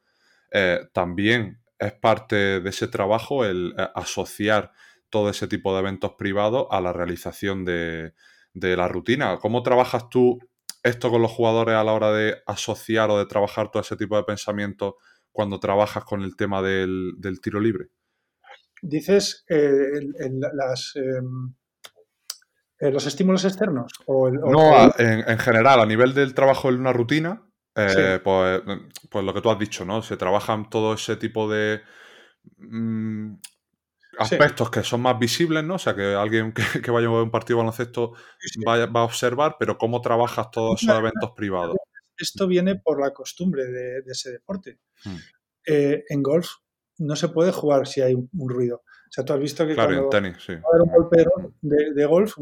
eh, 0.52 0.82
también 0.92 1.62
es 1.80 1.94
parte 1.94 2.60
de 2.60 2.70
ese 2.70 2.90
trabajo 2.90 3.46
el 3.46 3.74
eh, 3.78 3.88
asociar 3.96 4.74
todo 5.10 5.30
ese 5.30 5.48
tipo 5.48 5.74
de 5.74 5.80
eventos 5.80 6.16
privados 6.18 6.68
a 6.70 6.82
la 6.82 6.92
realización 6.92 7.64
de 7.64 8.14
la 8.54 8.90
rutina. 8.90 9.38
¿Cómo 9.38 9.64
trabajas 9.64 10.10
tú 10.10 10.38
esto 10.84 11.10
con 11.10 11.22
los 11.22 11.32
jugadores 11.32 11.76
a 11.76 11.84
la 11.84 11.94
hora 11.94 12.12
de 12.12 12.38
asociar 12.46 13.10
o 13.10 13.18
de 13.18 13.26
trabajar 13.26 13.72
todo 13.72 13.82
ese 13.82 13.96
tipo 13.96 14.18
de 14.18 14.24
pensamiento 14.24 14.98
cuando 15.32 15.60
trabajas 15.60 16.04
con 16.04 16.22
el 16.22 16.36
tema 16.36 16.62
del, 16.62 17.16
tiro 17.42 17.60
libre? 17.60 17.88
Dices 18.82 19.46
eh, 19.48 20.02
las, 20.54 20.94
em, 20.96 21.54
eh, 22.80 22.92
los 22.92 23.06
estímulos 23.06 23.46
externos. 23.46 23.94
no, 24.08 24.94
En, 24.98 25.38
general, 25.38 25.82
a 25.82 25.86
nivel 25.86 26.14
del 26.16 26.34
trabajo 26.34 26.70
en 26.70 26.80
una 26.80 26.92
rutina, 26.92 27.48
eh, 27.76 28.20
pues, 28.24 28.62
pues, 29.10 29.24
lo 29.24 29.34
que 29.34 29.42
tú 29.42 29.52
has 29.52 29.60
dicho, 29.60 29.86
¿no? 29.86 30.02
Se 30.02 30.18
trabajan 30.18 30.70
todo 30.70 30.96
ese 30.96 31.16
tipo 31.16 31.50
de 31.50 31.82
mm, 32.58 33.36
aspectos 34.18 34.70
que 34.70 34.84
son 34.84 35.02
más 35.02 35.18
visibles, 35.18 35.64
¿no? 35.64 35.76
O 35.76 35.80
sea, 35.80 35.96
que 35.96 36.14
alguien 36.14 36.54
que, 36.54 36.64
vaya 36.92 37.08
a 37.08 37.24
un 37.24 37.32
partido 37.32 37.58
de 37.58 37.64
baloncesto 37.64 38.14
va 38.66 39.02
a 39.02 39.04
observar, 39.04 39.56
pero 39.60 39.78
cómo 39.78 40.02
trabajas 40.02 40.52
todos 40.52 40.82
esos 40.82 40.96
eventos 40.96 41.32
privados. 41.36 41.76
Esto 42.18 42.48
viene 42.48 42.76
por 42.76 43.02
la 43.02 43.12
costumbre 43.12 43.66
de, 43.66 44.04
ese 44.06 44.32
deporte. 44.32 44.80
Hmm. 45.04 45.16
Eh, 45.66 46.04
en 46.10 46.22
golf 46.22 46.50
no 47.00 47.16
se 47.16 47.30
puede 47.30 47.52
jugar 47.52 47.88
si 47.88 48.02
hay 48.02 48.14
un, 48.14 48.50
ruido. 48.50 48.84
O 48.86 49.14
sea, 49.14 49.26
tú 49.26 49.34
has 49.34 49.40
visto 49.40 49.66
que 49.66 49.74
claro, 49.74 49.90
cuando 49.90 50.18
en 50.18 50.24
tenis, 50.24 50.44
sí. 50.46 50.54
dar 50.54 50.82
un 50.82 50.92
golpe 50.92 51.26
de, 51.62 52.06
golf, 52.06 52.36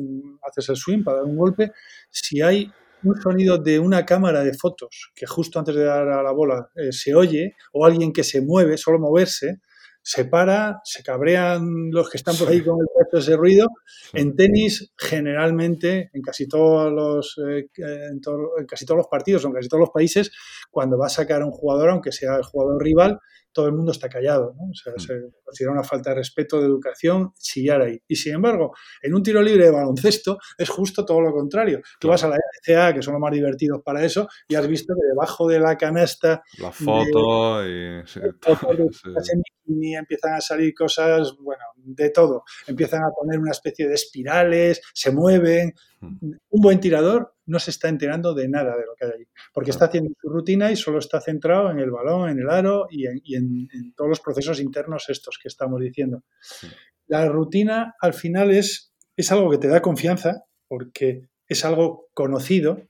haces 0.44 0.70
el 0.70 0.76
swing 0.76 1.04
para 1.04 1.18
dar 1.18 1.26
un 1.26 1.38
golpe, 1.38 1.72
si 2.10 2.42
hay 2.42 2.72
un 3.04 3.20
sonido 3.22 3.58
de 3.58 3.80
una 3.80 4.06
cámara 4.06 4.44
de 4.44 4.54
fotos 4.54 5.12
que 5.16 5.26
justo 5.26 5.58
antes 5.58 5.74
de 5.74 5.86
dar 5.86 6.08
a 6.10 6.22
la 6.22 6.32
bola 6.32 6.70
eh, 6.76 6.92
se 6.92 7.16
oye, 7.16 7.56
o 7.72 7.86
alguien 7.86 8.12
que 8.12 8.24
se 8.24 8.42
mueve, 8.42 8.78
solo 8.78 9.00
moverse, 9.00 9.62
se 10.10 10.26
para, 10.26 10.82
se 10.84 11.04
cabrean 11.04 11.92
los 11.92 12.10
que 12.10 12.18
están 12.18 12.36
por 12.36 12.50
ahí 12.50 12.64
con 12.64 12.80
el 12.80 12.88
resto 13.00 13.18
de 13.18 13.22
ese 13.22 13.38
ruido. 13.38 13.68
En 14.12 14.36
tenis, 14.36 14.92
generalmente, 14.98 16.10
en 16.12 16.24
casi 16.24 16.48
todos 16.48 16.92
los, 16.92 17.40
eh, 17.48 17.68
en, 17.78 18.20
casi 18.68 18.88
todos 18.88 18.98
los 18.98 19.08
partidos, 19.08 19.46
en 19.46 19.52
casi 19.52 19.70
todos 19.70 19.82
los 19.82 19.92
países, 19.92 20.32
cuando 20.72 20.98
va 20.98 21.06
a 21.06 21.10
sacar 21.10 21.44
a 21.44 21.46
un 21.46 21.52
jugador, 21.52 21.92
aunque 21.92 22.12
sea 22.12 22.38
el 22.38 22.44
jugador 22.44 22.82
rival, 22.82 23.20
todo 23.52 23.68
el 23.68 23.74
mundo 23.74 23.92
está 23.92 24.10
callado. 24.10 24.56
¿no? 24.58 24.72
O 24.72 24.74
sea, 24.74 24.94
mm. 24.94 25.00
se 25.00 25.14
considera 25.44 25.74
una 25.74 25.84
falta 25.84 26.10
de 26.10 26.16
respeto, 26.16 26.60
de 26.60 26.66
educación, 26.66 27.32
chillar 27.38 27.84
ahí. 27.84 28.02
Y 28.08 28.16
sin 28.16 28.34
embargo, 28.34 28.74
en 29.04 29.14
un 29.14 29.22
tiro 29.22 29.44
libre 29.44 29.66
de 29.66 29.72
baloncesto 29.72 30.40
es 30.58 30.70
justo 30.70 31.06
todo 31.06 31.22
lo 31.22 31.32
contrario. 31.32 31.82
Tú 32.00 32.08
vas 32.08 32.24
a 32.24 32.30
la 32.30 32.36
NCA, 32.36 32.96
que 32.96 33.04
son 33.04 33.14
los 33.14 33.22
más 33.22 33.32
divertidos 33.32 33.82
para 33.86 34.04
eso, 34.04 34.28
y 34.48 34.56
has 34.56 34.68
visto 34.68 34.96
que 34.96 35.08
debajo 35.08 35.48
de 35.48 35.60
la 35.60 35.78
canasta... 35.78 36.42
La 36.58 36.72
foto 36.72 37.64
y... 37.64 38.02
y 40.00 40.02
empiezan 40.02 40.34
a 40.34 40.42
salir 40.42 40.74
cosas, 40.74 41.36
bueno, 41.40 41.64
de 41.76 42.10
todo. 42.10 42.44
Empiezan 42.68 43.04
a 43.04 43.12
poner 43.12 43.40
una 43.40 43.52
especie 43.52 43.88
de 43.88 43.96
espirales, 43.96 44.82
se 44.94 45.12
mueven. 45.12 45.74
Hmm. 46.00 46.18
Un 46.50 46.62
buen 46.62 46.80
tirador 46.80 47.36
no 47.46 47.60
se 47.60 47.72
está 47.72 47.90
enterando 47.90 48.34
de 48.34 48.48
nada 48.48 48.78
de 48.78 48.86
lo 48.86 48.96
que 48.96 49.06
hay 49.06 49.12
ahí, 49.12 49.28
porque 49.54 49.72
está 49.72 49.86
haciendo 49.86 50.12
su 50.22 50.30
rutina 50.30 50.72
y 50.72 50.76
solo 50.76 51.00
está 51.00 51.20
centrado 51.20 51.72
en 51.72 51.80
el 51.80 51.90
balón, 51.90 52.30
en 52.30 52.40
el 52.40 52.50
aro 52.50 52.88
y 52.90 53.08
en, 53.36 53.94
todos 53.96 54.10
los 54.10 54.20
procesos 54.20 54.60
internos 54.60 55.10
estos 55.10 55.40
que 55.42 55.48
estamos 55.48 55.82
diciendo. 55.82 56.24
La 57.08 57.28
rutina 57.28 57.96
al 58.00 58.14
final 58.14 58.52
es, 58.52 58.94
es 59.18 59.32
algo 59.32 59.50
que 59.50 59.58
te 59.58 59.68
da 59.68 59.82
confianza, 59.82 60.44
porque 60.68 61.28
es 61.48 61.66
algo 61.66 62.08
conocido, 62.14 62.88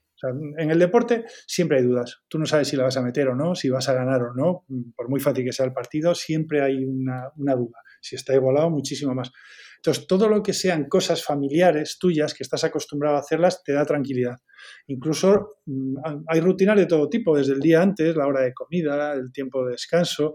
en 0.57 0.71
el 0.71 0.79
deporte 0.79 1.25
siempre 1.47 1.77
hay 1.77 1.83
dudas. 1.83 2.21
Tú 2.27 2.39
no 2.39 2.45
sabes 2.45 2.67
si 2.67 2.75
la 2.75 2.83
vas 2.83 2.97
a 2.97 3.01
meter 3.01 3.27
o 3.29 3.35
no, 3.35 3.55
si 3.55 3.69
vas 3.69 3.87
a 3.89 3.93
ganar 3.93 4.21
o 4.23 4.33
no. 4.33 4.65
Por 4.95 5.09
muy 5.09 5.19
fácil 5.19 5.45
que 5.45 5.53
sea 5.53 5.65
el 5.65 5.73
partido, 5.73 6.15
siempre 6.15 6.61
hay 6.61 6.83
una, 6.83 7.31
duda. 7.35 7.79
Si 8.01 8.15
está 8.15 8.33
igualado, 8.33 8.69
muchísimo 8.69 9.13
más. 9.13 9.31
Entonces, 9.77 10.07
todo 10.07 10.27
lo 10.27 10.43
que 10.43 10.51
sean 10.51 10.89
cosas 10.89 11.23
familiares 11.23 11.97
tuyas 11.99 12.33
que 12.33 12.43
estás 12.43 12.65
acostumbrado 12.65 13.15
a 13.15 13.19
hacerlas 13.19 13.63
te 13.63 13.71
da 13.71 13.85
tranquilidad. 13.85 14.35
Incluso 14.87 15.55
mm, 15.65 15.95
hay 16.27 16.41
rutinas 16.41 16.75
de 16.75 16.85
todo 16.85 17.07
tipo, 17.07 17.37
desde 17.37 17.53
el 17.53 17.61
día 17.61 17.81
antes, 17.81 18.13
la 18.15 18.27
hora 18.27 18.41
de 18.41 18.53
comida, 18.53 19.13
el 19.13 19.31
tiempo 19.31 19.63
de 19.65 19.71
descanso. 19.71 20.33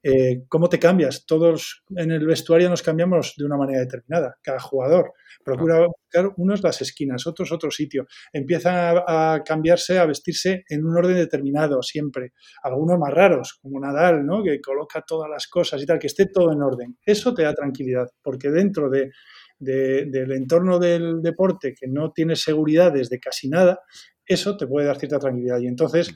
Eh, 0.00 0.44
¿Cómo 0.48 0.68
te 0.68 0.78
cambias? 0.78 1.26
Todos 1.26 1.82
en 1.96 2.12
el 2.12 2.24
vestuario 2.24 2.70
nos 2.70 2.82
cambiamos 2.82 3.34
de 3.36 3.44
una 3.44 3.56
manera 3.56 3.80
determinada, 3.80 4.36
cada 4.42 4.60
jugador. 4.60 5.12
Procura 5.44 5.88
buscar 6.14 6.34
unos 6.36 6.62
las 6.62 6.80
esquinas, 6.80 7.26
otros 7.26 7.52
otro 7.52 7.70
sitio. 7.70 8.06
Empiezan 8.32 9.02
a, 9.06 9.42
cambiarse, 9.44 9.98
a 9.98 10.06
vestirse 10.06 10.64
en 10.68 10.84
un 10.84 10.96
orden 10.96 11.16
determinado 11.16 11.82
siempre. 11.82 12.32
Algunos 12.62 12.98
más 12.98 13.12
raros, 13.12 13.58
como 13.60 13.80
Nadal, 13.80 14.24
¿no? 14.24 14.42
que 14.42 14.60
coloca 14.60 15.02
todas 15.06 15.28
las 15.30 15.46
cosas 15.48 15.82
y 15.82 15.86
tal, 15.86 15.98
que 15.98 16.06
esté 16.06 16.26
todo 16.26 16.52
en 16.52 16.62
orden. 16.62 16.96
Eso 17.04 17.34
te 17.34 17.42
da 17.42 17.54
tranquilidad, 17.54 18.08
porque 18.22 18.50
dentro 18.50 18.90
de 18.90 19.10
del 19.56 20.32
entorno 20.32 20.78
del 20.78 21.22
deporte 21.22 21.74
que 21.78 21.86
no 21.86 22.12
tiene 22.12 22.36
seguridad 22.36 22.92
desde 22.92 23.18
casi 23.18 23.48
nada, 23.48 23.80
eso 24.26 24.58
te 24.58 24.66
puede 24.66 24.88
dar 24.88 24.98
cierta 24.98 25.18
tranquilidad. 25.18 25.58
Y 25.60 25.68
entonces, 25.68 26.14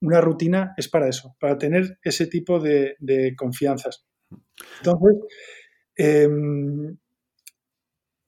una 0.00 0.20
rutina 0.20 0.74
es 0.76 0.88
para 0.88 1.08
eso, 1.08 1.34
para 1.40 1.58
tener 1.58 1.98
ese 2.04 2.26
tipo 2.28 2.60
de, 2.60 2.94
confianzas. 3.36 4.06
Entonces, 4.80 5.16
em, 5.96 6.98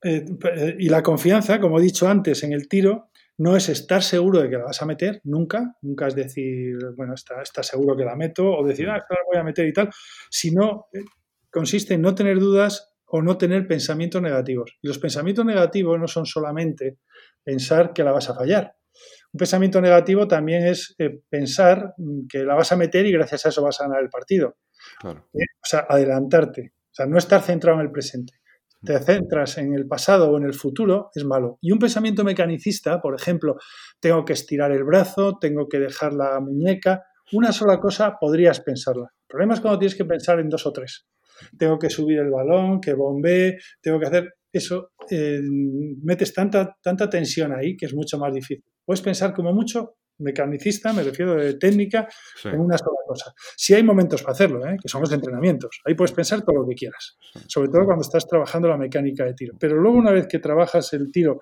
eh, 0.03 0.77
y 0.79 0.89
la 0.89 1.03
confianza, 1.03 1.61
como 1.61 1.79
he 1.79 1.83
dicho 1.83 2.09
antes, 2.09 2.43
en 2.43 2.53
el 2.53 2.69
tiro, 2.69 3.11
no 3.39 3.57
es 3.57 3.69
estar 3.71 4.03
seguro 4.03 4.41
de 4.41 4.51
que 4.51 4.59
la 4.59 4.65
vas 4.65 4.83
a 4.83 4.87
meter, 4.87 5.21
nunca, 5.25 5.77
nunca 5.81 6.07
es 6.07 6.15
decir, 6.15 6.77
bueno, 6.95 7.15
está, 7.15 7.41
está 7.41 7.63
seguro 7.63 7.97
que 7.97 8.05
la 8.05 8.15
meto, 8.15 8.51
o 8.51 8.67
decir, 8.67 8.89
ah, 8.91 8.99
esta 8.99 9.15
la 9.15 9.21
voy 9.27 9.39
a 9.39 9.43
meter 9.43 9.67
y 9.67 9.73
tal, 9.73 9.91
sino 10.29 10.89
eh, 10.93 11.01
consiste 11.51 11.95
en 11.95 12.03
no 12.03 12.15
tener 12.15 12.39
dudas 12.39 12.93
o 13.07 13.23
no 13.23 13.39
tener 13.39 13.67
pensamientos 13.67 14.21
negativos. 14.21 14.77
Y 14.83 14.89
los 14.89 14.99
pensamientos 14.99 15.45
negativos 15.45 15.99
no 15.99 16.07
son 16.07 16.27
solamente 16.27 16.99
pensar 17.43 17.93
que 17.93 18.05
la 18.05 18.13
vas 18.13 18.29
a 18.29 18.35
fallar. 18.35 18.75
Un 19.33 19.39
pensamiento 19.39 19.81
negativo 19.81 20.29
también 20.29 20.67
es 20.67 20.95
eh, 20.99 21.23
pensar 21.29 21.95
que 22.29 22.45
la 22.45 22.55
vas 22.55 22.73
a 22.73 22.77
meter 22.77 23.07
y 23.07 23.13
gracias 23.13 23.47
a 23.47 23.49
eso 23.49 23.63
vas 23.63 23.81
a 23.81 23.85
ganar 23.85 24.03
el 24.03 24.11
partido. 24.11 24.59
Eh, 25.05 25.47
o 25.63 25.65
sea, 25.65 25.87
adelantarte. 25.89 26.75
O 26.91 26.95
sea, 26.95 27.07
no 27.07 27.17
estar 27.17 27.41
centrado 27.43 27.79
en 27.79 27.87
el 27.87 27.93
presente. 27.93 28.35
Te 28.83 28.99
centras 29.01 29.59
en 29.59 29.75
el 29.75 29.87
pasado 29.87 30.31
o 30.31 30.39
en 30.39 30.45
el 30.45 30.55
futuro, 30.55 31.11
es 31.15 31.25
malo. 31.25 31.59
Y 31.61 31.73
un 31.73 31.79
pensamiento 31.79 32.25
mecanicista, 32.25 33.01
por 33.01 33.15
ejemplo, 33.15 33.57
tengo 34.01 34.25
que 34.25 34.33
estirar 34.33 34.73
el 34.73 34.85
brazo, 34.85 35.39
tengo 35.39 35.69
que 35.69 35.79
dejar 35.79 36.15
la 36.15 36.41
muñeca, 36.41 37.05
una 37.33 37.53
sola 37.53 37.79
cosa 37.79 38.17
podrías 38.19 38.61
pensarla. 38.61 39.13
El 39.13 39.27
problema 39.29 39.55
es 39.55 39.61
cuando 39.61 39.79
tienes 39.79 39.95
que 39.95 40.05
pensar 40.05 40.41
en 40.41 40.49
dos 40.49 40.67
o 40.67 40.73
tres. 40.73 41.07
Tengo 41.57 41.79
que 41.79 41.91
subir 41.91 42.19
el 42.19 42.31
balón, 42.31 42.81
que 42.81 42.95
bombee, 42.95 43.59
tengo 43.81 44.01
que 44.01 44.07
hacer 44.07 44.35
eso. 44.53 44.93
Eh, 45.11 45.41
metes 46.03 46.35
tanta, 46.35 46.77
tanta 46.83 47.09
tensión 47.09 47.53
ahí 47.53 47.77
que 47.77 47.87
es 47.87 47.95
mucho 47.95 48.19
más 48.19 48.33
difícil. 48.33 48.65
Puedes 48.85 49.03
pensar 49.03 49.33
como 49.33 49.53
mucho 49.53 49.97
mecanicista, 50.21 50.93
me 50.93 51.03
refiero 51.03 51.35
de 51.35 51.55
técnica, 51.55 52.09
en 52.45 52.61
una 52.61 52.79
sola 52.79 52.99
cosa. 53.07 53.33
Si 53.57 53.75
hay 53.75 53.83
momentos 53.83 54.23
para 54.23 54.33
hacerlo, 54.33 54.67
¿eh? 54.67 54.77
que 54.81 54.89
son 54.89 55.01
los 55.01 55.13
entrenamientos. 55.13 55.81
Ahí 55.85 55.95
puedes 55.95 56.13
pensar 56.13 56.43
todo 56.43 56.61
lo 56.61 56.67
que 56.69 56.75
quieras, 56.75 57.19
sobre 57.47 57.69
todo 57.69 57.85
cuando 57.85 58.03
estás 58.03 58.27
trabajando 58.27 58.69
la 58.69 58.77
mecánica 58.77 59.25
de 59.25 59.35
tiro. 59.35 59.55
Pero 59.59 59.77
luego 59.77 59.99
una 59.99 60.13
vez 60.13 60.27
que 60.27 60.39
trabajas 60.39 60.93
el 60.93 61.11
tiro 61.11 61.41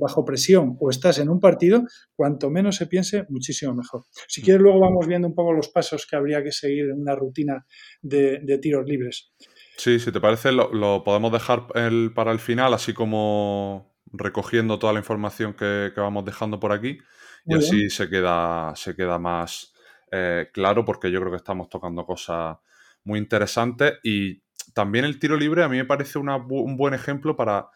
bajo 0.00 0.24
presión 0.24 0.76
o 0.80 0.90
estás 0.90 1.18
en 1.18 1.28
un 1.28 1.40
partido, 1.40 1.84
cuanto 2.14 2.50
menos 2.50 2.76
se 2.76 2.86
piense, 2.86 3.26
muchísimo 3.28 3.74
mejor. 3.74 4.04
Si 4.28 4.42
quieres, 4.42 4.62
luego 4.62 4.80
vamos 4.80 5.06
viendo 5.06 5.26
un 5.26 5.34
poco 5.34 5.52
los 5.52 5.68
pasos 5.68 6.06
que 6.06 6.16
habría 6.16 6.42
que 6.42 6.52
seguir 6.52 6.86
en 6.90 7.00
una 7.00 7.14
rutina 7.14 7.66
de, 8.02 8.58
tiros 8.60 8.86
libres. 8.86 9.32
Sí, 9.76 9.98
si 9.98 10.12
te 10.12 10.20
parece, 10.20 10.52
lo, 10.52 11.02
podemos 11.04 11.32
dejar 11.32 11.66
para 12.14 12.32
el 12.32 12.38
final, 12.38 12.74
así 12.74 12.92
como 12.92 13.94
recogiendo 14.12 14.78
toda 14.78 14.92
la 14.92 15.00
información 15.00 15.54
que, 15.54 15.92
vamos 15.96 16.24
dejando 16.24 16.60
por 16.60 16.72
aquí. 16.72 16.98
Y 17.46 17.54
así 17.54 17.90
se 17.90 18.08
queda, 18.08 18.74
se 18.76 18.94
queda 18.94 19.18
más 19.18 19.74
eh, 20.10 20.48
claro, 20.52 20.84
porque 20.84 21.10
yo 21.10 21.20
creo 21.20 21.32
que 21.32 21.38
estamos 21.38 21.68
tocando 21.68 22.06
cosas 22.06 22.56
muy 23.04 23.18
interesantes. 23.18 23.94
Y 24.02 24.42
también 24.72 25.04
el 25.04 25.18
tiro 25.18 25.36
libre 25.36 25.64
a 25.64 25.68
mí 25.68 25.76
me 25.76 25.84
parece 25.84 26.18
un 26.18 26.76
buen 26.76 26.94
ejemplo 26.94 27.36
para 27.36 27.68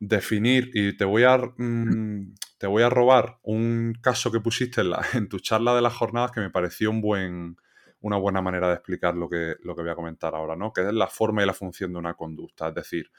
definir, 0.00 0.70
y 0.74 0.96
te 0.96 1.04
voy 1.04 1.24
a, 1.24 1.38
mm, 1.38 2.34
te 2.58 2.66
voy 2.66 2.82
a 2.82 2.90
robar 2.90 3.38
un 3.42 3.94
caso 4.00 4.30
que 4.30 4.40
pusiste 4.40 4.80
en, 4.80 4.90
la, 4.90 5.00
en, 5.14 5.28
tu 5.28 5.40
charla 5.40 5.74
de 5.74 5.82
las 5.82 5.94
jornadas 5.94 6.30
que 6.30 6.40
me 6.40 6.50
pareció 6.50 6.90
un 6.90 7.00
buen, 7.00 7.56
una 8.00 8.16
buena 8.16 8.40
manera 8.40 8.68
de 8.68 8.74
explicar 8.74 9.16
lo 9.16 9.28
que, 9.28 9.56
lo 9.62 9.74
que 9.74 9.82
voy 9.82 9.90
a 9.90 9.96
comentar 9.96 10.34
ahora, 10.34 10.56
¿no? 10.56 10.72
Que 10.72 10.82
es 10.82 10.92
la 10.92 11.08
forma 11.08 11.42
y 11.42 11.46
la 11.46 11.54
función 11.54 11.92
de 11.92 11.98
una 11.98 12.14
conducta. 12.14 12.68
Es 12.68 12.74
decir, 12.74 13.10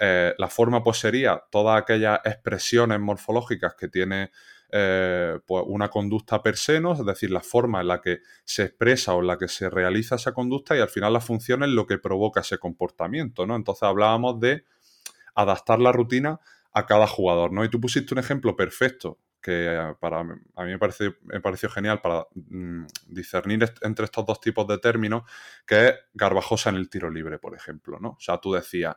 eh, 0.00 0.34
la 0.38 0.48
forma 0.48 0.82
pues 0.82 0.98
sería 0.98 1.42
todas 1.50 1.80
aquellas 1.80 2.20
expresiones 2.24 3.00
morfológicas 3.00 3.74
que 3.74 3.88
tiene 3.88 4.30
eh, 4.76 5.38
pues 5.46 5.62
una 5.68 5.88
conducta 5.88 6.42
per 6.42 6.56
se, 6.56 6.80
¿no? 6.80 6.94
es 6.94 7.06
decir, 7.06 7.30
la 7.30 7.42
forma 7.42 7.80
en 7.80 7.86
la 7.86 8.00
que 8.00 8.22
se 8.44 8.64
expresa 8.64 9.14
o 9.14 9.20
en 9.20 9.28
la 9.28 9.38
que 9.38 9.46
se 9.46 9.70
realiza 9.70 10.16
esa 10.16 10.34
conducta 10.34 10.76
y 10.76 10.80
al 10.80 10.88
final 10.88 11.12
la 11.12 11.20
función 11.20 11.62
es 11.62 11.68
lo 11.68 11.86
que 11.86 11.98
provoca 11.98 12.40
ese 12.40 12.58
comportamiento, 12.58 13.46
¿no? 13.46 13.54
Entonces 13.54 13.84
hablábamos 13.84 14.40
de 14.40 14.64
adaptar 15.36 15.78
la 15.78 15.92
rutina 15.92 16.40
a 16.72 16.86
cada 16.86 17.06
jugador, 17.06 17.52
¿no? 17.52 17.64
Y 17.64 17.68
tú 17.68 17.80
pusiste 17.80 18.14
un 18.14 18.18
ejemplo 18.18 18.56
perfecto 18.56 19.20
que 19.40 19.76
eh, 19.76 19.94
para, 20.00 20.22
a 20.22 20.64
mí 20.64 20.72
me 20.72 20.78
pareció, 20.80 21.14
me 21.22 21.40
pareció 21.40 21.70
genial 21.70 22.00
para 22.00 22.26
mm, 22.34 22.86
discernir 23.06 23.72
entre 23.82 24.06
estos 24.06 24.26
dos 24.26 24.40
tipos 24.40 24.66
de 24.66 24.78
términos, 24.78 25.22
que 25.64 25.86
es 25.86 25.94
Garbajosa 26.14 26.70
en 26.70 26.76
el 26.76 26.90
tiro 26.90 27.10
libre, 27.10 27.38
por 27.38 27.54
ejemplo, 27.54 28.00
¿no? 28.00 28.08
O 28.08 28.20
sea, 28.20 28.38
tú 28.38 28.52
decías, 28.54 28.96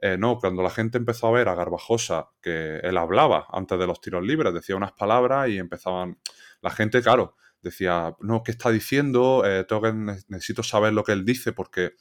eh, 0.00 0.16
no, 0.18 0.38
cuando 0.38 0.62
la 0.62 0.70
gente 0.70 0.98
empezó 0.98 1.28
a 1.28 1.32
ver 1.32 1.48
a 1.48 1.54
Garbajosa, 1.54 2.30
que 2.42 2.78
él 2.78 2.96
hablaba 2.96 3.46
antes 3.50 3.78
de 3.78 3.86
los 3.86 4.00
tiros 4.00 4.24
libres, 4.24 4.52
decía 4.52 4.76
unas 4.76 4.92
palabras 4.92 5.48
y 5.48 5.58
empezaban, 5.58 6.18
la 6.60 6.70
gente, 6.70 7.02
claro, 7.02 7.36
decía, 7.62 8.14
no, 8.20 8.42
¿qué 8.42 8.52
está 8.52 8.70
diciendo? 8.70 9.42
Eh, 9.46 9.64
tengo 9.64 9.92
necesito 10.28 10.62
saber 10.62 10.92
lo 10.92 11.04
que 11.04 11.12
él 11.12 11.24
dice 11.24 11.52
porque 11.52 11.94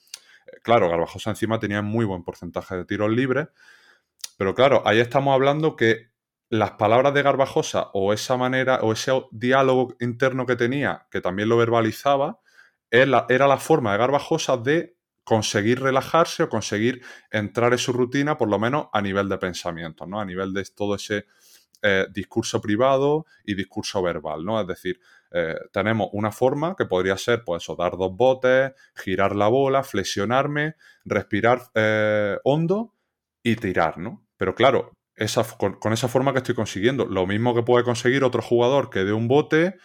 claro, 0.64 0.90
Garbajosa 0.90 1.30
encima 1.30 1.60
tenía 1.60 1.82
muy 1.82 2.06
buen 2.06 2.24
porcentaje 2.24 2.76
de 2.76 2.86
tiros 2.86 3.12
libres, 3.12 3.48
pero 4.38 4.54
claro, 4.54 4.84
ahí 4.86 5.00
estamos 5.00 5.34
hablando 5.34 5.76
que 5.76 6.12
las 6.50 6.72
palabras 6.72 7.14
de 7.14 7.24
Garbajosa 7.24 7.90
o 7.94 8.14
esa 8.14 8.38
manera 8.38 8.80
o 8.82 8.94
ese 8.94 9.12
diálogo 9.32 9.96
interno 10.00 10.46
que 10.46 10.56
tenía, 10.56 11.08
que 11.10 11.22
también 11.22 11.50
lo 11.50 11.58
verbalizaba, 11.58 12.40
era 12.92 13.48
la 13.48 13.58
forma 13.58 13.92
de 13.92 13.98
Garbajosa 13.98 14.58
de 14.58 14.95
conseguir 15.26 15.82
relajarse 15.82 16.44
o 16.44 16.50
conseguir 16.50 17.02
entrar 17.32 17.74
en 17.74 17.80
su 17.80 17.92
rutina, 17.92 18.38
por 18.38 18.48
lo 18.48 18.60
menos 18.60 18.88
a 18.94 19.02
nivel 19.02 19.28
de 19.28 19.38
pensamiento, 19.38 20.06
¿no? 20.06 20.22
A 20.22 20.26
nivel 20.26 20.54
de 20.54 20.64
todo 20.74 20.96
ese 20.96 21.26
eh, 21.82 22.06
discurso 22.14 22.62
privado 22.62 23.26
y 23.44 23.56
discurso 23.56 24.02
verbal, 24.02 24.46
¿no? 24.46 24.62
Es 24.62 24.68
decir, 24.68 25.00
eh, 25.32 25.56
tenemos 25.74 26.10
una 26.14 26.32
forma 26.32 26.76
que 26.78 26.86
podría 26.86 27.18
ser, 27.18 27.44
pues 27.44 27.64
eso, 27.64 27.76
dar 27.76 27.98
dos 27.98 28.16
botes, 28.16 28.72
girar 28.96 29.36
la 29.36 29.48
bola, 29.48 29.84
flexionarme, 29.84 30.76
respirar 31.04 31.64
eh, 31.74 32.38
hondo 32.44 32.94
y 33.44 33.56
tirar, 33.56 33.98
¿no? 33.98 34.26
Pero 34.38 34.54
claro, 34.54 34.92
esa, 35.16 35.44
con, 35.58 35.92
esa 35.92 36.08
forma 36.08 36.34
que 36.34 36.40
estoy 36.40 36.56
consiguiendo, 36.56 37.06
lo 37.06 37.26
mismo 37.26 37.56
que 37.56 37.64
puede 37.64 37.84
conseguir 37.84 38.24
otro 38.24 38.44
jugador 38.44 38.90
que 38.92 39.04
de 39.04 39.14
un 39.14 39.28
bote 39.28 39.76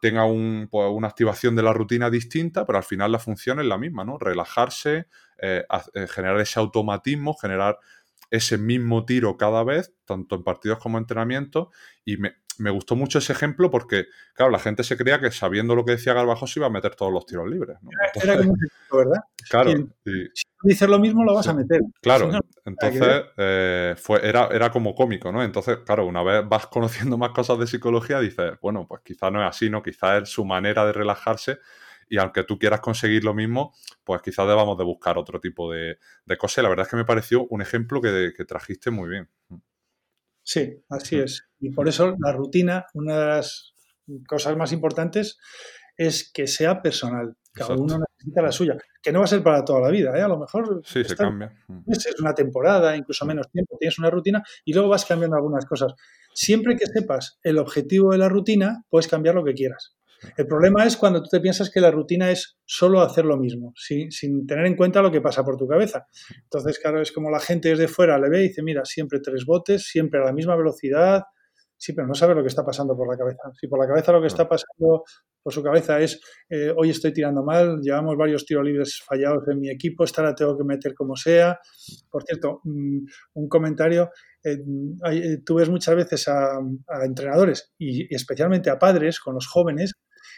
tenga 0.00 0.24
pues, 0.70 0.90
una 0.90 1.08
activación 1.08 1.56
de 1.56 1.62
la 1.62 1.72
rutina 1.72 2.10
distinta, 2.10 2.66
pero 2.66 2.78
al 2.78 2.84
final 2.84 3.12
la 3.12 3.18
función 3.18 3.60
es 3.60 3.66
la 3.66 3.78
misma, 3.78 4.04
¿no? 4.04 4.18
Relajarse, 4.18 5.06
generar 6.08 6.40
ese 6.40 6.58
automatismo, 6.58 7.34
generar 7.34 7.78
ese 8.30 8.58
mismo 8.58 9.04
tiro 9.04 9.36
cada 9.36 9.64
vez, 9.64 9.94
tanto 10.04 10.36
en 10.36 10.44
partidos 10.44 10.78
como 10.78 10.98
en 10.98 11.02
entrenamiento, 11.02 11.70
y 12.04 12.16
me, 12.16 12.34
me 12.58 12.70
gustó 12.70 12.96
mucho 12.96 13.18
ese 13.18 13.32
ejemplo 13.32 13.70
porque, 13.70 14.06
claro, 14.34 14.50
la 14.50 14.58
gente 14.58 14.82
se 14.82 14.96
creía 14.96 15.20
que 15.20 15.30
sabiendo 15.30 15.74
lo 15.74 15.84
que 15.84 15.92
decía 15.92 16.14
se 16.46 16.58
iba 16.58 16.66
a 16.66 16.70
meter 16.70 16.94
todos 16.94 17.12
los 17.12 17.26
tiros 17.26 17.48
libres. 17.48 17.78
Era, 18.22 18.36
como 18.38 18.54
¿verdad? 18.92 19.20
Claro. 19.48 19.70
Si, 20.04 20.44
dices 20.62 20.88
lo 20.88 20.98
mismo, 20.98 21.24
lo 21.24 21.34
vas 21.34 21.48
a 21.48 21.54
meter. 21.54 21.80
Claro, 22.02 22.30
entonces 22.64 23.22
eh, 23.36 23.94
fue, 23.96 24.26
era, 24.26 24.48
era 24.48 24.70
como 24.70 24.94
cómico, 24.94 25.30
¿no? 25.30 25.42
Entonces, 25.42 25.78
claro, 25.84 26.06
una 26.06 26.22
vez 26.22 26.42
vas 26.48 26.66
conociendo 26.68 27.16
más 27.16 27.30
cosas 27.30 27.58
de 27.58 27.66
psicología, 27.66 28.20
dices, 28.20 28.52
bueno, 28.60 28.86
pues 28.88 29.02
quizá 29.04 29.30
no 29.30 29.42
es 29.42 29.48
así, 29.48 29.70
¿no? 29.70 29.82
Quizá 29.82 30.18
es 30.18 30.28
su 30.28 30.44
manera 30.44 30.84
de 30.86 30.92
relajarse 30.92 31.58
y 32.08 32.18
aunque 32.18 32.44
tú 32.44 32.58
quieras 32.58 32.80
conseguir 32.80 33.24
lo 33.24 33.34
mismo, 33.34 33.74
pues 34.04 34.22
quizás 34.22 34.46
debamos 34.46 34.78
de 34.78 34.84
buscar 34.84 35.18
otro 35.18 35.40
tipo 35.40 35.72
de, 35.72 35.98
cosas. 36.38 36.58
Y 36.58 36.62
la 36.62 36.68
verdad 36.70 36.86
es 36.86 36.90
que 36.90 36.96
me 36.96 37.04
pareció 37.04 37.46
un 37.48 37.62
ejemplo 37.62 38.00
que, 38.00 38.32
que 38.36 38.44
trajiste 38.44 38.90
muy 38.90 39.10
bien. 39.10 39.28
Sí, 40.42 40.82
así 40.88 41.18
es. 41.18 41.47
Y 41.60 41.70
por 41.70 41.88
eso 41.88 42.16
la 42.18 42.32
rutina, 42.32 42.86
una 42.94 43.18
de 43.18 43.26
las 43.26 43.74
cosas 44.26 44.56
más 44.56 44.72
importantes 44.72 45.38
es 45.96 46.30
que 46.32 46.46
sea 46.46 46.80
personal. 46.80 47.36
Cada 47.52 47.74
uno 47.74 47.98
necesita 47.98 48.40
la 48.40 48.52
suya. 48.52 48.76
Que 49.02 49.10
no 49.10 49.18
va 49.18 49.24
a 49.24 49.28
ser 49.28 49.42
para 49.42 49.64
toda 49.64 49.80
la 49.80 49.90
vida, 49.90 50.16
¿eh? 50.16 50.22
A 50.22 50.28
lo 50.28 50.38
mejor. 50.38 50.80
Sí, 50.84 51.02
se 51.02 51.16
cambia. 51.16 51.52
Es 51.86 52.14
una 52.20 52.34
temporada, 52.34 52.96
incluso 52.96 53.26
menos 53.26 53.50
tiempo, 53.50 53.76
tienes 53.78 53.98
una 53.98 54.10
rutina 54.10 54.42
y 54.64 54.72
luego 54.72 54.88
vas 54.88 55.04
cambiando 55.04 55.36
algunas 55.36 55.66
cosas. 55.66 55.94
Siempre 56.32 56.76
que 56.76 56.86
sepas 56.86 57.40
el 57.42 57.58
objetivo 57.58 58.12
de 58.12 58.18
la 58.18 58.28
rutina, 58.28 58.84
puedes 58.88 59.08
cambiar 59.08 59.34
lo 59.34 59.44
que 59.44 59.54
quieras. 59.54 59.96
El 60.36 60.46
problema 60.46 60.84
es 60.84 60.96
cuando 60.96 61.22
tú 61.22 61.28
te 61.28 61.40
piensas 61.40 61.70
que 61.70 61.80
la 61.80 61.90
rutina 61.90 62.30
es 62.30 62.58
solo 62.64 63.00
hacer 63.00 63.24
lo 63.24 63.36
mismo, 63.36 63.72
sin 63.76 64.46
tener 64.46 64.66
en 64.66 64.76
cuenta 64.76 65.02
lo 65.02 65.12
que 65.12 65.20
pasa 65.20 65.44
por 65.44 65.56
tu 65.56 65.66
cabeza. 65.66 66.06
Entonces, 66.42 66.78
claro, 66.78 67.00
es 67.00 67.12
como 67.12 67.30
la 67.30 67.40
gente 67.40 67.68
desde 67.68 67.88
fuera 67.88 68.18
le 68.18 68.28
ve 68.28 68.40
y 68.40 68.48
dice, 68.48 68.62
mira, 68.62 68.84
siempre 68.84 69.20
tres 69.20 69.44
botes, 69.44 69.84
siempre 69.84 70.20
a 70.20 70.24
la 70.24 70.32
misma 70.32 70.56
velocidad, 70.56 71.22
sí, 71.78 71.92
pero 71.92 72.06
no 72.06 72.14
sabe 72.14 72.34
lo 72.34 72.42
que 72.42 72.48
está 72.48 72.64
pasando 72.64 72.96
por 72.96 73.08
la 73.08 73.16
cabeza. 73.16 73.50
Si 73.58 73.68
por 73.68 73.78
la 73.78 73.86
cabeza 73.86 74.12
lo 74.12 74.20
que 74.20 74.26
está 74.26 74.48
pasando 74.48 75.04
por 75.42 75.52
su 75.52 75.62
cabeza 75.62 76.00
es, 76.00 76.20
eh, 76.50 76.72
hoy 76.76 76.90
estoy 76.90 77.12
tirando 77.12 77.42
mal, 77.42 77.80
llevamos 77.80 78.16
varios 78.16 78.44
tiros 78.44 78.64
libres 78.64 79.00
fallados 79.06 79.44
en 79.48 79.60
mi 79.60 79.70
equipo, 79.70 80.04
esta 80.04 80.22
la 80.22 80.34
tengo 80.34 80.58
que 80.58 80.64
meter 80.64 80.94
como 80.94 81.16
sea. 81.16 81.58
Por 82.10 82.24
cierto, 82.24 82.60
mm, 82.64 82.98
un 83.34 83.48
comentario, 83.48 84.10
eh, 84.44 84.58
eh, 85.12 85.38
tú 85.44 85.54
ves 85.54 85.70
muchas 85.70 85.94
veces 85.94 86.28
a, 86.28 86.58
entrenadores 87.04 87.72
y 87.78 88.12
especialmente 88.14 88.70
a 88.70 88.78
padres 88.78 89.20
con 89.20 89.34
los 89.34 89.46
jóvenes 89.46 89.94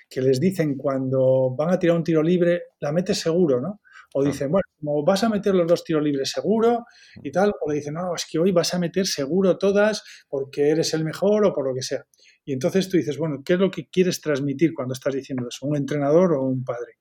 que 0.09 0.21
les 0.21 0.41
dicen 0.41 0.77
cuando 0.77 1.55
van 1.57 1.71
a 1.71 1.79
tirar 1.79 1.97
un 1.97 2.05
tiro 2.05 2.23
libre, 2.23 2.65
la 2.81 2.93
metes 2.93 3.19
seguro, 3.19 3.61
¿no? 3.61 3.81
O 4.15 4.25
dicen, 4.25 4.51
bueno, 4.51 4.65
como 4.79 5.05
vas 5.05 5.23
a 5.23 5.29
meter 5.29 5.55
los 5.55 5.67
dos 5.67 5.85
tiros 5.85 6.03
libres 6.03 6.31
seguro 6.31 6.85
y 7.23 7.31
tal, 7.31 7.53
o 7.61 7.71
le 7.71 7.77
dicen, 7.77 7.95
no, 7.95 8.15
es 8.15 8.27
que 8.29 8.39
hoy 8.39 8.51
vas 8.51 8.75
a 8.75 8.79
meter 8.79 9.07
seguro 9.07 9.57
todas 9.57 10.03
porque 10.29 10.71
eres 10.71 10.95
el 10.95 11.05
mejor 11.05 11.45
o 11.45 11.53
por 11.53 11.69
lo 11.69 11.75
que 11.75 11.83
sea. 11.83 12.05
Y 12.45 12.53
entonces 12.53 12.89
tú 12.89 12.97
dices, 12.97 13.19
bueno, 13.19 13.43
¿qué 13.45 13.53
es 13.53 13.59
lo 13.61 13.71
que 13.71 13.89
quieres 13.89 14.21
transmitir 14.21 14.73
cuando 14.75 14.95
estás 14.95 15.15
diciendo 15.15 15.47
eso? 15.49 15.67
¿Un 15.67 15.77
entrenador 15.77 16.33
o 16.33 16.43
un 16.43 16.65
padre? 16.65 16.95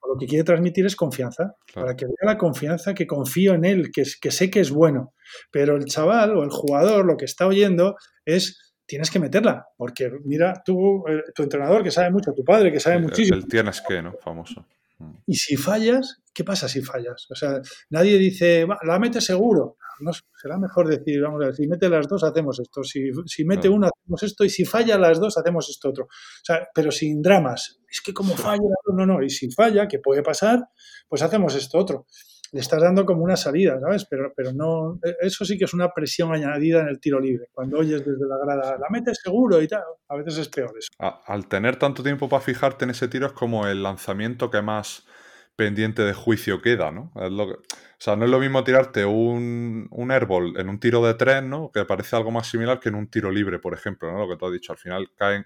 O 0.00 0.08
lo 0.08 0.18
que 0.18 0.26
quiere 0.26 0.42
transmitir 0.42 0.86
es 0.86 0.96
confianza, 0.96 1.54
para 1.74 1.94
que 1.94 2.06
vea 2.06 2.32
la 2.32 2.38
confianza, 2.38 2.94
que 2.94 3.06
confío 3.06 3.54
en 3.54 3.64
él, 3.64 3.90
que, 3.92 4.02
que 4.20 4.30
sé 4.30 4.50
que 4.50 4.60
es 4.60 4.70
bueno. 4.70 5.14
Pero 5.52 5.76
el 5.76 5.84
chaval 5.84 6.36
o 6.36 6.42
el 6.42 6.50
jugador 6.50 7.04
lo 7.04 7.16
que 7.16 7.26
está 7.26 7.46
oyendo 7.46 7.96
es 8.24 8.74
tienes 8.90 9.08
que 9.08 9.20
meterla, 9.20 9.68
porque 9.76 10.10
mira, 10.24 10.62
tú, 10.64 11.04
eh, 11.06 11.22
tu 11.32 11.44
entrenador 11.44 11.84
que 11.84 11.92
sabe 11.92 12.10
mucho, 12.10 12.32
tu 12.32 12.42
padre 12.42 12.72
que 12.72 12.80
sabe 12.80 12.98
muchísimo. 12.98 13.36
El 13.36 13.46
tienes 13.46 13.80
que, 13.86 14.02
¿no? 14.02 14.14
Famoso. 14.14 14.66
Mm. 15.00 15.12
Y 15.26 15.34
si 15.34 15.56
fallas, 15.56 16.22
¿qué 16.32 16.44
pasa 16.44 16.68
si 16.68 16.82
fallas? 16.82 17.26
O 17.30 17.34
sea, 17.34 17.60
nadie 17.90 18.18
dice, 18.18 18.66
la 18.86 18.98
mete 18.98 19.20
seguro. 19.20 19.76
No, 20.00 20.12
será 20.40 20.56
mejor 20.58 20.88
decir, 20.88 21.20
vamos 21.20 21.42
a 21.42 21.46
ver, 21.46 21.54
si 21.54 21.66
mete 21.66 21.88
las 21.88 22.08
dos, 22.08 22.24
hacemos 22.24 22.58
esto. 22.58 22.82
Si, 22.82 23.10
si 23.26 23.44
mete 23.44 23.68
una, 23.68 23.88
hacemos 23.88 24.22
esto. 24.22 24.44
Y 24.44 24.50
si 24.50 24.64
falla 24.64 24.96
las 24.96 25.20
dos, 25.20 25.36
hacemos 25.36 25.68
esto 25.68 25.90
otro. 25.90 26.04
O 26.04 26.44
sea, 26.44 26.68
pero 26.74 26.90
sin 26.90 27.20
dramas. 27.20 27.80
Es 27.90 28.00
que 28.00 28.14
como 28.14 28.34
falla, 28.34 28.62
no, 28.94 29.04
no. 29.04 29.22
Y 29.22 29.28
si 29.28 29.50
falla, 29.50 29.86
que 29.88 29.98
puede 29.98 30.22
pasar, 30.22 30.60
pues 31.08 31.20
hacemos 31.22 31.54
esto 31.54 31.78
otro. 31.78 32.06
Le 32.52 32.60
estás 32.60 32.82
dando 32.82 33.06
como 33.06 33.22
una 33.22 33.36
salida, 33.36 33.78
¿sabes? 33.80 34.06
Pero, 34.06 34.32
pero 34.34 34.52
no, 34.52 34.98
eso 35.20 35.44
sí 35.44 35.56
que 35.56 35.64
es 35.64 35.74
una 35.74 35.92
presión 35.92 36.32
añadida 36.32 36.80
en 36.80 36.88
el 36.88 36.98
tiro 36.98 37.20
libre. 37.20 37.46
Cuando 37.52 37.78
oyes 37.78 38.04
desde 38.04 38.26
la 38.26 38.38
grada, 38.38 38.76
la 38.78 38.88
metes 38.90 39.20
seguro 39.22 39.62
y 39.62 39.68
tal, 39.68 39.82
a 40.08 40.16
veces 40.16 40.38
es 40.38 40.48
peor 40.48 40.72
eso. 40.76 40.88
Al 40.98 41.46
tener 41.46 41.76
tanto 41.76 42.02
tiempo 42.02 42.28
para 42.28 42.42
fijarte 42.42 42.84
en 42.84 42.90
ese 42.90 43.08
tiro 43.08 43.26
es 43.26 43.32
como 43.32 43.66
el 43.66 43.82
lanzamiento 43.82 44.50
que 44.50 44.62
más 44.62 45.06
pendiente 45.54 46.02
de 46.02 46.14
juicio 46.14 46.62
queda, 46.62 46.90
¿no? 46.90 47.12
o 47.14 47.58
sea, 47.98 48.16
no 48.16 48.24
es 48.24 48.30
lo 48.30 48.38
mismo 48.38 48.64
tirarte 48.64 49.04
un, 49.04 49.88
un 49.90 50.10
airball 50.10 50.58
en 50.58 50.70
un 50.70 50.80
tiro 50.80 51.04
de 51.04 51.12
tres, 51.12 51.42
¿no? 51.42 51.70
Que 51.70 51.84
parece 51.84 52.16
algo 52.16 52.30
más 52.30 52.46
similar 52.48 52.80
que 52.80 52.88
en 52.88 52.94
un 52.94 53.08
tiro 53.08 53.30
libre, 53.30 53.58
por 53.58 53.74
ejemplo, 53.74 54.10
¿no? 54.10 54.20
Lo 54.20 54.28
que 54.28 54.38
tú 54.38 54.46
has 54.46 54.52
dicho, 54.52 54.72
al 54.72 54.78
final 54.78 55.10
caen 55.14 55.44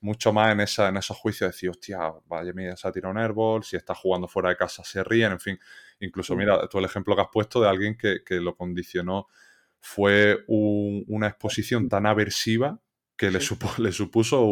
mucho 0.00 0.32
más 0.32 0.52
en, 0.52 0.60
esa, 0.60 0.88
en 0.88 0.96
esos 0.96 1.16
juicios 1.16 1.48
de 1.48 1.52
decir, 1.52 1.70
hostia, 1.70 2.12
vaya, 2.26 2.52
mira, 2.52 2.76
se 2.76 2.88
ha 2.88 2.92
tirado 2.92 3.12
un 3.12 3.18
airball, 3.18 3.62
si 3.62 3.76
está 3.76 3.94
jugando 3.94 4.28
fuera 4.28 4.48
de 4.48 4.56
casa 4.56 4.82
se 4.84 5.02
ríen, 5.04 5.32
en 5.32 5.40
fin. 5.40 5.58
Incluso, 6.00 6.36
mira, 6.36 6.68
tú 6.68 6.78
el 6.78 6.84
ejemplo 6.84 7.14
que 7.14 7.22
has 7.22 7.28
puesto 7.32 7.60
de 7.60 7.68
alguien 7.68 7.96
que, 7.96 8.22
lo 8.40 8.56
condicionó 8.56 9.28
fue 9.80 10.44
una 10.46 11.28
exposición 11.28 11.88
tan 11.88 12.06
aversiva 12.06 12.80
que 13.16 13.30
le, 13.30 13.40
le 13.78 13.92
supuso 13.92 14.44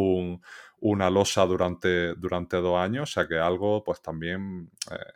una 0.80 1.10
losa 1.10 1.46
durante, 1.46 2.14
durante 2.14 2.56
dos 2.56 2.78
años, 2.78 3.10
o 3.10 3.12
sea 3.12 3.26
que 3.26 3.38
algo 3.38 3.82
pues 3.84 4.02
también 4.02 4.70
eh, 4.90 5.12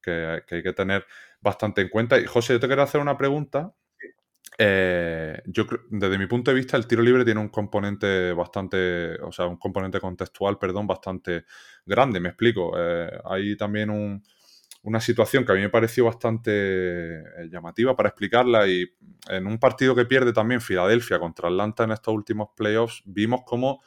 que, 0.00 0.42
que, 0.46 0.54
hay 0.56 0.62
que 0.62 0.72
tener 0.72 1.06
bastante 1.40 1.80
en 1.82 1.88
cuenta. 1.88 2.18
Y 2.18 2.26
José, 2.26 2.54
yo 2.54 2.60
te 2.60 2.68
quería 2.68 2.84
hacer 2.84 3.00
una 3.00 3.16
pregunta 3.16 3.74
eh, 4.58 5.42
yo 5.46 5.64
desde 5.88 6.18
mi 6.18 6.26
punto 6.26 6.50
de 6.50 6.56
vista, 6.56 6.76
el 6.76 6.86
tiro 6.86 7.02
libre 7.02 7.24
tiene 7.24 7.40
un 7.40 7.48
componente 7.48 8.32
bastante, 8.32 9.14
o 9.22 9.32
sea, 9.32 9.46
un 9.46 9.56
componente 9.56 9.98
contextual, 10.00 10.58
perdón, 10.58 10.86
bastante 10.86 11.44
grande. 11.86 12.20
Me 12.20 12.28
explico. 12.30 12.72
Eh, 12.76 13.10
hay 13.24 13.56
también 13.56 14.22
una 14.82 15.00
situación 15.00 15.44
que 15.44 15.52
a 15.52 15.54
mí 15.54 15.60
me 15.60 15.68
pareció 15.68 16.04
bastante 16.04 16.50
eh, 17.20 17.48
llamativa 17.50 17.94
para 17.94 18.08
explicarla 18.08 18.66
y 18.66 18.86
en 19.28 19.46
un 19.46 19.58
partido 19.58 19.94
que 19.94 20.04
pierde 20.04 20.32
también 20.32 20.60
Filadelfia 20.60 21.18
contra 21.18 21.48
Atlanta 21.48 21.84
en 21.84 21.92
estos 21.92 22.12
últimos 22.12 22.48
playoffs, 22.56 23.02
vimos 23.04 23.42
como 23.44 23.82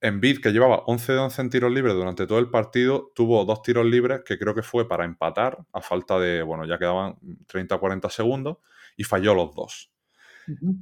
Embiid, 0.00 0.40
que 0.42 0.52
llevaba 0.52 0.82
11 0.86 1.12
de 1.12 1.18
11 1.18 1.42
en 1.42 1.50
tiros 1.50 1.72
libres 1.72 1.94
durante 1.94 2.26
todo 2.26 2.38
el 2.38 2.50
partido, 2.50 3.10
tuvo 3.14 3.46
dos 3.46 3.62
tiros 3.62 3.86
libres 3.86 4.20
que 4.22 4.38
creo 4.38 4.54
que 4.54 4.62
fue 4.62 4.86
para 4.86 5.06
empatar 5.06 5.58
a 5.72 5.80
falta 5.80 6.18
de, 6.18 6.42
bueno, 6.42 6.66
ya 6.66 6.78
quedaban 6.78 7.16
30 7.46 7.78
40 7.78 8.10
segundos 8.10 8.58
y 8.98 9.04
falló 9.04 9.34
los 9.34 9.54
dos. 9.54 9.90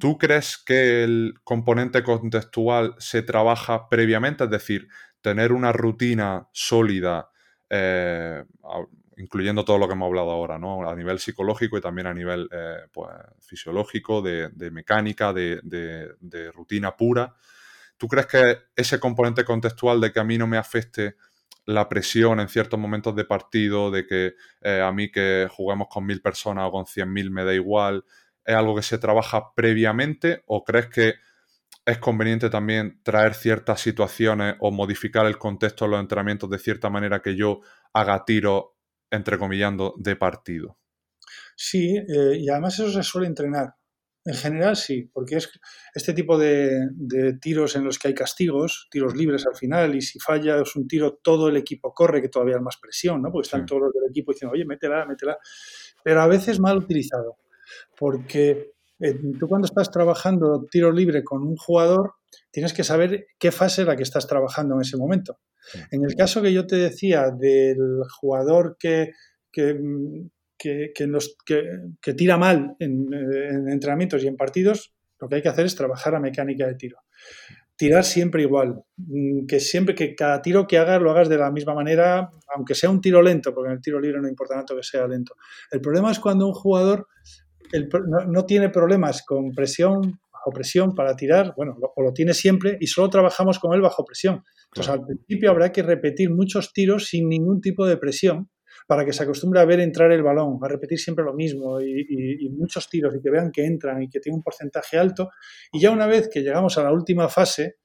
¿Tú 0.00 0.18
crees 0.18 0.58
que 0.58 1.04
el 1.04 1.34
componente 1.44 2.02
contextual 2.02 2.96
se 2.98 3.22
trabaja 3.22 3.88
previamente? 3.88 4.42
Es 4.44 4.50
decir, 4.50 4.88
tener 5.20 5.52
una 5.52 5.72
rutina 5.72 6.48
sólida, 6.52 7.30
eh, 7.70 8.44
incluyendo 9.22 9.64
todo 9.64 9.78
lo 9.78 9.86
que 9.86 9.94
hemos 9.94 10.06
hablado 10.06 10.30
ahora, 10.32 10.58
¿no? 10.58 10.88
A 10.88 10.96
nivel 10.96 11.20
psicológico 11.20 11.78
y 11.78 11.80
también 11.80 12.08
a 12.08 12.14
nivel 12.14 12.48
eh, 12.50 12.78
pues, 12.92 13.08
fisiológico, 13.40 14.20
de, 14.20 14.50
mecánica, 14.72 15.32
de, 15.32 16.50
rutina 16.52 16.96
pura. 16.96 17.32
¿Tú 17.96 18.08
crees 18.08 18.26
que 18.26 18.58
ese 18.74 18.98
componente 18.98 19.44
contextual 19.44 20.00
de 20.00 20.12
que 20.12 20.18
a 20.18 20.24
mí 20.24 20.36
no 20.38 20.48
me 20.48 20.56
afecte 20.56 21.14
la 21.66 21.88
presión 21.88 22.40
en 22.40 22.48
ciertos 22.48 22.80
momentos 22.80 23.14
de 23.14 23.24
partido, 23.24 23.92
de 23.92 24.04
que 24.06 24.34
eh, 24.60 24.80
a 24.80 24.90
mí 24.90 25.12
que 25.12 25.46
juguemos 25.48 25.86
con 25.88 26.04
mil 26.04 26.20
personas 26.20 26.66
o 26.66 26.72
con 26.72 26.86
cien 26.86 27.12
mil 27.12 27.30
me 27.30 27.44
da 27.44 27.54
igual, 27.54 28.04
es 28.44 28.56
algo 28.56 28.74
que 28.74 28.82
se 28.82 28.98
trabaja 28.98 29.54
previamente 29.54 30.42
o 30.46 30.64
crees 30.64 30.88
que 30.88 31.14
es 31.84 31.98
conveniente 31.98 32.50
también 32.50 33.00
traer 33.04 33.34
ciertas 33.34 33.80
situaciones 33.80 34.56
o 34.58 34.72
modificar 34.72 35.26
el 35.26 35.38
contexto 35.38 35.84
de 35.84 35.92
los 35.92 36.00
entrenamientos 36.00 36.50
de 36.50 36.58
cierta 36.58 36.90
manera 36.90 37.22
que 37.22 37.36
yo 37.36 37.60
haga 37.92 38.24
tiro, 38.24 38.71
entrecomillando, 39.12 39.94
de 39.98 40.16
partido? 40.16 40.78
Sí, 41.54 41.96
eh, 41.96 42.36
y 42.38 42.48
además 42.48 42.74
eso 42.78 42.90
se 42.90 43.02
suele 43.02 43.28
entrenar. 43.28 43.74
En 44.24 44.34
general 44.34 44.76
sí, 44.76 45.10
porque 45.12 45.36
es 45.36 45.50
este 45.94 46.14
tipo 46.14 46.38
de, 46.38 46.88
tiros 47.40 47.74
en 47.74 47.84
los 47.84 47.98
que 47.98 48.08
hay 48.08 48.14
castigos, 48.14 48.86
tiros 48.90 49.16
libres 49.16 49.46
al 49.46 49.56
final, 49.56 49.96
y 49.96 50.00
si 50.00 50.20
fallas 50.20 50.76
un 50.76 50.86
tiro, 50.86 51.18
todo 51.22 51.48
el 51.48 51.56
equipo 51.56 51.92
corre, 51.92 52.22
que 52.22 52.28
todavía 52.28 52.56
hay 52.56 52.62
más 52.62 52.76
presión, 52.76 53.20
¿no? 53.20 53.32
Porque 53.32 53.46
están 53.46 53.66
todos 53.66 53.82
los 53.82 53.92
del 53.92 54.10
equipo 54.10 54.32
diciendo, 54.32 54.52
oye, 54.54 54.64
métela, 54.64 55.04
métela. 55.06 55.38
Pero 56.04 56.22
a 56.22 56.28
veces 56.28 56.60
mal 56.60 56.78
utilizado, 56.78 57.38
porque 57.98 58.74
eh, 59.00 59.20
tú 59.38 59.48
cuando 59.48 59.66
estás 59.66 59.90
trabajando 59.90 60.66
tiro 60.70 60.92
libre 60.92 61.24
con 61.24 61.42
un 61.42 61.56
jugador, 61.56 62.14
tienes 62.50 62.72
que 62.72 62.84
saber 62.84 63.26
qué 63.38 63.52
fase 63.52 63.82
es 63.82 63.88
la 63.88 63.96
que 63.96 64.02
estás 64.02 64.26
trabajando 64.26 64.74
en 64.74 64.82
ese 64.82 64.96
momento. 64.96 65.38
En 65.90 66.04
el 66.04 66.14
caso 66.14 66.42
que 66.42 66.52
yo 66.52 66.66
te 66.66 66.76
decía 66.76 67.30
del 67.30 68.02
jugador 68.20 68.76
que, 68.78 69.12
que 69.52 69.78
que, 70.62 72.14
tira 72.16 72.36
mal 72.36 72.76
en, 72.78 73.08
entrenamientos 73.68 74.22
y 74.22 74.28
en 74.28 74.36
partidos, 74.36 74.94
lo 75.20 75.28
que 75.28 75.36
hay 75.36 75.42
que 75.42 75.48
hacer 75.48 75.66
es 75.66 75.74
trabajar 75.74 76.12
la 76.12 76.20
mecánica 76.20 76.66
de 76.66 76.74
tiro. 76.74 76.98
Tirar 77.76 78.04
siempre 78.04 78.42
igual, 78.42 78.82
mm, 78.96 79.46
que 79.46 79.58
siempre 79.58 79.94
que 79.94 80.14
cada 80.14 80.40
tiro 80.42 80.66
que 80.66 80.78
hagas 80.78 81.00
lo 81.00 81.10
hagas 81.10 81.28
de 81.28 81.38
la 81.38 81.50
misma 81.50 81.74
manera, 81.74 82.30
aunque 82.54 82.74
sea 82.74 82.90
un 82.90 83.00
tiro 83.00 83.22
lento, 83.22 83.54
porque 83.54 83.70
en 83.70 83.76
el 83.76 83.82
tiro 83.82 84.00
libre 84.00 84.20
no 84.20 84.28
importa 84.28 84.54
tanto 84.54 84.76
que 84.76 84.82
sea 84.82 85.06
lento. 85.06 85.34
El 85.70 85.80
problema 85.80 86.10
es 86.10 86.20
cuando 86.20 86.46
un 86.46 86.54
jugador 86.54 87.08
no, 88.28 88.44
tiene 88.44 88.68
problemas 88.68 89.24
con 89.24 89.52
presión, 89.52 90.20
bajo 90.42 90.52
presión 90.52 90.94
para 90.94 91.14
tirar, 91.14 91.54
bueno, 91.56 91.76
o 91.78 92.02
lo 92.02 92.12
tiene 92.12 92.34
siempre 92.34 92.76
y 92.80 92.86
solo 92.86 93.08
trabajamos 93.08 93.58
con 93.58 93.74
él 93.74 93.80
bajo 93.80 94.04
presión. 94.04 94.42
Entonces, 94.66 94.92
al 94.92 95.04
principio 95.04 95.50
habrá 95.50 95.70
que 95.70 95.82
repetir 95.82 96.30
muchos 96.30 96.72
tiros 96.72 97.06
sin 97.06 97.28
ningún 97.28 97.60
tipo 97.60 97.86
de 97.86 97.96
presión 97.96 98.50
para 98.86 99.04
que 99.04 99.12
se 99.12 99.22
acostumbre 99.22 99.60
a 99.60 99.64
ver 99.64 99.80
entrar 99.80 100.10
el 100.10 100.22
balón, 100.22 100.58
a 100.62 100.68
repetir 100.68 100.98
siempre 100.98 101.24
lo 101.24 101.34
mismo 101.34 101.80
y, 101.80 102.48
muchos 102.50 102.88
tiros 102.88 103.14
y 103.14 103.22
que 103.22 103.30
vean 103.30 103.50
que 103.52 103.64
entran 103.64 104.02
y 104.02 104.08
que 104.08 104.18
tiene 104.18 104.36
un 104.36 104.42
porcentaje 104.42 104.98
alto. 104.98 105.30
Y 105.72 105.80
ya 105.80 105.90
una 105.90 106.06
vez 106.06 106.28
que 106.28 106.40
llegamos 106.40 106.78
a 106.78 106.82
la 106.82 106.92
última 106.92 107.28
fase 107.28 107.76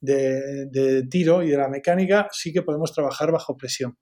de, 0.00 1.06
tiro 1.08 1.42
y 1.42 1.50
de 1.50 1.56
la 1.56 1.68
mecánica, 1.68 2.28
sí 2.32 2.52
que 2.52 2.62
podemos 2.62 2.92
trabajar 2.92 3.32
bajo 3.32 3.56
presión. 3.56 3.96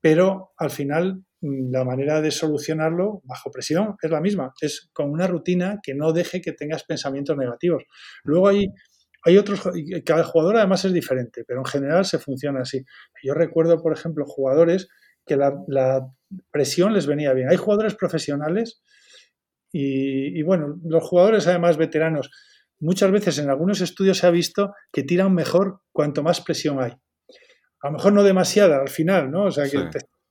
Pero 0.00 0.52
al 0.58 0.70
final 0.70 1.24
la 1.40 1.84
manera 1.84 2.20
de 2.20 2.30
solucionarlo 2.30 3.20
bajo 3.24 3.50
presión 3.50 3.96
es 4.00 4.10
la 4.10 4.20
misma, 4.20 4.52
es 4.60 4.90
con 4.92 5.10
una 5.10 5.26
rutina 5.26 5.80
que 5.82 5.94
no 5.94 6.12
deje 6.12 6.40
que 6.40 6.52
tengas 6.52 6.84
pensamientos 6.84 7.36
negativos. 7.36 7.84
Luego 8.24 8.48
hay, 8.48 8.68
hay 9.24 9.36
otros, 9.36 9.62
cada 10.04 10.24
jugador 10.24 10.56
además 10.56 10.84
es 10.84 10.92
diferente, 10.92 11.44
pero 11.46 11.60
en 11.60 11.66
general 11.66 12.04
se 12.04 12.18
funciona 12.18 12.60
así. 12.62 12.84
Yo 13.22 13.34
recuerdo, 13.34 13.82
por 13.82 13.92
ejemplo, 13.92 14.24
jugadores 14.26 14.88
que 15.26 15.36
la, 15.36 16.06
presión 16.50 16.92
les 16.92 17.06
venía 17.06 17.32
bien. 17.32 17.48
Hay 17.48 17.56
jugadores 17.56 17.94
profesionales 17.94 18.82
y, 19.72 20.42
bueno, 20.42 20.80
los 20.84 21.04
jugadores 21.04 21.46
además 21.46 21.76
veteranos, 21.76 22.30
muchas 22.78 23.10
veces 23.10 23.38
en 23.38 23.50
algunos 23.50 23.80
estudios 23.80 24.18
se 24.18 24.26
ha 24.26 24.30
visto 24.30 24.72
que 24.90 25.02
tiran 25.02 25.34
mejor 25.34 25.80
cuanto 25.92 26.22
más 26.22 26.40
presión 26.40 26.80
hay. 26.80 26.92
A 27.82 27.88
lo 27.88 27.92
mejor 27.92 28.12
no 28.14 28.22
demasiada 28.22 28.80
al 28.80 28.88
final, 28.88 29.30
¿no? 29.30 29.44
O 29.44 29.50
sea, 29.50 29.68
que 29.68 29.78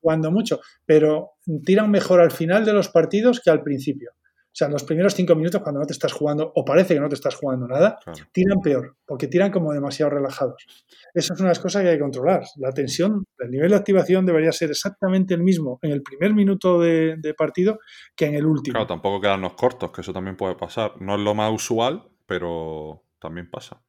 jugando 0.06 0.30
mucho, 0.30 0.60
pero 0.86 1.32
tiran 1.66 1.90
mejor 1.90 2.22
al 2.22 2.30
final 2.30 2.64
de 2.64 2.74
los 2.74 2.90
partidos 2.90 3.42
que 3.42 3.50
al 3.50 3.64
principio. 3.64 4.12
O 4.14 4.58
sea, 4.58 4.68
en 4.68 4.74
los 4.74 4.84
primeros 4.84 5.16
cinco 5.16 5.36
minutos, 5.36 5.62
cuando 5.64 5.82
no 5.82 5.88
te 5.88 5.94
estás 5.94 6.14
jugando, 6.14 6.50
o 6.56 6.64
parece 6.64 6.94
que 6.94 7.00
no 7.00 7.10
te 7.10 7.16
estás 7.16 7.36
jugando 7.36 7.68
nada, 7.68 7.98
tiran 8.32 8.62
peor, 8.62 8.96
porque 9.06 9.28
tiran 9.28 9.52
como 9.52 9.74
demasiado 9.74 10.12
relajados. 10.12 10.66
Eso 11.14 11.34
es 11.34 11.40
una 11.40 11.50
de 11.50 11.52
las 11.52 11.60
cosas 11.60 11.82
que 11.82 11.90
hay 11.90 11.96
que 11.96 12.02
controlar. 12.02 12.44
La 12.58 12.72
tensión, 12.72 13.26
el 13.40 13.50
nivel 13.50 13.72
de 13.72 13.76
activación 13.76 14.26
debería 14.26 14.52
ser 14.52 14.70
exactamente 14.70 15.34
el 15.34 15.42
mismo 15.42 15.80
en 15.82 15.92
el 15.92 16.04
primer 16.04 16.36
minuto 16.36 16.80
de, 16.80 17.34
partido 17.36 17.80
que 18.16 18.28
en 18.28 18.36
el 18.36 18.46
último. 18.46 18.74
Claro, 18.74 18.88
tampoco 18.88 19.20
quedarnos 19.20 19.56
cortos, 19.56 19.92
que 19.92 20.02
eso 20.02 20.14
también 20.14 20.38
puede 20.38 20.56
pasar. 20.56 20.94
No 21.02 21.16
es 21.16 21.22
lo 21.22 21.34
más 21.34 21.52
usual, 21.52 22.08
pero 22.28 23.04
también 23.20 23.50
pasa. 23.50 23.82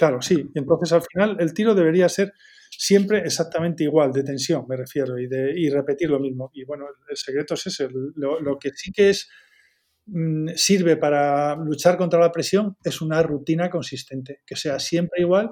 Claro, 0.00 0.22
sí. 0.22 0.50
Entonces, 0.54 0.92
al 0.92 1.02
final, 1.02 1.36
el 1.40 1.52
tiro 1.52 1.74
debería 1.74 2.08
ser 2.08 2.32
siempre 2.70 3.18
exactamente 3.18 3.84
igual, 3.84 4.12
de 4.12 4.22
tensión, 4.22 4.64
me 4.66 4.76
refiero, 4.76 5.18
y, 5.18 5.26
de, 5.26 5.52
y 5.54 5.68
repetir 5.68 6.08
lo 6.08 6.18
mismo. 6.18 6.50
Y 6.54 6.64
bueno, 6.64 6.86
el, 7.08 7.16
secreto 7.16 7.54
es 7.54 7.66
ese. 7.66 7.88
lo 7.90 8.58
que 8.58 8.70
sí 8.74 8.92
que 8.92 9.10
es 9.10 9.28
Mm, 10.12 10.48
sirve 10.56 10.96
para 10.96 11.54
luchar 11.54 11.96
contra 11.96 12.18
la 12.18 12.32
presión 12.32 12.76
es 12.82 13.00
una 13.00 13.22
rutina 13.22 13.70
consistente, 13.70 14.40
que 14.44 14.56
sea 14.56 14.80
siempre 14.80 15.20
igual, 15.20 15.50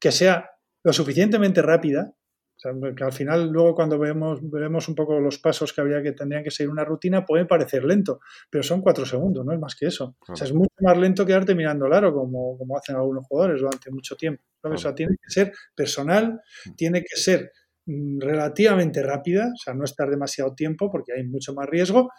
que 0.00 0.10
sea 0.10 0.48
lo 0.82 0.92
suficientemente 0.94 1.60
rápida, 1.60 2.14
que 2.96 3.04
al 3.04 3.12
final 3.12 3.50
luego 3.50 3.74
cuando 3.74 3.98
vemos, 3.98 4.38
veremos 4.42 4.88
un 4.88 4.94
poco 4.94 5.18
los 5.20 5.38
pasos 5.38 5.72
que 5.72 5.80
habría 5.80 6.02
que 6.02 6.12
tendrían 6.12 6.44
que 6.44 6.50
seguir 6.50 6.70
una 6.70 6.84
rutina, 6.84 7.24
puede 7.24 7.44
parecer 7.44 7.84
lento, 7.84 8.20
pero 8.50 8.62
son 8.62 8.80
cuatro 8.80 9.04
segundos, 9.04 9.44
no 9.44 9.52
es 9.52 9.58
más 9.58 9.74
que 9.74 9.86
eso. 9.86 10.16
O 10.28 10.36
sea, 10.36 10.46
es 10.46 10.54
mucho 10.54 10.74
más 10.80 10.96
lento 10.96 11.26
quedarte 11.26 11.54
mirando 11.54 11.88
largo, 11.88 12.20
como, 12.20 12.56
como 12.56 12.76
hacen 12.76 12.96
algunos 12.96 13.26
jugadores 13.26 13.60
durante 13.60 13.90
mucho 13.90 14.16
tiempo. 14.16 14.42
O 14.62 14.76
sea, 14.76 14.94
tiene 14.94 15.16
que 15.22 15.30
ser 15.30 15.52
personal, 15.74 16.40
mm. 16.66 16.74
tiene 16.76 17.00
que 17.00 17.16
ser 17.16 17.50
mm, 17.86 18.20
relativamente 18.20 19.02
rápida, 19.02 19.50
o 19.52 19.56
sea, 19.56 19.74
no 19.74 19.84
estar 19.84 20.08
demasiado 20.08 20.54
tiempo 20.54 20.90
porque 20.90 21.12
hay 21.14 21.24
mucho 21.24 21.54
más 21.54 21.68
riesgo 21.68 22.10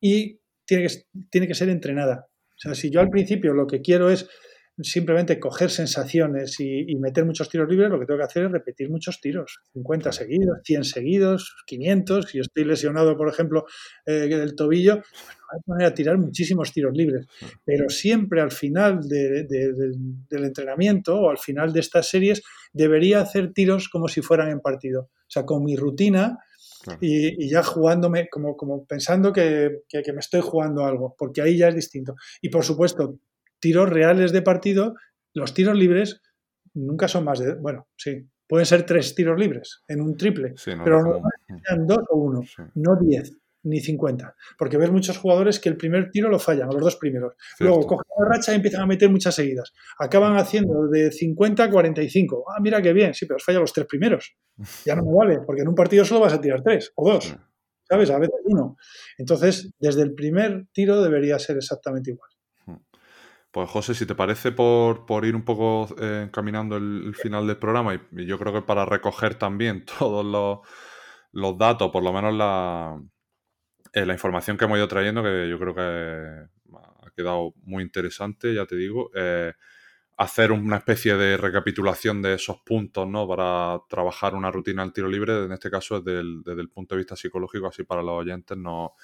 y 0.00 0.40
tiene 0.64 0.86
que, 0.86 0.94
tiene 1.30 1.46
que 1.46 1.54
ser 1.54 1.68
entrenada. 1.68 2.26
O 2.28 2.58
sea, 2.58 2.74
si 2.74 2.90
yo 2.90 3.00
al 3.00 3.10
principio 3.10 3.52
lo 3.52 3.66
que 3.66 3.82
quiero 3.82 4.08
es 4.08 4.28
simplemente 4.80 5.38
coger 5.38 5.70
sensaciones 5.70 6.58
y, 6.58 6.94
meter 6.96 7.24
muchos 7.24 7.48
tiros 7.48 7.68
libres, 7.68 7.90
lo 7.90 8.00
que 8.00 8.06
tengo 8.06 8.18
que 8.18 8.24
hacer 8.24 8.44
es 8.44 8.52
repetir 8.52 8.90
muchos 8.90 9.20
tiros, 9.20 9.60
50 9.74 10.12
seguidos, 10.12 10.58
100 10.64 10.84
seguidos, 10.84 11.54
500, 11.66 12.26
si 12.26 12.38
estoy 12.38 12.64
lesionado, 12.64 13.16
por 13.16 13.28
ejemplo, 13.28 13.66
eh, 14.06 14.28
del 14.28 14.54
tobillo, 14.54 15.02
voy 15.66 15.84
a 15.84 15.92
tirar 15.92 16.16
muchísimos 16.16 16.72
tiros 16.72 16.96
libres, 16.96 17.26
pero 17.64 17.88
siempre 17.88 18.40
al 18.40 18.50
final 18.50 19.00
del 19.06 20.44
entrenamiento 20.44 21.20
o 21.20 21.30
al 21.30 21.38
final 21.38 21.72
de 21.72 21.80
estas 21.80 22.08
series 22.08 22.42
debería 22.72 23.20
hacer 23.20 23.52
tiros 23.52 23.88
como 23.88 24.08
si 24.08 24.22
fueran 24.22 24.50
en 24.50 24.60
partido, 24.60 25.02
o 25.02 25.30
sea, 25.30 25.44
con 25.44 25.64
mi 25.64 25.76
rutina. 25.76 26.38
Y, 27.00 27.48
ya 27.48 27.62
jugándome, 27.62 28.28
como, 28.28 28.56
como 28.56 28.84
pensando 28.84 29.32
que, 29.32 29.82
que 29.88 30.12
me 30.12 30.18
estoy 30.18 30.40
jugando 30.40 30.84
algo, 30.84 31.14
porque 31.16 31.40
ahí 31.40 31.56
ya 31.56 31.68
es 31.68 31.76
distinto. 31.76 32.16
Y 32.40 32.48
por 32.48 32.64
supuesto, 32.64 33.20
tiros 33.62 33.88
reales 33.88 34.32
de 34.32 34.42
partido, 34.42 34.96
los 35.32 35.54
tiros 35.54 35.78
libres 35.78 36.20
nunca 36.74 37.06
son 37.06 37.24
más 37.24 37.38
de, 37.38 37.54
bueno, 37.54 37.86
sí, 37.96 38.28
pueden 38.46 38.66
ser 38.66 38.84
tres 38.84 39.14
tiros 39.14 39.38
libres 39.38 39.82
en 39.88 40.00
un 40.00 40.16
triple, 40.16 40.54
pero 40.64 41.00
normalmente 41.00 41.62
sean 41.64 41.86
dos 41.86 42.00
o 42.10 42.16
uno, 42.18 42.40
no 42.74 42.96
diez 43.00 43.38
ni 43.64 43.78
cincuenta, 43.78 44.34
porque 44.58 44.76
ves 44.76 44.90
muchos 44.90 45.16
jugadores 45.18 45.60
que 45.60 45.68
el 45.68 45.76
primer 45.76 46.10
tiro 46.10 46.28
lo 46.28 46.40
fallan, 46.40 46.68
los 46.68 46.80
dos 46.80 46.96
primeros. 46.96 47.34
Luego 47.60 47.86
cogen 47.86 48.04
la 48.18 48.34
racha 48.34 48.50
y 48.50 48.56
empiezan 48.56 48.80
a 48.80 48.86
meter 48.86 49.08
muchas 49.08 49.36
seguidas. 49.36 49.72
Acaban 50.00 50.36
haciendo 50.36 50.88
de 50.88 51.12
50 51.12 51.62
a 51.62 51.70
45. 51.70 52.44
Ah, 52.48 52.60
mira 52.60 52.82
qué 52.82 52.92
bien, 52.92 53.14
sí, 53.14 53.24
pero 53.24 53.36
has 53.36 53.44
fallado 53.44 53.62
los 53.62 53.72
tres 53.72 53.86
primeros. 53.86 54.34
Ya 54.84 54.96
no 54.96 55.04
me 55.04 55.14
vale, 55.14 55.38
porque 55.46 55.62
en 55.62 55.68
un 55.68 55.76
partido 55.76 56.04
solo 56.04 56.22
vas 56.22 56.32
a 56.32 56.40
tirar 56.40 56.60
tres 56.64 56.90
o 56.96 57.08
dos, 57.08 57.36
¿sabes? 57.88 58.10
A 58.10 58.18
veces 58.18 58.40
uno. 58.46 58.76
Entonces, 59.16 59.70
desde 59.78 60.02
el 60.02 60.12
primer 60.14 60.66
tiro 60.72 61.00
debería 61.00 61.38
ser 61.38 61.56
exactamente 61.56 62.10
igual. 62.10 62.31
Pues 63.52 63.68
José, 63.68 63.94
si 63.94 64.06
te 64.06 64.14
parece 64.14 64.50
por, 64.50 65.04
ir 65.26 65.36
un 65.36 65.44
poco 65.44 65.86
eh, 66.00 66.22
encaminando 66.24 66.78
el, 66.78 67.14
final 67.14 67.46
del 67.46 67.58
programa 67.58 67.94
y, 67.94 68.26
yo 68.26 68.38
creo 68.38 68.50
que 68.50 68.62
para 68.62 68.86
recoger 68.86 69.34
también 69.34 69.84
todos 69.98 70.24
los, 71.32 71.58
datos, 71.58 71.90
por 71.90 72.02
lo 72.02 72.14
menos 72.14 72.32
la, 72.34 72.98
eh, 73.92 74.06
la, 74.06 74.14
información 74.14 74.56
que 74.56 74.64
hemos 74.64 74.78
ido 74.78 74.88
trayendo, 74.88 75.22
que 75.22 75.48
yo 75.50 75.58
creo 75.58 75.74
que 75.74 76.46
ha 76.74 77.10
quedado 77.14 77.52
muy 77.64 77.82
interesante, 77.82 78.54
ya 78.54 78.64
te 78.64 78.74
digo, 78.74 79.10
eh, 79.14 79.52
hacer 80.16 80.50
una 80.50 80.76
especie 80.76 81.16
de 81.16 81.36
recapitulación 81.36 82.22
de 82.22 82.34
esos 82.34 82.58
puntos, 82.60 83.06
¿no? 83.06 83.28
Para 83.28 83.80
trabajar 83.86 84.34
una 84.34 84.50
rutina 84.50 84.82
al 84.82 84.94
tiro 84.94 85.08
libre, 85.08 85.44
en 85.44 85.52
este 85.52 85.70
caso 85.70 86.00
desde 86.00 86.20
el, 86.20 86.70
punto 86.70 86.94
de 86.94 87.00
vista 87.00 87.16
psicológico, 87.16 87.66
así 87.66 87.82
para 87.84 88.02
los 88.02 88.14
oyentes 88.20 88.56
no 88.56 88.94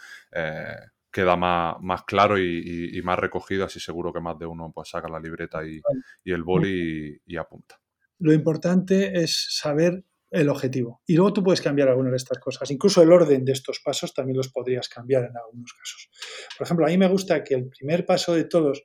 queda 1.10 1.36
más, 1.36 1.76
más 1.80 2.02
claro 2.04 2.38
y, 2.38 3.00
más 3.02 3.18
recogido, 3.18 3.64
así 3.64 3.80
seguro 3.80 4.12
que 4.12 4.20
más 4.20 4.38
de 4.38 4.46
uno 4.46 4.70
pues 4.74 4.90
saca 4.90 5.08
la 5.08 5.20
libreta 5.20 5.64
y, 5.64 5.80
el 6.24 6.42
boli 6.42 7.20
y, 7.26 7.36
apunta. 7.36 7.80
Lo 8.18 8.32
importante 8.32 9.22
es 9.22 9.46
saber 9.50 10.04
el 10.30 10.48
objetivo. 10.48 11.00
Y 11.06 11.14
luego 11.14 11.32
tú 11.32 11.42
puedes 11.42 11.62
cambiar 11.62 11.88
algunas 11.88 12.12
de 12.12 12.16
estas 12.18 12.38
cosas. 12.38 12.70
Incluso 12.70 13.02
el 13.02 13.12
orden 13.12 13.44
de 13.44 13.52
estos 13.52 13.80
pasos 13.80 14.12
también 14.12 14.36
los 14.36 14.50
podrías 14.50 14.88
cambiar 14.88 15.24
en 15.24 15.36
algunos 15.36 15.72
casos. 15.72 16.10
Por 16.56 16.66
ejemplo, 16.66 16.86
a 16.86 16.90
mí 16.90 16.98
me 16.98 17.08
gusta 17.08 17.42
que 17.42 17.54
el 17.54 17.68
primer 17.68 18.04
paso 18.04 18.34
de 18.34 18.44
todos, 18.44 18.82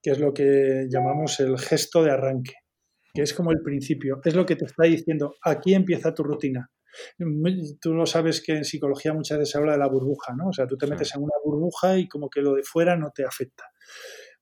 que 0.00 0.10
es 0.10 0.18
lo 0.18 0.32
que 0.32 0.86
llamamos 0.88 1.38
el 1.40 1.58
gesto 1.58 2.02
de 2.02 2.12
arranque, 2.12 2.54
que 3.12 3.22
es 3.22 3.34
como 3.34 3.50
el 3.50 3.60
principio, 3.60 4.20
es 4.24 4.34
lo 4.34 4.46
que 4.46 4.56
te 4.56 4.64
está 4.64 4.84
diciendo, 4.84 5.34
aquí 5.42 5.74
empieza 5.74 6.14
tu 6.14 6.22
rutina. 6.22 6.70
Tú 7.80 7.94
lo 7.94 8.06
sabes 8.06 8.42
que 8.42 8.56
en 8.56 8.64
psicología 8.64 9.12
muchas 9.12 9.38
veces 9.38 9.52
se 9.52 9.58
habla 9.58 9.72
de 9.72 9.78
la 9.78 9.88
burbuja, 9.88 10.34
¿no? 10.34 10.48
O 10.48 10.52
sea, 10.52 10.66
tú 10.66 10.76
te 10.76 10.86
metes 10.86 11.14
en 11.14 11.22
una 11.22 11.34
burbuja 11.44 11.98
y 11.98 12.08
como 12.08 12.28
que 12.28 12.40
lo 12.40 12.54
de 12.54 12.62
fuera 12.62 12.96
no 12.96 13.10
te 13.14 13.24
afecta. 13.24 13.64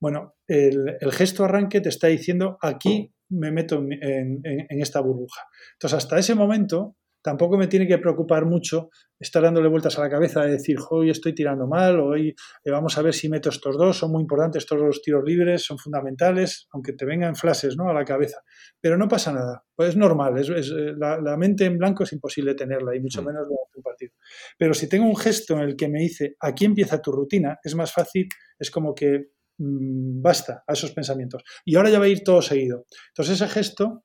Bueno, 0.01 0.37
el, 0.47 0.99
gesto 1.13 1.45
arranque 1.45 1.81
te 1.81 1.89
está 1.89 2.07
diciendo 2.07 2.57
aquí 2.61 3.13
me 3.31 3.51
meto 3.51 3.77
en, 3.77 4.41
esta 4.71 5.01
burbuja. 5.01 5.43
Entonces, 5.75 5.99
hasta 5.99 6.19
ese 6.19 6.35
momento, 6.35 6.97
tampoco 7.23 7.57
me 7.57 7.67
tiene 7.67 7.87
que 7.87 7.99
preocupar 7.99 8.47
mucho 8.47 8.91
estar 9.19 9.43
dándole 9.43 9.69
vueltas 9.69 9.99
a 9.99 10.03
la 10.03 10.11
cabeza 10.11 10.43
de 10.43 10.53
decir, 10.53 10.79
hoy 10.91 11.11
estoy 11.11 11.35
tirando 11.35 11.67
mal, 11.67 11.99
hoy 11.99 12.35
eh, 12.65 12.71
vamos 12.71 12.97
a 12.99 13.03
ver 13.03 13.15
si 13.15 13.29
meto 13.29 13.49
estos 13.49 13.77
dos, 13.77 13.97
son 13.99 14.13
muy 14.13 14.23
importantes 14.23 14.63
estos 14.63 14.79
dos 14.79 15.03
tiros 15.03 15.25
libres, 15.25 15.65
son 15.65 15.79
fundamentales, 15.79 16.69
aunque 16.73 16.93
te 16.93 17.05
vengan 17.05 17.35
flashes 17.35 17.77
¿no? 17.77 17.89
a 17.89 17.95
la 17.95 18.05
cabeza. 18.05 18.43
Pero 18.81 18.97
no 18.97 19.09
pasa 19.09 19.33
nada, 19.33 19.65
pues 19.75 19.91
es 19.91 19.97
normal, 19.97 20.39
es, 20.39 20.49
eh, 20.49 20.95
la, 20.97 21.37
mente 21.37 21.65
en 21.65 21.79
blanco 21.79 22.05
es 22.05 22.13
imposible 22.13 22.55
tenerla 22.55 22.95
y 22.95 23.01
mucho 23.01 23.23
mm. 23.23 23.27
menos 23.27 23.49
durante 23.49 23.77
un 23.77 23.83
partido. 23.83 24.13
Pero 24.57 24.75
si 24.75 24.89
tengo 24.89 25.07
un 25.07 25.17
gesto 25.17 25.55
en 25.55 25.61
el 25.61 25.77
que 25.77 25.89
me 25.89 26.01
dice, 26.01 26.37
aquí 26.41 26.65
empieza 26.65 27.03
tu 27.03 27.11
rutina, 27.11 27.59
es 27.63 27.75
más 27.75 27.93
fácil, 27.93 28.29
es 28.59 28.71
como 28.71 28.95
que 28.95 29.31
mm, 29.59 30.23
basta 30.23 30.63
a 30.67 30.73
esos 30.73 30.93
pensamientos. 30.93 31.43
Y 31.65 31.75
ahora 31.77 31.91
ya 31.91 31.99
va 31.99 32.05
a 32.05 32.09
ir 32.09 32.23
todo 32.23 32.41
seguido. 32.41 32.85
Entonces 33.09 33.41
ese 33.41 33.49
gesto 33.49 34.03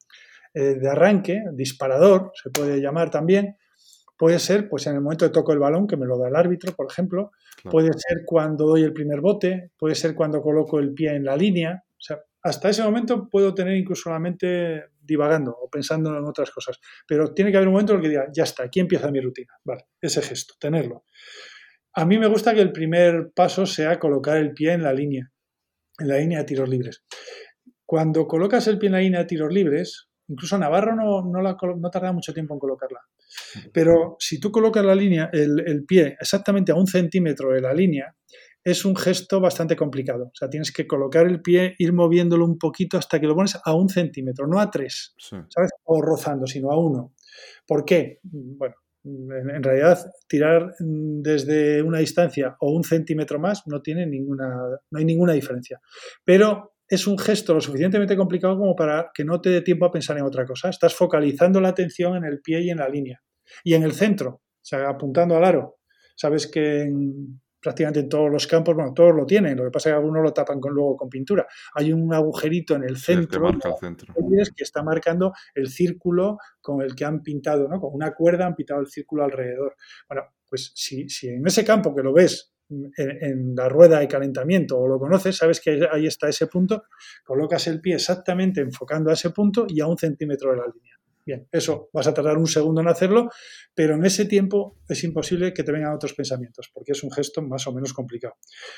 eh, 0.54 0.76
de 0.76 0.90
arranque, 0.90 1.44
disparador, 1.54 2.32
se 2.36 2.50
puede 2.50 2.80
llamar 2.80 3.10
también, 3.10 3.58
puede 4.18 4.40
ser 4.40 4.70
pues 4.70 4.88
en 4.88 4.96
el 4.96 5.02
momento 5.02 5.26
de 5.26 5.32
toco 5.32 5.54
el 5.54 5.60
balón, 5.60 5.88
que 5.88 5.98
me 5.98 6.06
lo 6.06 6.18
da 6.18 6.28
el 6.28 6.36
árbitro, 6.36 6.74
por 6.74 6.88
ejemplo, 6.90 7.32
puede 7.70 7.92
ser 7.94 8.24
cuando 8.26 8.68
doy 8.68 8.84
el 8.84 8.94
primer 8.94 9.22
bote, 9.22 9.72
puede 9.78 9.96
ser 9.96 10.16
cuando 10.16 10.42
coloco 10.42 10.80
el 10.80 10.94
pie 10.94 11.16
en 11.16 11.26
la 11.26 11.36
línea, 11.36 11.84
o 11.86 12.02
sea, 12.02 12.22
hasta 12.42 12.70
ese 12.70 12.84
momento 12.84 13.30
puedo 13.30 13.54
tener 13.54 13.76
incluso 13.76 14.10
la 14.10 14.20
mente 14.20 14.86
divagando 15.02 15.52
o 15.52 15.70
pensando 15.70 16.16
en 16.18 16.24
otras 16.26 16.52
cosas, 16.52 16.80
pero 17.08 17.34
tiene 17.34 17.52
que 17.52 17.58
haber 17.58 17.68
un 17.68 17.74
momento 17.74 17.94
en 17.94 18.00
el 18.00 18.04
que 18.04 18.10
diga, 18.10 18.28
ya 18.34 18.44
está, 18.44 18.64
aquí 18.64 18.80
empieza 18.80 19.12
mi 19.12 19.20
rutina, 19.22 19.54
vale, 19.64 19.86
ese 20.00 20.22
gesto, 20.22 20.54
tenerlo. 20.60 21.06
A 21.96 22.06
mí 22.06 22.18
me 22.18 22.28
gusta 22.28 22.54
que 22.54 22.62
el 22.62 22.72
primer 22.72 23.32
paso 23.36 23.66
sea 23.66 24.00
colocar 24.00 24.38
el 24.38 24.54
pie 24.54 24.74
en 24.74 24.84
la 24.84 24.94
línea, 24.94 25.32
en 26.00 26.08
la 26.08 26.18
línea 26.18 26.40
de 26.40 26.46
tiros 26.46 26.68
libres. 26.68 27.04
Cuando 27.86 28.28
colocas 28.28 28.68
el 28.68 28.80
pie 28.80 28.88
en 28.88 28.94
la 28.94 29.00
línea 29.00 29.20
de 29.20 29.26
tiros 29.26 29.54
libres, 29.54 30.10
Incluso 30.34 30.58
Navarro 30.58 30.96
no, 30.96 31.22
no, 31.24 31.42
la, 31.42 31.56
no 31.78 31.90
tarda 31.92 32.12
mucho 32.12 32.34
tiempo 32.34 32.56
en 32.56 32.60
colocarla. 32.60 33.02
Pero 33.72 34.16
si 34.18 34.40
tú 34.40 34.52
colocas 34.52 34.84
la 34.84 34.96
línea, 34.96 35.30
el, 35.32 35.86
pie 35.86 36.18
exactamente 36.20 36.72
a 36.72 36.76
un 36.76 36.88
centímetro 36.88 37.52
de 37.52 37.62
la 37.62 37.72
línea, 37.72 38.16
es 38.64 38.84
un 38.84 38.96
gesto 38.96 39.40
bastante 39.40 39.76
complicado. 39.76 40.26
O 40.26 40.36
sea, 40.36 40.50
tienes 40.50 40.72
que 40.72 40.88
colocar 40.88 41.28
el 41.28 41.44
pie, 41.44 41.76
ir 41.78 41.94
moviéndolo 41.94 42.46
un 42.46 42.58
poquito 42.58 42.98
hasta 42.98 43.20
que 43.20 43.28
lo 43.28 43.36
pones 43.36 43.60
a 43.64 43.76
un 43.76 43.90
centímetro, 43.90 44.48
no 44.48 44.60
a 44.60 44.72
tres, 44.72 45.14
¿sabes? 45.20 45.70
O 45.84 46.02
rozando, 46.02 46.48
sino 46.48 46.72
a 46.72 46.80
uno. 46.80 47.14
¿Por 47.68 47.86
qué? 47.86 48.20
Bueno, 48.24 48.76
en, 49.04 49.62
realidad 49.62 50.00
tirar 50.28 50.74
desde 50.80 51.84
una 51.84 52.00
distancia 52.00 52.56
o 52.60 52.72
un 52.72 52.84
centímetro 52.84 53.40
más 53.40 53.68
no 53.68 53.82
tiene 53.82 54.08
ninguna, 54.08 54.56
no 54.90 55.00
hay 55.00 55.06
ninguna 55.06 55.34
diferencia. 55.34 55.80
Pero 56.24 56.73
es 56.88 57.08
un 57.08 57.18
gesto 57.18 57.54
lo 57.54 57.62
suficientemente 57.62 58.16
complicado 58.16 58.58
como 58.58 58.76
para 58.76 59.12
que 59.14 59.24
no 59.24 59.42
te 59.42 59.50
dé 59.50 59.62
tiempo 59.62 59.86
a 59.86 59.92
pensar 59.92 60.18
en 60.18 60.24
otra 60.24 60.46
cosa. 60.46 60.70
Estás 60.70 60.94
focalizando 60.94 61.60
la 61.62 61.70
atención 61.70 62.16
en 62.16 62.26
el 62.26 62.42
pie 62.42 62.62
y 62.62 62.70
en 62.70 62.78
la 62.78 62.90
línea. 62.90 63.22
Y 63.64 63.74
en 63.74 63.84
el 63.84 63.94
centro, 63.94 64.30
o 64.30 64.42
sea, 64.62 64.90
apuntando 64.90 65.36
al 65.36 65.44
aro. 65.44 65.78
Sabes 66.16 66.48
que 66.48 66.82
en, 66.82 67.42
prácticamente 67.64 68.02
en 68.02 68.10
todos 68.10 68.30
los 68.30 68.46
campos, 68.46 68.76
bueno, 68.76 68.94
todos 68.94 69.16
lo 69.16 69.26
tienen, 69.26 69.58
lo 69.58 69.64
que 69.64 69.72
pasa 69.72 69.90
es 69.90 69.94
que 69.94 69.98
algunos 69.98 70.22
lo 70.22 70.34
tapan 70.34 70.60
con, 70.60 70.74
luego 70.74 70.98
con 70.98 71.10
pintura. 71.10 71.48
Hay 71.74 71.92
un 71.94 72.14
agujerito 72.14 72.76
en 72.76 72.84
el 72.84 72.98
centro, 72.98 73.52
que 73.52 74.64
está 74.64 74.84
marcando 74.84 75.34
el 75.56 75.70
círculo 75.70 76.38
con 76.62 76.82
el 76.82 76.94
que 76.94 77.06
han 77.06 77.24
pintado, 77.24 77.68
¿no? 77.68 77.80
Con 77.80 77.94
una 77.94 78.14
cuerda 78.14 78.46
han 78.46 78.56
pintado 78.56 78.82
el 78.82 78.88
círculo 78.88 79.24
alrededor. 79.24 79.76
Bueno, 80.08 80.24
pues 80.48 80.72
si, 80.76 81.10
si 81.10 81.30
en 81.30 81.48
ese 81.48 81.66
campo 81.66 81.96
que 81.96 82.04
lo 82.04 82.14
ves 82.14 82.53
en, 82.70 83.56
la 83.56 83.70
rueda 83.70 84.00
de 84.00 84.08
calentamiento 84.08 84.80
o 84.80 84.88
lo 84.88 85.00
conoces, 85.00 85.38
sabes 85.38 85.60
que 85.60 85.88
ahí 85.92 86.06
está 86.06 86.30
ese 86.30 86.48
punto, 86.48 86.84
colocas 87.24 87.68
el 87.68 87.82
pie 87.82 87.96
exactamente 87.96 88.62
enfocando 88.62 89.10
a 89.10 89.14
ese 89.14 89.30
punto 89.32 89.66
y 89.68 89.82
a 89.82 89.88
un 89.88 89.98
centímetro 89.98 90.52
de 90.52 90.58
la 90.58 90.66
línea. 90.68 90.94
Bien, 91.26 91.48
eso 91.54 91.90
vas 91.94 92.06
a 92.08 92.14
tardar 92.14 92.38
un 92.38 92.48
segundo 92.48 92.82
en 92.82 92.90
hacerlo, 92.90 93.30
pero 93.74 93.96
en 93.96 94.04
ese 94.04 94.26
tiempo 94.26 94.80
es 94.90 95.06
imposible 95.06 95.54
que 95.54 95.64
te 95.64 95.72
vengan 95.72 95.94
otros 95.94 96.14
pensamientos, 96.14 96.70
porque 96.74 96.92
es 96.92 97.04
un 97.04 97.12
gesto 97.12 97.42
más 97.42 97.66
o 97.66 97.74
menos 97.74 97.94
complicado. 97.94 98.36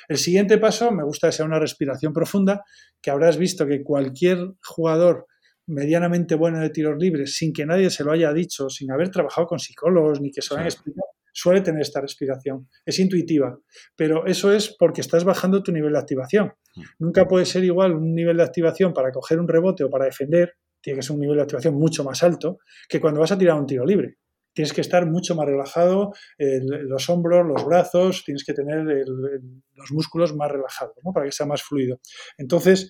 El 0.08 0.18
siguiente 0.18 0.60
paso 0.60 0.92
me 0.92 1.04
gusta 1.04 1.30
que 1.30 1.32
sea 1.32 1.46
una 1.46 1.60
respiración 1.60 2.14
profunda, 2.14 2.64
que 3.02 3.10
habrás 3.10 3.38
visto 3.38 3.66
que 3.66 3.84
cualquier 3.84 4.54
jugador 4.64 5.26
medianamente 5.68 6.36
bueno 6.36 6.60
de 6.60 6.70
tiros 6.70 6.98
libres, 7.00 7.36
sin 7.36 7.52
que 7.52 7.66
nadie 7.66 7.90
se 7.90 8.04
lo 8.04 8.12
haya 8.12 8.32
dicho, 8.32 8.70
sin 8.70 8.92
haber 8.92 9.10
trabajado 9.10 9.48
con 9.48 9.58
psicólogos 9.58 10.22
ni 10.22 10.30
que 10.30 10.44
se 10.44 10.54
lo 10.54 10.60
hayan 10.60 10.68
explicado, 10.68 11.08
suele 11.36 11.62
tener 11.62 11.82
esta 11.82 12.00
respiración. 12.00 12.70
Es 12.86 12.98
intuitiva, 12.98 13.60
pero 13.96 14.26
eso 14.26 14.54
es 14.54 14.74
porque 14.80 15.02
estás 15.02 15.26
bajando 15.26 15.62
tu 15.62 15.72
nivel 15.74 15.94
de 15.94 16.00
activación. 16.00 16.54
Mm. 16.76 16.82
Nunca 17.00 17.28
puede 17.28 17.46
ser 17.46 17.64
igual 17.66 17.94
un 17.94 18.16
nivel 18.16 18.38
de 18.38 18.44
activación 18.44 18.94
para 18.94 19.12
coger 19.12 19.40
un 19.40 19.48
rebote 19.48 19.84
o 19.84 19.90
para 19.90 20.06
defender, 20.06 20.54
tiene 20.82 21.00
que 21.00 21.04
ser 21.04 21.14
un 21.14 21.20
nivel 21.20 21.36
de 21.36 21.44
activación 21.44 21.76
mucho 21.76 22.04
más 22.04 22.24
alto 22.24 22.60
que 22.88 23.02
cuando 23.02 23.20
vas 23.20 23.34
a 23.34 23.38
tirar 23.38 23.60
un 23.60 23.66
tiro 23.66 23.86
libre. 23.86 24.16
Tienes 24.54 24.72
que 24.72 24.80
estar 24.80 25.06
mucho 25.06 25.36
más 25.36 25.46
relajado, 25.46 26.14
los 26.38 27.10
hombros, 27.10 27.46
los 27.46 27.66
brazos, 27.66 28.24
tienes 28.24 28.46
que 28.46 28.54
tener 28.54 28.86
los 28.86 29.92
músculos 29.92 30.34
más 30.34 30.50
relajados 30.50 30.96
para 31.14 31.26
que 31.26 31.34
sea 31.34 31.46
más 31.46 31.62
fluido. 31.62 32.00
Entonces, 32.38 32.90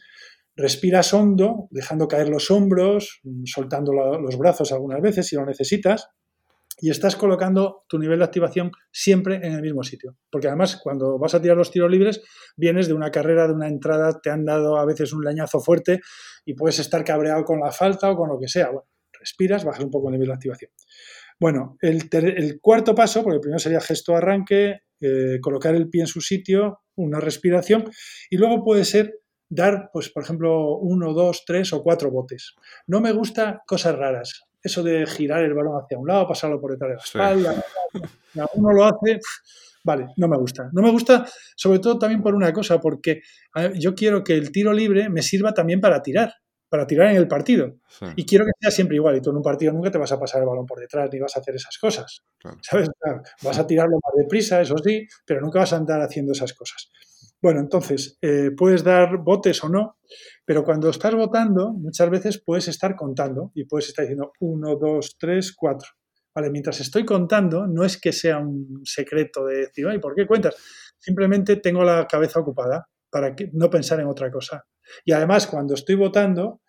respiras 0.56 1.12
hondo, 1.16 1.68
dejando 1.72 2.08
caer 2.08 2.30
los 2.30 2.52
hombros, 2.52 3.22
soltando 3.46 3.94
los 3.94 4.38
brazos 4.38 4.72
algunas 4.72 5.02
veces 5.02 5.26
si 5.26 5.36
lo 5.36 5.44
necesitas, 5.44 6.10
y 6.78 6.90
estás 6.90 7.16
colocando 7.16 7.84
tu 7.88 7.98
nivel 7.98 8.20
de 8.20 8.26
activación 8.26 8.72
siempre 8.92 9.36
en 9.36 9.54
el 9.54 9.62
mismo 9.62 9.84
sitio. 9.84 10.18
Porque 10.30 10.48
además, 10.48 10.80
cuando 10.82 11.18
vas 11.18 11.34
a 11.34 11.42
tirar 11.42 11.58
los 11.58 11.72
tiros 11.72 11.90
libres, 11.90 12.22
vienes 12.58 12.88
de 12.88 12.94
una 12.94 13.12
carrera, 13.12 13.48
de 13.48 13.54
una 13.54 13.68
entrada, 13.68 14.20
te 14.22 14.30
han 14.30 14.46
dado 14.46 14.78
a 14.78 14.86
veces 14.86 15.14
un 15.14 15.24
leñazo 15.24 15.60
fuerte 15.60 16.02
y 16.46 16.54
puedes 16.54 16.80
estar 16.80 17.04
cabreado 17.04 17.44
con 17.44 17.60
la 17.60 17.72
falta 17.72 18.12
o 18.12 18.16
con 18.16 18.30
lo 18.30 18.40
que 18.40 18.48
sea. 18.48 18.68
Bueno, 18.68 18.88
respiras, 19.18 19.64
bajas 19.64 19.84
un 19.84 19.92
poco 19.92 20.10
el 20.10 20.14
nivel 20.14 20.28
de 20.28 20.34
activación. 20.34 20.72
Bueno, 21.40 21.78
el, 21.82 22.60
cuarto 22.62 22.96
paso, 22.96 23.24
porque 23.24 23.36
el 23.36 23.42
primero 23.42 23.60
sería 23.60 23.82
gesto 23.82 24.16
arranque, 24.16 24.82
eh, 25.02 25.40
colocar 25.42 25.76
el 25.76 25.90
pie 25.90 26.02
en 26.02 26.08
su 26.08 26.22
sitio, 26.22 26.80
una 26.96 27.20
respiración, 27.20 27.90
y 28.30 28.38
luego 28.38 28.64
puede 28.64 28.86
ser 28.86 29.20
dar, 29.50 29.90
pues, 29.92 30.10
por 30.10 30.24
ejemplo, 30.24 30.78
uno, 30.78 31.14
dos, 31.14 31.44
tres 31.46 31.74
o 31.74 31.84
cuatro 31.84 32.10
botes. 32.10 32.56
No 32.88 33.02
me 33.02 33.12
gusta 33.12 33.64
cosas 33.68 33.96
raras 33.96 34.46
eso 34.66 34.82
de 34.82 35.06
girar 35.06 35.44
el 35.44 35.54
balón 35.54 35.80
hacia 35.80 35.98
un 35.98 36.08
lado, 36.08 36.28
pasarlo 36.28 36.60
por 36.60 36.72
detrás 36.72 36.90
de 36.90 36.96
la 36.96 37.02
espalda, 37.02 37.66
uno 38.56 38.74
lo 38.74 38.84
hace, 38.84 39.20
vale, 39.84 40.08
no 40.18 40.28
me 40.28 40.38
gusta. 40.38 40.70
No 40.74 40.82
me 40.82 40.92
gusta 40.92 41.26
sobre 41.56 41.80
todo 41.80 42.00
también 42.00 42.24
por 42.24 42.34
una 42.34 42.52
cosa, 42.52 42.82
porque 42.82 43.22
yo 43.76 43.94
quiero 43.94 44.24
que 44.24 44.34
el 44.34 44.52
tiro 44.52 44.74
libre 44.74 45.08
me 45.10 45.22
sirva 45.22 45.54
también 45.54 45.80
para 45.80 46.02
tirar, 46.02 46.34
para 46.68 46.88
tirar 46.88 47.12
en 47.12 47.18
el 47.18 47.28
partido. 47.28 47.76
Y 48.16 48.26
quiero 48.26 48.46
que 48.46 48.52
sea 48.60 48.72
siempre 48.72 48.96
igual. 48.96 49.16
Y 49.18 49.22
tú 49.22 49.30
en 49.30 49.38
un 49.38 49.44
partido 49.44 49.72
nunca 49.72 49.92
te 49.92 50.00
vas 50.00 50.12
a 50.12 50.20
pasar 50.20 50.42
el 50.42 50.48
balón 50.48 50.66
por 50.66 50.80
detrás 50.80 51.10
ni 51.14 51.20
vas 51.20 51.38
a 51.38 51.42
hacer 51.42 51.56
esas 51.56 51.78
cosas. 51.78 52.24
¿Sabes? 52.62 52.90
vas 53.44 53.60
a 53.60 53.68
tirarlo 53.68 53.98
más 54.04 54.14
deprisa, 54.18 54.62
eso 54.62 54.76
sí, 54.80 55.08
pero 55.26 55.42
nunca 55.42 55.60
vas 55.60 55.74
a 55.74 55.78
andar 55.78 56.02
haciendo 56.02 56.32
esas 56.32 56.54
cosas. 56.54 56.90
Bueno, 57.42 57.60
entonces, 57.60 58.18
eh, 58.22 58.52
puedes 58.58 58.84
dar 58.84 59.18
botes 59.18 59.64
o 59.64 59.70
no, 59.70 59.98
pero 60.46 60.64
cuando 60.64 60.90
estás 60.90 61.14
votando, 61.14 61.74
muchas 61.74 62.10
veces 62.10 62.42
puedes 62.44 62.68
estar 62.68 62.96
contando 62.96 63.52
y 63.54 63.66
puedes 63.66 63.88
estar 63.90 64.04
diciendo 64.04 64.32
1, 64.40 64.76
2, 64.78 65.16
3, 65.20 65.54
4. 65.56 65.90
Vale, 66.34 66.50
mientras 66.50 66.80
estoy 66.82 67.06
contando, 67.06 67.68
no 67.68 67.84
es 67.84 68.00
que 68.00 68.12
sea 68.12 68.40
un 68.40 68.82
secreto 68.84 69.46
de 69.46 69.58
decir, 69.68 69.86
¿por 70.02 70.16
qué 70.16 70.28
cuentas? 70.28 70.56
Simplemente 70.98 71.58
tengo 71.58 71.84
la 71.84 72.08
cabeza 72.08 72.40
ocupada 72.40 72.88
para 73.10 73.36
que, 73.36 73.50
no 73.54 73.70
pensar 73.70 74.00
en 74.00 74.08
otra 74.08 74.30
cosa. 74.32 74.66
Y 75.06 75.14
además, 75.14 75.48
cuando 75.48 75.74
estoy 75.76 75.96
votando, 75.96 76.62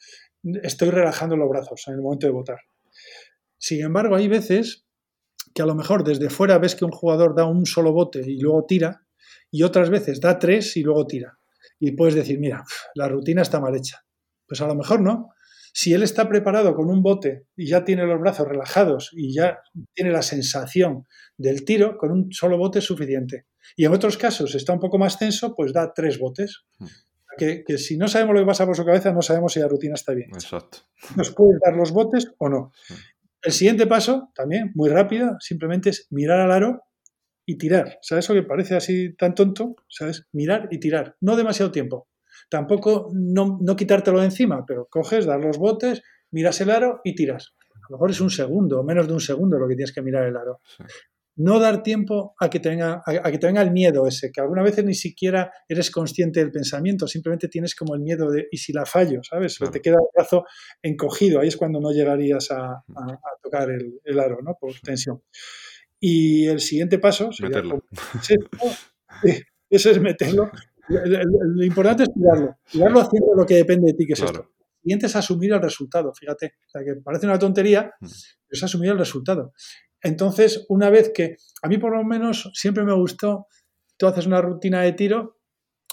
estoy 0.63 0.91
relajando 0.91 1.37
los 1.37 1.49
brazos 1.49 1.83
en 1.89 1.95
el 1.95 2.01
momento 2.01 2.27
de 2.27 2.33
votar. 2.33 2.59
Sin 3.59 3.83
embargo, 3.83 4.15
hay 4.15 4.29
veces 4.29 4.87
que 5.55 5.63
a 5.63 5.67
lo 5.67 5.75
mejor 5.75 6.05
desde 6.05 6.31
fuera 6.31 6.59
ves 6.59 6.77
que 6.77 6.85
un 6.85 6.93
jugador 6.93 7.35
da 7.35 7.47
un 7.47 7.67
solo 7.67 7.93
bote 7.93 8.23
y 8.25 8.39
luego 8.39 8.65
tira, 8.67 9.06
y 9.51 9.63
otras 9.63 9.91
veces 9.91 10.21
da 10.21 10.39
tres 10.39 10.77
y 10.77 10.83
luego 10.83 11.07
tira. 11.07 11.39
Y 11.79 11.93
puedes 11.93 12.15
decir, 12.15 12.39
mira, 12.39 12.65
la 12.95 13.09
rutina 13.09 13.43
está 13.43 13.61
mal 13.61 13.77
hecha. 13.77 14.05
Pues 14.47 14.61
a 14.61 14.67
lo 14.67 14.75
mejor 14.75 15.01
no. 15.01 15.31
Si 15.73 15.93
él 15.93 16.03
está 16.03 16.29
preparado 16.29 16.75
con 16.75 16.89
un 16.89 17.03
bote 17.03 17.47
y 17.55 17.67
ya 17.67 17.85
tiene 17.85 18.07
los 18.07 18.19
brazos 18.19 18.49
relajados 18.49 19.11
y 19.13 19.35
ya 19.35 19.59
tiene 19.93 20.11
la 20.11 20.23
sensación 20.23 21.07
del 21.37 21.67
tiro, 21.67 21.99
con 21.99 22.11
un 22.13 22.33
solo 22.33 22.57
bote 22.57 22.79
es 22.79 22.85
suficiente. 22.87 23.47
Y 23.77 23.85
en 23.85 23.93
otros 23.93 24.17
casos 24.17 24.55
está 24.55 24.73
un 24.73 24.81
poco 24.81 24.97
más 24.97 25.19
tenso, 25.19 25.55
pues 25.55 25.73
da 25.73 25.93
tres 25.95 26.19
botes. 26.19 26.65
Hmm. 26.79 26.87
Que, 27.39 27.65
si 27.77 27.99
no 27.99 28.09
sabemos 28.09 28.35
lo 28.35 28.41
que 28.41 28.47
pasa 28.47 28.65
por 28.65 28.75
su 28.75 28.87
cabeza, 28.87 29.13
no 29.13 29.21
sabemos 29.21 29.53
si 29.53 29.61
la 29.61 29.69
rutina 29.69 29.95
está 29.95 30.15
bien. 30.15 30.31
Exacto. 30.33 30.79
Nos 31.15 31.33
puede 31.33 31.59
dar 31.63 31.77
los 31.77 31.93
botes 31.93 32.33
o 32.39 32.49
no. 32.49 32.73
Hmm. 32.89 32.95
El 33.43 33.53
siguiente 33.53 33.87
paso, 33.87 34.31
también 34.35 34.73
muy 34.75 34.89
rápido, 34.89 35.37
simplemente 35.41 35.91
es 35.91 36.07
mirar 36.11 36.41
al 36.41 36.53
aro 36.53 36.86
y 37.47 37.57
tirar. 37.57 37.99
¿Sabes 38.03 38.25
eso 38.25 38.35
que 38.35 38.43
parece 38.43 38.75
así 38.75 39.15
tan 39.15 39.35
tonto? 39.35 39.77
¿Sabes? 39.89 40.27
Mirar 40.33 40.69
y 40.73 40.81
tirar. 40.81 41.17
No 41.21 41.37
demasiado 41.37 41.71
tiempo. 41.71 42.09
Tampoco 42.51 43.09
no, 43.15 43.59
no 43.63 43.77
quitártelo 43.77 44.19
de 44.19 44.27
encima, 44.27 44.65
pero 44.67 44.89
coges, 44.91 45.25
das 45.25 45.43
los 45.43 45.57
botes, 45.57 46.03
miras 46.33 46.61
el 46.61 46.71
aro 46.71 47.01
y 47.05 47.15
tiras. 47.15 47.55
A 47.73 47.87
lo 47.91 47.97
mejor 47.97 48.11
es 48.11 48.21
un 48.21 48.31
segundo, 48.31 48.83
menos 48.83 49.07
de 49.07 49.15
un 49.15 49.21
segundo 49.21 49.59
lo 49.59 49.69
que 49.69 49.77
tienes 49.77 49.95
que 49.95 50.03
mirar 50.03 50.27
el 50.27 50.37
aro. 50.37 50.61
No 51.37 51.61
dar 51.61 51.83
tiempo 51.83 52.35
a 52.41 52.49
que, 52.49 52.61
te 52.61 52.71
venga, 52.71 53.03
a, 53.05 53.31
que 53.31 53.39
te 53.39 53.47
venga 53.47 53.63
el 53.63 53.71
miedo 53.71 54.07
ese, 54.07 54.33
que 54.33 54.41
alguna 54.41 54.63
veces 54.63 54.85
ni 54.85 54.95
siquiera 54.95 55.53
eres 55.69 55.91
consciente 55.91 56.41
del 56.41 56.51
pensamiento, 56.51 57.07
simplemente 57.07 57.49
tienes 57.49 57.75
como 57.75 57.95
el 57.95 58.01
miedo 58.01 58.31
de, 58.31 58.49
¿y 58.51 58.57
si 58.57 58.73
la 58.73 58.87
fallo? 58.87 59.21
¿Sabes? 59.23 59.59
Te 59.71 59.83
queda 59.83 59.97
el 59.97 60.09
brazo 60.15 60.47
encogido, 60.83 61.41
ahí 61.41 61.49
es 61.49 61.57
cuando 61.57 61.79
no 61.79 61.93
llegarías 61.93 62.51
a, 62.51 62.83
tocar 63.43 63.71
el, 63.71 64.01
el, 64.03 64.19
aro, 64.19 64.39
¿no? 64.43 64.57
Por 64.59 64.73
tensión. 64.81 65.23
Y 66.09 66.47
el 66.47 66.61
siguiente 66.61 67.01
paso 67.01 67.33
sería 67.33 67.57
meterlo. 67.57 67.83
eso 69.69 69.91
es 69.91 70.01
meterlo. 70.01 70.53
Lo, 70.87 71.65
importante 71.65 72.05
es 72.05 72.15
tirarlo. 72.15 72.57
Tirarlo 72.71 73.01
haciendo 73.01 73.35
lo 73.35 73.45
que 73.45 73.57
depende 73.57 73.89
de 73.89 73.95
ti, 73.95 74.07
que 74.07 74.13
es 74.13 74.23
esto. 74.23 74.43
El 74.43 74.83
siguiente 74.83 75.07
es 75.07 75.17
asumir 75.17 75.53
el 75.53 75.61
resultado, 75.61 76.15
fíjate. 76.15 76.55
O 76.65 76.69
sea, 76.69 76.85
que 76.85 76.95
parece 77.03 77.27
una 77.27 77.41
tontería, 77.41 77.93
mm. 78.01 78.07
pero 78.07 78.53
es 78.53 78.63
asumir 78.63 78.91
el 78.91 78.99
resultado. 78.99 79.53
Entonces, 80.01 80.65
una 80.69 80.91
vez 80.91 81.11
que, 81.13 81.39
a 81.61 81.67
mí 81.67 81.77
por 81.79 81.97
lo 81.97 82.05
menos 82.05 82.53
siempre 82.55 82.85
me 82.85 82.95
gustó, 82.95 83.49
tú 83.97 84.07
haces 84.07 84.29
una 84.29 84.41
rutina 84.41 84.83
de 84.83 84.93
tiro, 84.93 85.41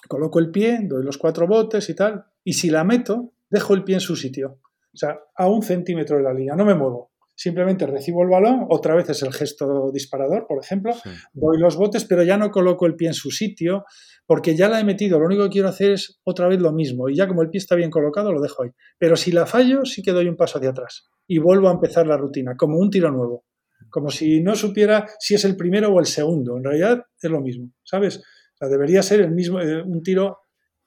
coloco 0.08 0.38
el 0.38 0.52
pie, 0.52 0.78
doy 0.84 1.04
los 1.04 1.18
cuatro 1.18 1.48
botes 1.48 1.90
y 1.90 1.96
tal, 1.96 2.24
y 2.44 2.54
si 2.54 2.70
la 2.70 2.84
meto, 2.84 3.34
dejo 3.50 3.74
el 3.74 3.84
pie 3.84 3.96
en 3.96 4.02
su 4.02 4.16
sitio. 4.16 4.60
O 4.94 4.98
sea, 4.98 5.20
a 5.36 5.48
un 5.48 5.64
centímetro 5.64 6.18
de 6.18 6.24
la 6.24 6.36
línea, 6.36 6.56
no 6.56 6.66
me 6.66 6.76
muevo 6.76 7.13
simplemente 7.44 7.86
recibo 7.86 8.24
el 8.24 8.30
balón, 8.30 8.68
otra 8.70 8.96
vez 8.96 9.10
es 9.10 9.22
el 9.22 9.34
gesto 9.34 9.92
disparador, 9.92 10.46
por 10.48 10.64
ejemplo, 10.64 10.94
doy 11.34 11.60
los 11.60 11.76
botes, 11.76 12.06
pero 12.06 12.24
ya 12.24 12.38
no 12.38 12.52
coloco 12.52 12.86
el 12.86 12.96
pie 12.96 13.10
en 13.10 13.14
su 13.14 13.32
sitio, 13.32 13.84
porque 14.26 14.56
ya 14.56 14.70
la 14.70 14.80
he 14.80 14.86
metido, 14.86 15.20
lo 15.20 15.26
único 15.26 15.44
que 15.44 15.50
quiero 15.50 15.68
hacer 15.68 15.92
es 15.92 16.22
otra 16.24 16.48
vez 16.48 16.62
lo 16.62 16.72
mismo, 16.72 17.10
y 17.10 17.18
ya 17.18 17.28
como 17.28 17.42
el 17.42 17.50
pie 17.50 17.60
está 17.60 17.76
bien 17.76 17.90
colocado, 17.90 18.32
lo 18.32 18.40
dejo 18.40 18.64
ahí. 18.64 18.70
Pero 18.98 19.18
si 19.18 19.34
la 19.34 19.46
fallo, 19.46 19.84
sí 19.84 20.02
que 20.02 20.14
doy 20.14 20.30
un 20.30 20.38
paso 20.38 20.58
hacia 20.58 20.70
atrás 20.70 21.10
y 21.28 21.38
vuelvo 21.40 21.68
a 21.68 21.74
empezar 21.74 22.08
la 22.08 22.16
rutina, 22.16 22.56
como 22.58 22.78
un 22.78 22.90
tiro 22.90 23.12
nuevo, 23.12 23.44
como 23.90 24.10
si 24.10 24.42
no 24.42 24.56
supiera 24.56 25.06
si 25.20 25.36
es 25.36 25.44
el 25.44 25.58
primero 25.58 25.90
o 25.90 26.00
el 26.00 26.06
segundo, 26.06 26.56
en 26.56 26.64
realidad 26.64 27.02
es 27.22 27.30
lo 27.30 27.42
mismo, 27.42 27.74
¿sabes? 27.84 28.20
O 28.20 28.58
sea, 28.58 28.70
debería 28.70 29.04
ser 29.04 29.20
el 29.20 29.32
mismo, 29.32 29.60
eh, 29.60 29.84
un 29.84 30.02
tiro 30.02 30.38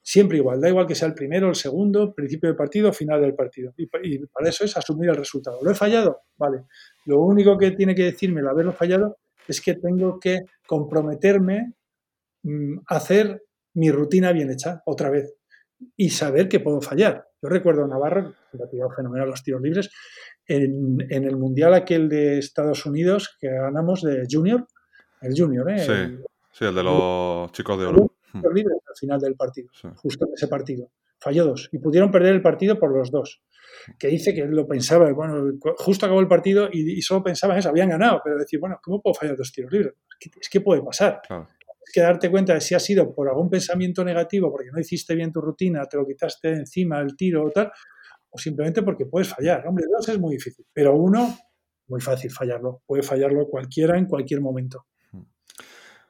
Siempre 0.09 0.39
igual, 0.39 0.61
da 0.61 0.69
igual 0.69 0.87
que 0.87 0.95
sea 0.95 1.09
el 1.09 1.15
primero, 1.15 1.49
el 1.49 1.57
segundo, 1.57 2.15
principio 2.15 2.49
del 2.49 2.55
partido, 2.55 2.93
final 2.93 3.21
del 3.21 3.35
partido. 3.35 3.75
Y, 3.77 3.87
para 3.89 4.49
eso 4.49 4.65
es 4.65 4.77
asumir 4.77 5.11
el 5.11 5.17
resultado. 5.17 5.59
¿Lo 5.61 5.69
he 5.73 5.75
fallado? 5.75 6.21
Vale. 6.37 6.67
Lo 7.07 7.21
único 7.23 7.59
que 7.59 7.73
tiene 7.73 7.93
que 7.93 8.05
decirme 8.05 8.41
el 8.41 8.47
haberlo 8.47 8.73
fallado 8.73 9.17
es 9.49 9.61
que 9.61 9.75
tengo 9.75 10.21
que 10.21 10.43
comprometerme 10.65 11.73
mm, 12.45 12.79
a 12.87 12.97
hacer 12.97 13.43
mi 13.75 13.91
rutina 13.91 14.31
bien 14.31 14.53
hecha 14.53 14.81
otra 14.87 15.11
vez 15.11 15.35
y 15.97 16.11
saber 16.11 16.49
que 16.49 16.61
puedo 16.61 16.81
fallar. 16.81 17.27
Yo 17.43 17.49
recuerdo 17.49 17.83
a 17.83 17.89
Navarro, 17.89 18.33
que 18.53 18.63
ha 18.63 18.71
tirado 18.71 18.93
fenomenal 18.93 19.29
los 19.29 19.43
tiros 19.43 19.61
libres, 19.61 19.91
en, 20.47 21.01
el 21.11 21.37
Mundial 21.37 21.75
aquel 21.75 22.09
de 22.09 22.39
Estados 22.39 22.87
Unidos 22.87 23.37
que 23.41 23.49
ganamos 23.49 24.03
de 24.03 24.25
Junior, 24.31 24.69
el 25.21 25.35
Junior, 25.37 25.69
¿eh? 25.69 25.79
Sí, 25.81 26.25
sí 26.53 26.65
el 26.65 26.77
de 26.77 26.83
los 26.85 27.51
chicos 27.51 27.77
de 27.81 27.87
oro 27.87 28.16
libres 28.53 28.79
al 28.87 28.97
final 28.97 29.21
del 29.21 29.35
partido, 29.35 29.71
justo 29.97 30.27
en 30.27 30.35
ese 30.35 30.49
partido. 30.49 30.91
Falló 31.19 31.47
dos 31.47 31.69
y 31.73 31.79
pudieron 31.79 32.11
perder 32.11 32.35
el 32.35 32.43
partido 32.43 32.79
por 32.79 32.97
los 32.97 33.11
dos. 33.11 33.43
Que 33.99 34.09
dice 34.09 34.35
que 34.35 34.45
lo 34.47 34.67
pensaba, 34.67 35.11
bueno, 35.13 35.59
justo 35.79 36.07
acabó 36.07 36.21
el 36.21 36.29
partido 36.29 36.69
y, 36.73 37.01
solo 37.03 37.23
pensaba 37.23 37.55
en 37.55 37.61
eso, 37.61 37.69
habían 37.69 37.89
ganado, 37.89 38.21
pero 38.23 38.39
decir, 38.39 38.61
bueno, 38.61 38.79
¿cómo 38.83 39.01
puedo 39.01 39.15
fallar 39.15 39.37
dos 39.37 39.53
tiros 39.53 39.73
libres? 39.73 39.95
Es 40.41 40.49
que, 40.49 40.61
puede 40.61 40.83
pasar. 40.83 41.21
Es 41.31 41.93
que 41.93 42.01
darte 42.01 42.31
cuenta 42.31 42.55
de 42.55 42.61
si 42.61 42.75
ha 42.75 42.81
sido 42.81 43.15
por 43.15 43.29
algún 43.29 43.49
pensamiento 43.49 44.05
negativo, 44.05 44.51
porque 44.51 44.71
no 44.73 44.81
hiciste 44.81 45.15
bien 45.15 45.33
tu 45.33 45.41
rutina, 45.41 45.85
te 45.87 45.97
lo 45.97 46.07
quitaste 46.07 46.53
encima 46.53 47.01
el 47.01 47.17
tiro 47.17 47.45
o 47.45 47.51
tal, 47.51 47.71
o 48.31 48.39
simplemente 48.39 48.83
porque 48.83 49.07
puedes 49.07 49.29
fallar. 49.29 49.67
Hombre, 49.67 49.85
dos 49.91 50.09
es 50.09 50.19
muy 50.19 50.35
difícil, 50.35 50.67
pero 50.73 50.95
uno, 50.97 51.37
muy 51.89 52.01
fácil 52.01 52.31
fallarlo. 52.31 52.83
Puede 52.87 53.03
fallarlo 53.03 53.47
cualquiera 53.49 53.97
en 53.99 54.07
cualquier 54.07 54.41
momento. 54.41 54.87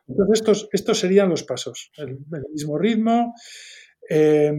Entonces, 0.09 0.41
estos, 0.41 0.69
estos 0.73 0.99
serían 0.99 1.29
los 1.29 1.43
pasos, 1.43 1.91
el, 1.97 2.19
mismo 2.53 2.79
ritmo. 2.79 3.35
Eh, 4.09 4.53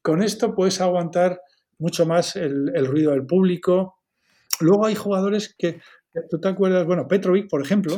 con 0.00 0.22
esto 0.22 0.54
puedes 0.54 0.80
aguantar 0.80 1.40
mucho 1.78 2.06
más 2.06 2.36
el, 2.36 2.86
ruido 2.86 3.10
del 3.10 3.26
público. 3.26 3.96
Luego 4.60 4.86
hay 4.86 4.94
jugadores 4.94 5.54
que, 5.58 5.80
tú 6.30 6.40
te 6.40 6.48
acuerdas, 6.48 6.86
bueno, 6.86 7.06
Petrovic, 7.06 7.50
por 7.50 7.60
ejemplo, 7.60 7.94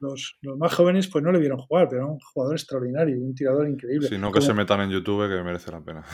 los, 0.00 0.38
más 0.58 0.74
jóvenes 0.74 1.08
pues 1.08 1.24
no 1.24 1.32
le 1.32 1.40
vieron 1.40 1.58
jugar, 1.58 1.88
pero 1.88 2.02
era 2.02 2.12
un 2.12 2.20
jugador 2.20 2.54
extraordinario, 2.54 3.16
un 3.16 3.34
tirador 3.34 3.68
increíble. 3.68 4.08
Si 4.08 4.18
no 4.18 4.30
que 4.30 4.40
se 4.40 4.54
metan 4.54 4.82
en 4.82 4.90
YouTube, 4.90 5.28
que 5.28 5.42
merece 5.42 5.72
la 5.72 5.80
pena. 5.80 6.04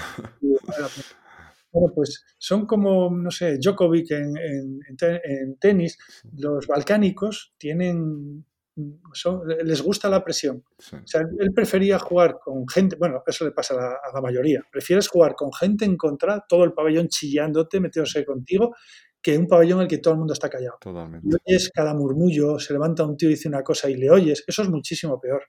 Bueno, 1.70 1.92
pues 1.92 2.24
son 2.38 2.66
como, 2.66 3.10
no 3.10 3.32
sé, 3.32 3.58
Djokovic 3.58 4.12
en, 4.12 4.32
en 4.36 5.56
tenis, 5.58 5.98
los 6.32 6.68
balcánicos 6.68 7.52
tienen 7.58 8.44
les 8.76 9.82
gusta 9.82 10.08
la 10.08 10.24
presión. 10.24 10.64
O 10.78 11.06
sea, 11.06 11.22
él 11.38 11.52
prefería 11.54 11.98
jugar 11.98 12.38
con 12.42 12.66
gente, 12.68 12.96
bueno, 12.96 13.22
eso 13.26 13.44
le 13.44 13.52
pasa 13.52 13.74
a 13.74 14.12
la, 14.12 14.20
mayoría, 14.20 14.62
prefieres 14.70 15.08
jugar 15.08 15.34
con 15.34 15.52
gente 15.52 15.84
en 15.84 15.96
contra, 15.96 16.44
todo 16.48 16.64
el 16.64 16.72
pabellón 16.72 17.08
chillándote, 17.08 17.80
metiéndose 17.80 18.24
contigo, 18.24 18.74
que 19.22 19.38
un 19.38 19.46
pabellón 19.46 19.78
en 19.78 19.82
el 19.82 19.88
que 19.88 19.98
todo 19.98 20.14
el 20.14 20.18
mundo 20.18 20.34
está 20.34 20.50
callado. 20.50 20.76
Totalmente. 20.80 21.26
Y 21.30 21.50
oyes 21.50 21.70
cada 21.72 21.94
murmullo, 21.94 22.58
se 22.58 22.72
levanta 22.72 23.04
un 23.04 23.16
tío 23.16 23.28
y 23.28 23.32
dice 23.32 23.48
una 23.48 23.62
cosa 23.62 23.88
y 23.88 23.96
le 23.96 24.10
oyes, 24.10 24.44
eso 24.46 24.62
es 24.62 24.68
muchísimo 24.68 25.20
peor. 25.20 25.44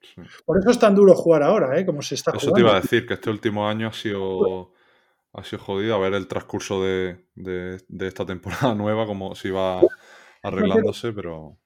Por 0.45 0.59
eso 0.59 0.69
es 0.69 0.79
tan 0.79 0.95
duro 0.95 1.13
jugar 1.15 1.43
ahora, 1.43 1.77
¿eh? 1.79 1.85
Como 1.85 2.01
se 2.01 2.15
está 2.15 2.31
Eso 2.31 2.51
te 2.51 2.61
iba 2.61 2.77
a 2.77 2.81
decir, 2.81 3.05
que 3.05 3.15
este 3.15 3.29
último 3.29 3.67
año 3.67 3.87
ha 3.87 3.93
sido, 3.93 4.71
ha 5.33 5.43
sido 5.43 5.61
jodido 5.63 5.95
a 5.95 5.99
ver 5.99 6.13
el 6.13 6.27
transcurso 6.27 6.83
de, 6.83 7.17
de 7.35 8.07
esta 8.07 8.25
temporada 8.25 8.73
nueva, 8.75 9.05
como 9.05 9.35
se 9.35 9.49
iba 9.49 9.81
arreglándose, 10.43 11.11
pero 11.11 11.57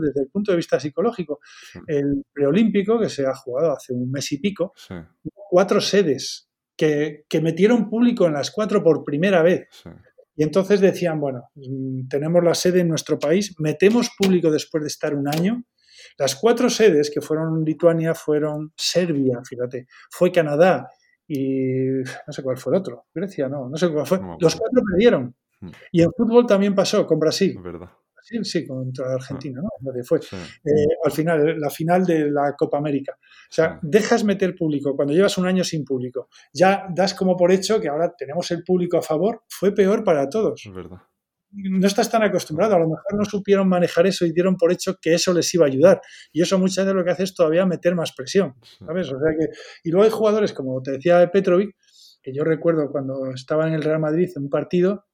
desde 0.00 0.22
el 0.22 0.28
punto 0.28 0.52
de 0.52 0.56
vista 0.56 0.80
psicológico. 0.80 1.40
El 1.86 2.24
preolímpico, 2.32 2.98
que 2.98 3.08
se 3.08 3.26
ha 3.26 3.34
jugado 3.34 3.72
hace 3.72 3.92
un 3.92 4.10
mes 4.10 4.30
y 4.32 4.38
pico, 4.38 4.72
cuatro 5.50 5.80
sedes 5.80 6.48
que, 6.76 7.24
que, 7.28 7.40
metieron 7.40 7.88
público 7.90 8.26
en 8.26 8.34
las 8.34 8.50
cuatro 8.50 8.82
por 8.82 9.04
primera 9.04 9.42
vez. 9.42 9.68
Y 10.36 10.44
entonces 10.44 10.80
decían, 10.80 11.18
bueno, 11.18 11.50
mm, 11.56 12.06
tenemos 12.08 12.44
la 12.44 12.54
sede 12.54 12.80
en 12.80 12.88
nuestro 12.88 13.18
país, 13.18 13.56
metemos 13.58 14.10
público 14.16 14.50
después 14.50 14.84
de 14.84 14.88
estar 14.88 15.14
un 15.14 15.26
año. 15.26 15.64
Las 16.16 16.36
cuatro 16.36 16.70
sedes 16.70 17.10
que 17.10 17.20
fueron 17.20 17.64
Lituania 17.64 18.14
fueron 18.14 18.72
Serbia, 18.76 19.40
fíjate, 19.44 19.88
fue 20.10 20.30
Canadá 20.30 20.88
y 21.26 21.86
no 22.26 22.32
sé 22.32 22.42
cuál 22.42 22.56
fue 22.56 22.72
el 22.72 22.78
otro, 22.78 23.06
Grecia, 23.12 23.48
no, 23.48 23.68
no 23.68 23.76
sé 23.76 23.90
cuál 23.90 24.06
fue. 24.06 24.20
Los 24.38 24.54
cuatro 24.54 24.80
perdieron. 24.88 25.34
Hmm. 25.60 25.70
Y 25.90 26.02
en 26.02 26.12
fútbol 26.16 26.46
también 26.46 26.74
pasó 26.74 27.04
con 27.04 27.18
Brasil. 27.18 27.58
verdad. 27.60 27.90
Sí, 28.28 28.44
sí, 28.44 28.66
contra 28.66 29.14
Argentina, 29.14 29.62
¿no? 29.62 29.92
Fue. 30.04 30.18
Eh, 30.18 30.86
al 31.02 31.10
final, 31.10 31.58
la 31.58 31.70
final 31.70 32.04
de 32.04 32.30
la 32.30 32.54
Copa 32.58 32.76
América. 32.76 33.16
O 33.18 33.48
sea, 33.48 33.78
dejas 33.80 34.22
meter 34.22 34.54
público 34.54 34.94
cuando 34.94 35.14
llevas 35.14 35.38
un 35.38 35.46
año 35.46 35.64
sin 35.64 35.82
público. 35.82 36.28
Ya 36.52 36.86
das 36.94 37.14
como 37.14 37.38
por 37.38 37.50
hecho 37.50 37.80
que 37.80 37.88
ahora 37.88 38.14
tenemos 38.14 38.50
el 38.50 38.64
público 38.64 38.98
a 38.98 39.02
favor. 39.02 39.44
Fue 39.48 39.72
peor 39.72 40.04
para 40.04 40.28
todos. 40.28 40.60
Es 40.62 40.74
verdad. 40.74 40.98
No 41.52 41.86
estás 41.86 42.10
tan 42.10 42.22
acostumbrado, 42.22 42.74
a 42.74 42.78
lo 42.78 42.90
mejor 42.90 43.14
no 43.16 43.24
supieron 43.24 43.66
manejar 43.66 44.06
eso 44.06 44.26
y 44.26 44.32
dieron 44.32 44.58
por 44.58 44.70
hecho 44.70 44.98
que 45.00 45.14
eso 45.14 45.32
les 45.32 45.54
iba 45.54 45.64
a 45.64 45.68
ayudar. 45.68 46.02
Y 46.30 46.42
eso 46.42 46.58
muchas 46.58 46.84
veces 46.84 46.94
lo 46.94 47.04
que 47.04 47.10
hace 47.10 47.22
es 47.22 47.34
todavía 47.34 47.64
meter 47.64 47.94
más 47.94 48.12
presión. 48.12 48.56
¿sabes? 48.78 49.10
O 49.10 49.18
sea 49.18 49.32
que, 49.38 49.46
y 49.84 49.90
luego 49.90 50.04
hay 50.04 50.10
jugadores, 50.10 50.52
como 50.52 50.82
te 50.82 50.90
decía 50.90 51.30
Petrovic, 51.30 51.74
que 52.22 52.34
yo 52.34 52.44
recuerdo 52.44 52.90
cuando 52.92 53.30
estaba 53.30 53.66
en 53.66 53.72
el 53.72 53.82
Real 53.82 54.00
Madrid 54.00 54.28
en 54.36 54.42
un 54.42 54.50
partido, 54.50 55.06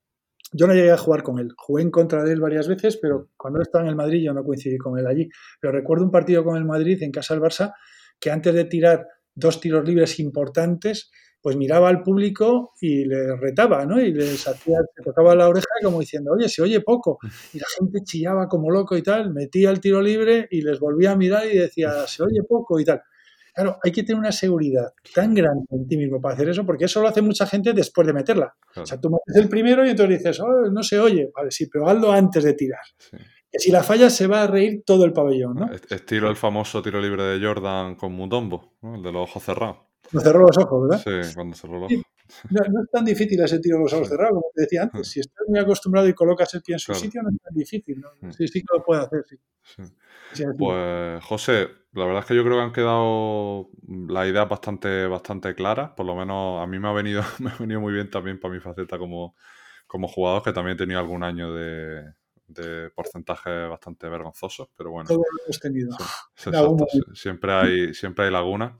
yo 0.53 0.67
no 0.67 0.75
llegué 0.75 0.91
a 0.91 0.97
jugar 0.97 1.23
con 1.23 1.39
él. 1.39 1.53
Jugué 1.57 1.83
en 1.83 1.91
contra 1.91 2.23
de 2.23 2.33
él 2.33 2.41
varias 2.41 2.69
veces, 2.69 2.97
pero 2.97 3.31
cuando 3.37 3.59
él 3.59 3.63
estaba 3.63 3.85
en 3.85 3.91
el 3.91 3.97
Madrid 3.97 4.23
yo 4.23 4.33
no 4.33 4.45
coincidí 4.45 4.79
con 4.79 4.99
él 4.99 5.07
allí. 5.07 5.29
Pero 5.61 5.73
recuerdo 5.73 6.05
un 6.05 6.11
partido 6.11 6.45
con 6.45 6.57
el 6.57 6.65
Madrid 6.65 7.03
en 7.03 7.11
casa 7.11 7.35
del 7.35 7.43
Barça 7.43 7.75
que 8.21 8.31
antes 8.31 8.55
de 8.55 8.65
tirar 8.65 9.07
dos 9.35 9.61
tiros 9.61 9.85
libres 9.87 10.21
importantes, 10.21 11.11
pues 11.45 11.57
miraba 11.57 11.91
al 11.91 12.03
público 12.03 12.73
y 12.81 13.05
le 13.05 13.37
retaba, 13.37 13.85
¿no? 13.85 14.01
Y 14.01 14.15
les 14.15 14.49
hacía, 14.49 14.79
se 14.97 15.03
tocaba 15.03 15.35
la 15.35 15.49
oreja 15.49 15.67
como 15.83 16.01
diciendo, 16.01 16.33
oye, 16.33 16.49
se 16.49 16.63
oye 16.63 16.81
poco. 16.81 17.19
Y 17.53 17.59
la 17.59 17.67
gente 17.77 18.01
chillaba 18.03 18.49
como 18.49 18.71
loco 18.71 18.97
y 18.97 19.03
tal, 19.03 19.35
metía 19.35 19.71
el 19.71 19.81
tiro 19.81 20.01
libre 20.01 20.49
y 20.51 20.63
les 20.63 20.81
volvía 20.81 21.13
a 21.13 21.17
mirar 21.17 21.47
y 21.47 21.59
decía, 21.59 22.07
se 22.07 22.23
oye 22.23 22.43
poco 22.49 22.81
y 22.81 22.85
tal. 22.85 23.03
Claro, 23.55 23.79
hay 23.83 23.93
que 23.93 24.03
tener 24.03 24.19
una 24.19 24.33
seguridad 24.33 24.93
tan 25.15 25.33
grande 25.33 25.65
en 25.71 25.87
ti 25.87 25.97
mismo 25.97 26.21
para 26.21 26.35
hacer 26.35 26.49
eso, 26.49 26.67
porque 26.67 26.87
eso 26.87 27.01
lo 27.01 27.09
hace 27.09 27.23
mucha 27.23 27.47
gente 27.47 27.73
después 27.73 28.07
de 28.07 28.13
meterla. 28.13 28.55
O 28.75 28.85
sea, 28.85 29.01
tú 29.01 29.11
metes 29.11 29.41
el 29.41 29.49
primero 29.49 29.87
y 29.87 29.91
entonces 29.91 30.19
dices, 30.19 30.41
oh, 30.41 30.71
no 30.73 30.83
se 30.83 30.99
oye. 30.99 31.31
Vale, 31.35 31.51
sí, 31.53 31.69
pero 31.73 31.89
hazlo 31.89 32.11
antes 32.11 32.43
de 32.43 32.55
tirar. 32.55 32.83
Que 33.11 33.61
si 33.61 33.71
la 33.71 33.85
fallas 33.85 34.13
se 34.13 34.27
va 34.27 34.43
a 34.43 34.47
reír 34.49 34.83
todo 34.85 35.05
el 35.05 35.13
pabellón, 35.13 35.55
¿no? 35.55 35.71
Estilo 35.73 36.29
el 36.29 36.35
famoso 36.35 36.83
tiro 36.83 37.01
libre 37.01 37.23
de 37.23 37.47
Jordan 37.47 37.95
con 37.95 38.13
Mutombo, 38.13 38.75
¿no? 38.83 38.97
el 38.97 39.03
de 39.03 39.13
los 39.13 39.31
ojos 39.31 39.45
cerrados. 39.45 39.77
No 40.15 40.21
cerró 40.21 40.47
los 40.47 40.57
ojos, 40.59 40.89
¿verdad? 40.89 41.03
Sí, 41.05 41.35
cuando 41.35 41.57
cerró 41.57 41.81
los 41.81 41.93
ojos. 41.93 42.07
No, 42.51 42.83
es 42.83 42.91
tan 42.91 43.05
difícil 43.05 43.41
ese 43.43 43.59
tiro 43.59 43.79
de 43.79 43.83
los 43.85 43.93
ojos 43.93 44.09
cerrados, 44.09 44.35
como 44.35 44.51
te 44.55 44.63
decía 44.63 44.83
antes. 44.83 45.09
Si 45.09 45.21
estás 45.21 45.47
muy 45.49 45.59
acostumbrado 45.59 46.09
y 46.09 46.15
colocas 46.15 46.55
el 46.55 46.63
pie 46.63 46.75
en 46.77 46.79
su 46.79 46.95
sitio, 46.95 47.23
no 47.23 47.31
es 47.31 47.37
tan 47.43 47.55
difícil. 47.55 48.01
¿no? 48.01 48.09
Mm. 48.21 48.33
Sí, 48.33 48.49
sí 48.49 48.61
que 48.61 48.77
lo 48.77 48.85
puede 48.85 49.03
hacer, 49.03 49.25
sí. 49.27 49.37
Pues, 50.59 51.25
José, 51.25 51.69
la 51.93 52.05
verdad 52.07 52.21
es 52.21 52.27
que 52.27 52.35
yo 52.35 52.45
creo 52.45 52.57
que 52.57 52.63
han 52.63 52.73
quedado 52.73 53.71
las 54.09 54.29
ideas 54.29 54.49
bastante, 54.49 55.07
bastante 55.07 55.55
claras. 55.55 55.91
Por 55.97 56.07
lo 56.07 56.15
menos 56.15 56.63
a 56.63 56.67
mí 56.67 56.79
me 56.79 56.89
ha 56.89 56.93
venido, 56.93 57.23
me 57.41 57.51
ha 57.51 57.57
venido 57.59 57.81
muy 57.81 57.93
bien 57.93 58.11
también 58.11 58.41
para 58.41 58.55
mi 58.55 58.61
faceta 58.61 58.99
como, 58.99 59.37
como 59.87 60.09
jugador, 60.09 60.43
que 60.43 60.53
también 60.53 60.77
he 60.77 60.79
tenido 60.79 61.01
algún 61.01 61.23
año 61.23 61.53
de, 61.55 62.05
de 62.47 62.91
porcentajes 62.91 63.69
bastante 63.69 64.09
vergonzosos, 64.09 64.69
pero 64.77 64.91
bueno. 64.91 65.09
Todo 65.09 65.19
lo 65.19 65.45
hemos 65.45 65.61
tenido. 65.61 65.97
siempre 67.15 67.53
hay, 67.53 67.95
siempre 67.95 68.27
hay 68.27 68.31
lagunas. 68.31 68.73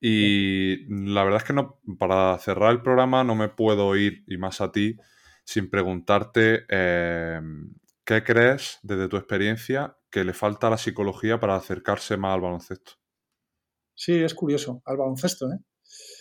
Y 0.00 0.86
la 0.88 1.24
verdad 1.24 1.42
es 1.42 1.44
que 1.44 1.52
no, 1.52 1.80
para 1.98 2.38
cerrar 2.38 2.70
el 2.72 2.82
programa 2.82 3.24
no 3.24 3.34
me 3.34 3.48
puedo 3.48 3.96
ir, 3.96 4.24
y 4.28 4.36
más 4.36 4.60
a 4.60 4.70
ti, 4.70 4.96
sin 5.44 5.70
preguntarte 5.70 6.66
eh, 6.68 7.40
qué 8.04 8.22
crees 8.22 8.78
desde 8.82 9.08
tu 9.08 9.16
experiencia 9.16 9.96
que 10.10 10.24
le 10.24 10.32
falta 10.32 10.68
a 10.68 10.70
la 10.70 10.78
psicología 10.78 11.40
para 11.40 11.56
acercarse 11.56 12.16
más 12.16 12.34
al 12.34 12.40
baloncesto. 12.40 12.92
Sí, 13.94 14.14
es 14.22 14.34
curioso, 14.34 14.82
al 14.84 14.96
baloncesto, 14.96 15.50
¿eh? 15.50 15.58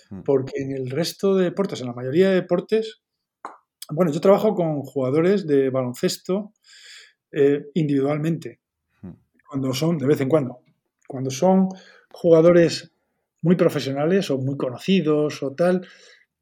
Mm. 0.10 0.24
Porque 0.24 0.54
en 0.62 0.72
el 0.72 0.90
resto 0.90 1.36
de 1.36 1.46
deportes, 1.46 1.82
en 1.82 1.88
la 1.88 1.94
mayoría 1.94 2.30
de 2.30 2.36
deportes, 2.36 3.02
bueno, 3.92 4.12
yo 4.12 4.20
trabajo 4.20 4.56
con 4.56 4.82
jugadores 4.82 5.46
de 5.48 5.70
baloncesto 5.70 6.54
eh, 7.32 7.66
individualmente, 7.76 8.60
mm. 9.02 9.12
cuando 9.48 9.74
son, 9.74 9.98
de 9.98 10.08
vez 10.08 10.20
en 10.22 10.30
cuando, 10.30 10.62
cuando 11.08 11.30
son 11.30 11.70
jugadores 12.12 12.92
muy 13.42 13.56
profesionales 13.56 14.30
o 14.32 14.38
muy 14.38 14.58
conocidos 14.58 15.44
o 15.44 15.54
tal, 15.54 15.88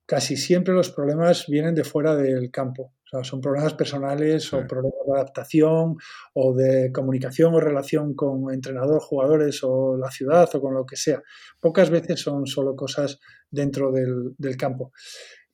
casi 0.05 0.37
siempre 0.37 0.73
los 0.73 0.91
problemas 0.91 1.45
vienen 1.47 1.75
de 1.75 1.83
fuera 1.83 2.15
del 2.15 2.51
campo. 2.51 2.93
O 3.05 3.07
sea, 3.07 3.23
son 3.23 3.39
problemas 3.39 3.73
personales 3.73 4.51
o 4.53 4.65
problemas 4.67 5.05
de 5.05 5.13
adaptación 5.13 5.95
o 6.33 6.53
de 6.55 6.91
comunicación 6.91 7.53
o 7.53 7.59
relación 7.59 8.15
con 8.15 8.51
entrenador, 8.51 8.99
jugadores 8.99 9.61
o 9.63 9.97
la 9.97 10.09
ciudad 10.09 10.49
o 10.53 10.61
con 10.61 10.73
lo 10.73 10.85
que 10.85 10.95
sea. 10.95 11.21
Pocas 11.59 11.89
veces 11.89 12.19
son 12.19 12.47
solo 12.47 12.75
cosas 12.75 13.19
dentro 13.49 13.91
del, 13.91 14.33
del 14.37 14.57
campo. 14.57 14.91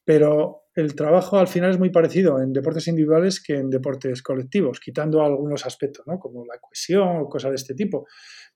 Pero 0.05 0.60
el 0.73 0.95
trabajo 0.95 1.37
al 1.37 1.47
final 1.47 1.71
es 1.71 1.79
muy 1.79 1.89
parecido 1.89 2.41
en 2.41 2.53
deportes 2.53 2.87
individuales 2.87 3.43
que 3.43 3.55
en 3.55 3.69
deportes 3.69 4.21
colectivos, 4.21 4.79
quitando 4.79 5.21
algunos 5.21 5.65
aspectos, 5.65 6.05
¿no? 6.07 6.17
como 6.17 6.45
la 6.45 6.59
cohesión 6.59 7.17
o 7.21 7.27
cosas 7.27 7.51
de 7.51 7.55
este 7.55 7.73
tipo. 7.73 8.07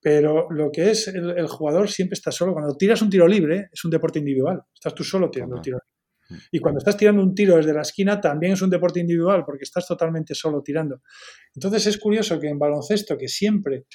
Pero 0.01 0.47
lo 0.49 0.71
que 0.71 0.91
es 0.91 1.07
el, 1.07 1.47
jugador 1.47 1.89
siempre 1.89 2.13
está 2.13 2.31
solo. 2.31 2.53
Cuando 2.53 2.75
tiras 2.75 3.01
un 3.01 3.09
tiro 3.09 3.27
libre, 3.27 3.69
es 3.71 3.83
un 3.83 3.91
deporte 3.91 4.19
individual. 4.19 4.61
Estás 4.73 4.93
tú 4.93 5.03
solo 5.03 5.29
tirando 5.29 5.55
un 5.57 5.61
tiro 5.61 5.79
mm. 6.29 6.35
Y 6.51 6.59
cuando 6.59 6.77
estás 6.77 6.95
tirando 6.95 7.21
un 7.21 7.33
tiro 7.35 7.57
desde 7.57 7.73
la 7.73 7.81
esquina, 7.81 8.21
también 8.21 8.53
es 8.53 8.61
un 8.61 8.69
deporte 8.69 8.99
individual, 8.99 9.43
porque 9.45 9.63
estás 9.63 9.85
totalmente 9.87 10.35
solo 10.35 10.61
tirando. 10.61 11.01
Entonces 11.53 11.87
es 11.87 11.97
curioso 11.97 12.39
que 12.39 12.47
en 12.47 12.59
baloncesto, 12.59 13.17
que 13.17 13.27
siempre 13.27 13.85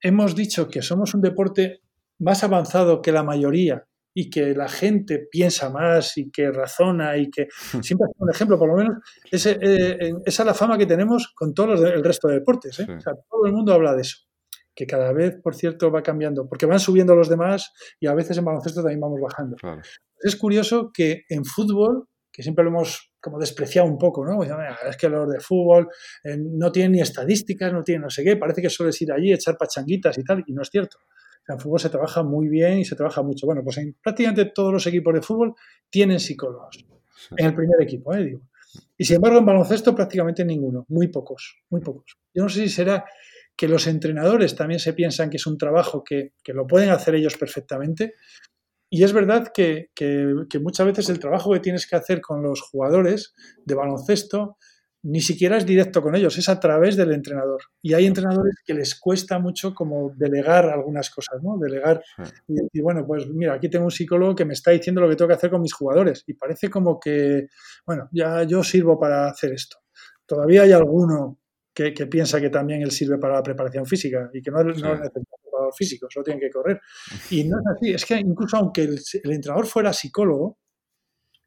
hemos 0.00 0.36
dicho 0.36 0.68
que 0.68 0.82
somos 0.82 1.14
un 1.14 1.20
deporte 1.20 1.80
más 2.18 2.44
avanzado 2.44 3.02
que 3.02 3.12
la 3.12 3.22
mayoría 3.22 3.86
y 4.18 4.30
que 4.30 4.54
la 4.54 4.66
gente 4.66 5.28
piensa 5.30 5.68
más 5.68 6.16
y 6.16 6.30
que 6.30 6.50
razona 6.50 7.18
y 7.18 7.30
que 7.30 7.48
siempre 7.82 8.08
un 8.16 8.30
ejemplo, 8.30 8.58
por 8.58 8.70
lo 8.70 8.74
menos 8.74 8.96
ese, 9.30 9.58
eh, 9.60 10.14
esa 10.24 10.42
es 10.42 10.46
la 10.46 10.54
fama 10.54 10.78
que 10.78 10.86
tenemos 10.86 11.34
con 11.36 11.52
todo 11.52 11.74
el 11.74 12.02
resto 12.02 12.28
de 12.28 12.36
deportes. 12.36 12.80
¿eh? 12.80 12.86
O 12.96 12.98
sea, 12.98 13.12
todo 13.28 13.44
el 13.44 13.52
mundo 13.52 13.74
habla 13.74 13.94
de 13.94 14.00
eso 14.00 14.20
que 14.74 14.86
cada 14.86 15.12
vez, 15.12 15.38
por 15.42 15.54
cierto, 15.54 15.90
va 15.90 16.02
cambiando, 16.02 16.48
porque 16.48 16.66
van 16.66 16.80
subiendo 16.80 17.14
los 17.14 17.28
demás 17.28 17.72
y 18.00 18.06
a 18.06 18.14
veces 18.14 18.38
en 18.38 18.44
baloncesto 18.44 18.80
también 18.80 19.00
vamos 19.00 19.20
bajando. 19.20 19.56
Es 20.18 20.36
curioso 20.36 20.90
que 20.92 21.24
en 21.28 21.44
fútbol, 21.44 22.08
que 22.32 22.42
siempre 22.42 22.64
lo 22.64 22.70
hemos 22.70 23.12
como 23.20 23.38
despreciado 23.38 23.86
un 23.86 23.98
poco, 23.98 24.24
¿no? 24.24 24.42
Es 24.42 24.96
que 24.96 25.08
los 25.08 25.28
de 25.30 25.40
fútbol 25.40 25.88
eh, 26.24 26.36
no 26.38 26.72
tienen 26.72 26.92
ni 26.92 27.00
estadísticas, 27.00 27.72
no 27.72 27.82
tienen 27.82 28.02
no 28.02 28.10
sé 28.10 28.22
qué, 28.22 28.36
parece 28.36 28.62
que 28.62 28.70
sueles 28.70 29.00
ir 29.02 29.12
allí, 29.12 29.32
echar 29.32 29.56
pachanguitas 29.58 30.16
y 30.16 30.24
tal, 30.24 30.42
y 30.46 30.52
no 30.52 30.62
es 30.62 30.68
cierto. 30.70 30.98
En 31.48 31.60
fútbol 31.60 31.80
se 31.80 31.90
trabaja 31.90 32.22
muy 32.22 32.48
bien 32.48 32.78
y 32.78 32.84
se 32.84 32.96
trabaja 32.96 33.22
mucho. 33.22 33.46
Bueno, 33.46 33.62
pues 33.62 33.78
en 33.78 33.96
prácticamente 34.02 34.46
todos 34.46 34.72
los 34.72 34.86
equipos 34.86 35.14
de 35.14 35.22
fútbol 35.22 35.54
tienen 35.88 36.20
psicólogos. 36.20 36.84
En 37.36 37.46
el 37.46 37.54
primer 37.54 37.80
equipo, 37.80 38.14
¿eh? 38.14 38.24
Digo. 38.24 38.40
Y 38.98 39.04
sin 39.04 39.16
embargo, 39.16 39.38
en 39.38 39.46
baloncesto 39.46 39.94
prácticamente 39.94 40.44
ninguno, 40.44 40.84
muy 40.88 41.08
pocos, 41.08 41.56
muy 41.70 41.80
pocos. 41.80 42.18
Yo 42.34 42.42
no 42.42 42.48
sé 42.48 42.62
si 42.62 42.68
será 42.68 43.04
que 43.56 43.68
los 43.68 43.86
entrenadores 43.86 44.54
también 44.54 44.80
se 44.80 44.92
piensan 44.92 45.30
que 45.30 45.38
es 45.38 45.46
un 45.46 45.56
trabajo 45.56 46.04
que, 46.04 46.32
lo 46.48 46.66
pueden 46.66 46.90
hacer 46.90 47.14
ellos 47.14 47.36
perfectamente. 47.36 48.14
Y 48.90 49.02
es 49.02 49.12
verdad 49.12 49.50
que, 49.52 49.90
muchas 50.60 50.86
veces 50.86 51.08
el 51.08 51.18
trabajo 51.18 51.52
que 51.52 51.60
tienes 51.60 51.86
que 51.86 51.96
hacer 51.96 52.20
con 52.20 52.42
los 52.42 52.60
jugadores 52.60 53.34
de 53.64 53.74
baloncesto 53.74 54.58
ni 55.08 55.20
siquiera 55.20 55.56
es 55.56 55.64
directo 55.64 56.02
con 56.02 56.16
ellos, 56.16 56.36
es 56.36 56.48
a 56.48 56.58
través 56.58 56.96
del 56.96 57.12
entrenador. 57.12 57.62
Y 57.80 57.94
hay 57.94 58.06
entrenadores 58.06 58.56
que 58.64 58.74
les 58.74 58.98
cuesta 58.98 59.38
mucho 59.38 59.72
como 59.72 60.12
delegar 60.16 60.68
algunas 60.68 61.10
cosas, 61.10 61.40
¿no? 61.42 61.56
Delegar 61.58 62.02
y 62.48 62.54
decir, 62.54 62.82
bueno, 62.82 63.06
pues 63.06 63.26
mira, 63.28 63.54
aquí 63.54 63.68
tengo 63.68 63.84
un 63.84 63.90
psicólogo 63.90 64.34
que 64.34 64.44
me 64.44 64.54
está 64.54 64.72
diciendo 64.72 65.00
lo 65.00 65.08
que 65.08 65.14
tengo 65.14 65.28
que 65.28 65.34
hacer 65.34 65.50
con 65.50 65.62
mis 65.62 65.72
jugadores. 65.72 66.24
Y 66.26 66.34
parece 66.34 66.68
como 66.68 66.98
que, 66.98 67.46
bueno, 67.86 68.08
ya 68.10 68.42
yo 68.42 68.64
sirvo 68.64 68.98
para 68.98 69.28
hacer 69.28 69.52
esto. 69.52 69.78
Todavía 70.26 70.62
hay 70.62 70.72
alguno 70.72 71.38
que, 71.72 71.92
piensa 71.92 72.40
que 72.40 72.50
también 72.50 72.82
él 72.82 72.90
sirve 72.90 73.18
para 73.18 73.34
la 73.34 73.42
preparación 73.42 73.86
física 73.86 74.28
y 74.32 74.42
que 74.42 74.50
no, 74.50 74.64
no 74.64 74.70
es 74.70 74.76
necesario 74.78 75.12
preparador 75.12 75.74
físico, 75.76 76.08
solo 76.10 76.24
tienen 76.24 76.40
que 76.40 76.50
correr. 76.50 76.80
Y 77.30 77.44
no 77.44 77.58
es 77.60 77.66
así, 77.76 77.92
es 77.92 78.04
que 78.04 78.18
incluso 78.18 78.56
aunque 78.56 78.82
el, 78.82 78.98
entrenador 79.24 79.66
fuera 79.66 79.92
psicólogo, 79.92 80.58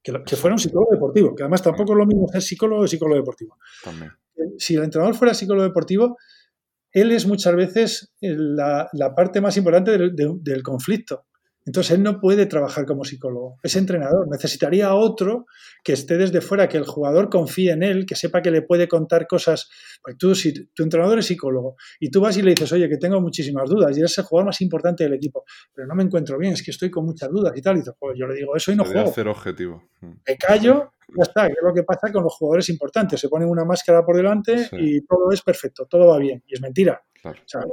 que, 0.04 0.36
fuera 0.36 0.56
un 0.56 0.60
psicólogo 0.60 0.91
deportivo, 0.93 1.36
que 1.36 1.43
además 1.43 1.62
tampoco 1.62 1.93
es 1.93 1.97
lo 1.97 2.06
mismo 2.06 2.28
ser 2.28 2.41
psicólogo 2.41 2.84
que 2.84 2.88
psicólogo 2.88 3.20
deportivo. 3.20 3.58
Si 4.58 4.76
el 4.76 4.84
entrenador 4.84 5.16
fuera 5.16 5.34
psicólogo 5.34 5.68
deportivo, 5.68 6.18
él 6.91 7.12
es 7.12 7.28
muchas 7.28 7.56
veces 7.56 8.14
la, 8.22 8.89
parte 9.16 9.41
más 9.41 9.58
importante 9.58 9.91
del, 9.91 10.16
del 10.16 10.64
conflicto. 10.64 11.26
Entonces 11.70 11.96
él 11.98 12.02
no 12.02 12.20
puede 12.20 12.48
trabajar 12.48 12.88
como 12.88 13.04
psicólogo, 13.04 13.60
es 13.62 13.76
entrenador. 13.76 14.28
Necesitaría 14.28 14.96
otro 14.96 15.46
que 15.84 15.94
esté 15.94 16.18
desde 16.18 16.42
fuera, 16.42 16.68
que 16.68 16.78
el 16.78 16.84
jugador 16.84 17.30
confíe 17.30 17.72
en 17.72 17.84
él, 17.84 18.08
que 18.08 18.16
sepa 18.16 18.42
que 18.42 18.50
le 18.50 18.64
puede 18.64 18.88
contar 18.88 19.28
cosas. 19.28 19.70
Pues 20.02 20.18
tú, 20.18 20.34
si 20.34 20.66
tu 20.74 20.82
entrenador 20.82 21.20
es 21.20 21.28
psicólogo 21.28 21.76
y 22.00 22.10
tú 22.10 22.22
vas 22.22 22.36
y 22.38 22.42
le 22.42 22.56
dices, 22.56 22.72
oye, 22.72 22.90
que 22.90 22.98
tengo 22.98 23.22
muchísimas 23.22 23.70
dudas 23.70 23.96
y 23.96 24.00
eres 24.00 24.18
el 24.18 24.24
jugador 24.24 24.48
más 24.48 24.60
importante 24.62 25.04
del 25.04 25.14
equipo, 25.14 25.44
pero 25.72 25.88
no 25.88 25.94
me 25.94 26.02
encuentro 26.02 26.40
bien, 26.40 26.54
es 26.54 26.64
que 26.64 26.72
estoy 26.72 26.90
con 26.90 27.06
muchas 27.06 27.30
dudas 27.30 27.54
y 27.56 27.62
tal. 27.62 27.78
Y 27.78 27.84
yo 28.20 28.26
le 28.26 28.34
digo 28.34 28.56
eso 28.56 28.72
y 28.72 28.76
no 28.76 28.84
juego. 28.84 29.08
Hacer 29.08 29.28
objetivo. 29.28 29.84
Mm. 30.02 30.14
Me 30.28 30.38
callo, 30.38 30.94
ya 31.16 31.22
está, 31.22 31.46
que 31.46 31.54
es 31.54 31.62
lo 31.62 31.72
que 31.72 31.84
pasa 31.84 32.12
con 32.12 32.24
los 32.24 32.34
jugadores 32.34 32.68
importantes. 32.70 33.20
Se 33.20 33.30
ponen 33.30 33.48
una 33.48 33.64
máscara 33.64 34.04
por 34.04 34.16
delante 34.16 34.70
y 34.72 35.06
todo 35.06 35.32
es 35.32 35.44
perfecto, 35.44 35.86
todo 35.86 36.08
va 36.08 36.18
bien. 36.18 36.44
Y 36.48 36.56
es 36.56 36.62
mentira 36.62 37.00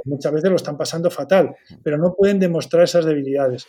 muchas 0.05 0.31
veces 0.31 0.49
lo 0.49 0.55
están 0.55 0.77
pasando 0.77 1.09
fatal, 1.09 1.55
pero 1.83 1.97
no 1.97 2.13
pueden 2.15 2.39
demostrar 2.39 2.83
esas 2.83 3.05
debilidades. 3.05 3.67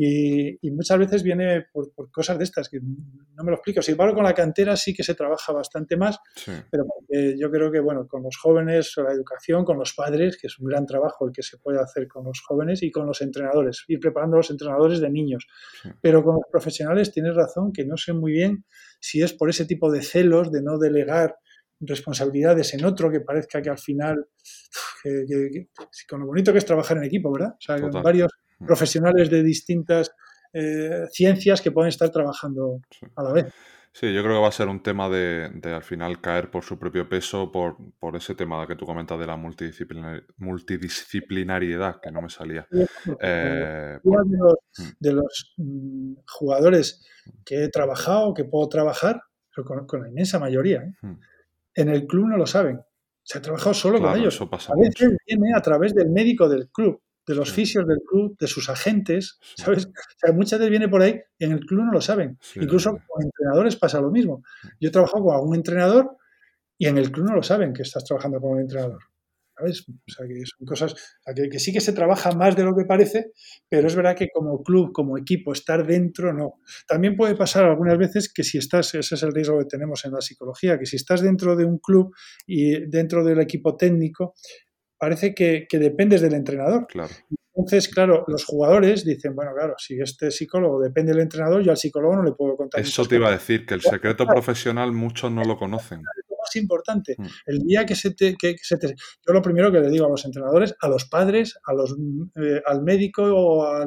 Y, 0.00 0.70
muchas 0.70 0.96
veces 0.96 1.24
viene 1.24 1.66
por, 1.72 1.90
cosas 2.12 2.38
de 2.38 2.44
estas 2.44 2.68
que 2.68 2.78
no 2.80 3.42
me 3.42 3.50
lo 3.50 3.56
explico. 3.56 3.82
Sin 3.82 3.94
embargo, 3.94 4.14
con 4.14 4.22
la 4.22 4.32
cantera 4.32 4.76
sí 4.76 4.94
que 4.94 5.02
se 5.02 5.16
trabaja 5.16 5.52
bastante 5.52 5.96
más, 5.96 6.20
pero 6.70 6.84
yo 7.36 7.50
creo 7.50 7.72
que 7.72 7.80
bueno, 7.80 8.06
con 8.06 8.22
los 8.22 8.36
jóvenes, 8.36 8.94
la 8.96 9.12
educación, 9.12 9.64
con 9.64 9.76
los 9.76 9.94
padres, 9.94 10.38
que 10.40 10.46
es 10.46 10.56
un 10.60 10.68
gran 10.68 10.86
trabajo 10.86 11.26
el 11.26 11.32
que 11.32 11.42
se 11.42 11.58
puede 11.58 11.80
hacer 11.80 12.06
con 12.06 12.24
los 12.26 12.40
jóvenes 12.46 12.84
y 12.84 12.92
con 12.92 13.06
los 13.06 13.20
entrenadores, 13.22 13.84
ir 13.88 13.98
preparando 13.98 14.36
a 14.36 14.38
los 14.38 14.50
entrenadores 14.50 15.00
de 15.00 15.10
niños. 15.10 15.48
Pero 16.00 16.22
con 16.22 16.36
los 16.36 16.44
profesionales 16.48 17.10
tienes 17.10 17.34
razón 17.34 17.72
que 17.72 17.84
no 17.84 17.96
sé 17.96 18.12
muy 18.12 18.30
bien 18.30 18.64
si 19.00 19.20
es 19.22 19.32
por 19.32 19.50
ese 19.50 19.64
tipo 19.64 19.90
de 19.90 20.02
celos 20.02 20.52
de 20.52 20.62
no 20.62 20.78
delegar 20.78 21.38
responsabilidades 21.80 22.74
en 22.74 22.84
otro 22.84 23.10
que 23.10 23.20
parezca 23.20 23.62
que 23.62 23.70
al 23.70 23.78
final, 23.78 24.28
con 26.08 26.20
lo 26.20 26.26
bonito 26.26 26.52
que 26.52 26.58
es 26.58 26.66
trabajar 26.66 26.96
en 26.96 27.04
equipo, 27.04 27.32
¿verdad? 27.32 27.52
O 27.52 27.60
sea, 27.60 27.80
con 27.80 27.90
varios 28.02 28.32
mm. 28.58 28.66
profesionales 28.66 29.30
de 29.30 29.42
distintas 29.42 30.10
eh, 30.52 31.04
ciencias 31.10 31.60
que 31.60 31.70
pueden 31.70 31.88
estar 31.88 32.10
trabajando 32.10 32.80
a 33.16 33.22
la 33.22 33.32
vez. 33.32 33.46
Sí, 33.92 34.14
yo 34.14 34.22
creo 34.22 34.36
que 34.36 34.42
va 34.42 34.48
a 34.48 34.52
ser 34.52 34.68
un 34.68 34.82
tema 34.82 35.08
de, 35.08 35.50
al 35.64 35.82
final 35.82 36.20
caer 36.20 36.50
por 36.50 36.62
su 36.62 36.78
propio 36.78 37.08
peso, 37.08 37.50
por, 37.50 37.76
por 37.98 38.16
ese 38.16 38.34
tema 38.34 38.66
que 38.66 38.76
tú 38.76 38.84
comentas 38.86 39.18
de 39.18 39.26
la 39.26 39.36
multidisciplinariedad, 39.36 42.00
que 42.00 42.12
no 42.12 42.22
me 42.22 42.30
salía. 42.30 42.66
Eh, 43.20 43.98
Uno 44.04 44.54
de 45.00 45.12
los, 45.12 45.54
mm. 45.56 45.62
Mm, 45.62 46.16
jugadores 46.26 47.04
que 47.44 47.64
he 47.64 47.68
trabajado, 47.70 48.34
que 48.34 48.44
puedo 48.44 48.68
trabajar, 48.68 49.20
con, 49.64 49.86
con 49.86 50.02
la 50.02 50.08
inmensa 50.08 50.38
mayoría, 50.38 50.82
¿eh? 50.82 50.92
En 51.74 51.88
el 51.88 52.06
club 52.06 52.26
no 52.26 52.36
lo 52.36 52.46
saben. 52.46 52.80
Se 53.28 53.36
ha 53.36 53.42
trabajado 53.42 53.74
solo 53.74 54.00
con 54.00 54.16
ellos. 54.16 54.40
a 54.40 54.74
veces 54.74 55.14
viene 55.26 55.52
a 55.54 55.60
través 55.60 55.94
del 55.94 56.08
médico 56.08 56.48
del 56.48 56.70
club, 56.70 57.02
de 57.26 57.34
los 57.34 57.52
fisios 57.52 57.86
del 57.86 57.98
club, 58.00 58.34
de 58.38 58.46
sus 58.46 58.70
agentes, 58.70 59.38
¿sabes? 59.54 59.84
O 59.84 59.90
sea, 60.16 60.32
muchas 60.32 60.58
veces 60.58 60.70
viene 60.70 60.88
por 60.88 61.02
ahí, 61.02 61.20
en 61.38 61.52
el 61.52 61.60
club 61.60 61.84
no 61.84 61.92
lo 61.92 62.00
saben. 62.00 62.38
Incluso 62.54 62.92
con 63.06 63.22
entrenadores 63.22 63.76
pasa 63.76 64.00
lo 64.00 64.10
mismo. 64.10 64.42
Yo 64.80 64.88
he 64.88 64.90
trabajado 64.90 65.24
con 65.24 65.34
algún 65.34 65.56
entrenador 65.56 66.16
y 66.78 66.86
en 66.86 66.96
el 66.96 67.12
club 67.12 67.26
no 67.26 67.34
lo 67.34 67.42
saben 67.42 67.74
que 67.74 67.82
estás 67.82 68.02
trabajando 68.02 68.40
con 68.40 68.52
un 68.52 68.60
entrenador. 68.60 69.02
¿Sabes? 69.58 69.84
Que 69.84 70.46
son 70.46 70.66
cosas 70.66 70.94
que, 71.34 71.58
sí 71.58 71.72
que 71.72 71.80
se 71.80 71.92
trabaja 71.92 72.32
más 72.32 72.56
de 72.56 72.64
lo 72.64 72.74
que 72.76 72.84
parece, 72.84 73.32
pero 73.68 73.86
es 73.86 73.96
verdad 73.96 74.16
que 74.16 74.28
como 74.32 74.62
club, 74.62 74.92
como 74.92 75.18
equipo, 75.18 75.52
estar 75.52 75.86
dentro, 75.86 76.32
no. 76.32 76.60
También 76.86 77.16
puede 77.16 77.34
pasar 77.34 77.64
algunas 77.64 77.98
veces 77.98 78.32
que 78.32 78.44
si 78.44 78.58
estás, 78.58 78.94
ese 78.94 79.14
es 79.14 79.22
el 79.22 79.32
riesgo 79.32 79.58
que 79.58 79.64
tenemos 79.66 80.04
en 80.04 80.12
la 80.12 80.20
psicología, 80.20 80.78
que 80.78 80.86
si 80.86 80.96
estás 80.96 81.20
dentro 81.20 81.56
de 81.56 81.64
un 81.64 81.78
club 81.78 82.14
y 82.46 82.86
dentro 82.88 83.24
del 83.24 83.40
equipo 83.40 83.76
técnico, 83.76 84.34
parece 84.98 85.34
que, 85.34 85.66
dependes 85.70 86.20
del 86.20 86.34
entrenador. 86.34 86.86
Claro. 86.86 87.12
Entonces, 87.58 87.88
claro, 87.88 88.24
los 88.28 88.44
jugadores 88.44 89.04
dicen, 89.04 89.34
bueno, 89.34 89.50
claro, 89.52 89.74
si 89.78 90.00
este 90.00 90.30
psicólogo 90.30 90.80
depende 90.80 91.12
del 91.12 91.22
entrenador, 91.22 91.60
yo 91.62 91.72
al 91.72 91.76
psicólogo 91.76 92.16
no 92.16 92.22
le 92.22 92.32
puedo 92.32 92.56
contar. 92.56 92.80
Eso 92.80 93.04
te 93.04 93.16
iba 93.16 93.28
a 93.28 93.32
decir, 93.32 93.66
que 93.66 93.74
el 93.74 93.82
secreto 93.82 94.26
profesional 94.26 94.92
muchos 94.92 95.30
no 95.32 95.42
lo 95.42 95.58
conocen 95.58 96.02
importante. 96.56 97.14
Mm. 97.18 97.26
El 97.46 97.58
día 97.60 97.86
que 97.86 97.94
se, 97.94 98.14
te, 98.14 98.34
que 98.36 98.56
se 98.60 98.78
te... 98.78 98.88
Yo 98.88 99.32
lo 99.32 99.42
primero 99.42 99.70
que 99.70 99.80
le 99.80 99.90
digo 99.90 100.06
a 100.06 100.10
los 100.10 100.24
entrenadores, 100.24 100.74
a 100.80 100.88
los 100.88 101.04
padres, 101.06 101.58
a 101.64 101.74
los, 101.74 101.94
eh, 102.36 102.62
al 102.64 102.82
médico 102.82 103.22
o 103.24 103.64
a, 103.64 103.86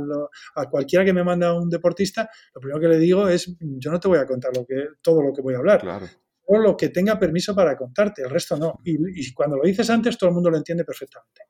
cualquiera 0.70 1.06
que 1.06 1.14
me 1.14 1.24
manda 1.24 1.54
un 1.54 1.70
deportista, 1.70 2.30
lo 2.54 2.62
primero 2.62 2.80
que 2.80 2.88
le 2.88 3.00
digo 3.00 3.28
es, 3.28 3.56
yo 3.60 3.92
no 3.92 4.00
te 4.00 4.08
voy 4.08 4.20
a 4.20 4.26
contar 4.26 4.56
lo 4.56 4.66
que, 4.66 4.88
todo 5.02 5.22
lo 5.22 5.34
que 5.34 5.42
voy 5.42 5.56
a 5.56 5.58
hablar. 5.58 5.82
Claro. 5.82 6.08
O 6.46 6.58
lo 6.58 6.76
que 6.76 6.90
tenga 6.90 7.18
permiso 7.18 7.56
para 7.56 7.78
contarte, 7.78 8.24
el 8.24 8.30
resto 8.30 8.58
no. 8.58 8.80
Y, 8.84 8.98
y 9.22 9.34
cuando 9.34 9.58
lo 9.58 9.64
dices 9.64 9.90
antes, 9.90 10.18
todo 10.18 10.30
el 10.30 10.34
mundo 10.34 10.50
lo 10.50 10.58
entiende 10.58 10.84
perfectamente. 10.84 11.44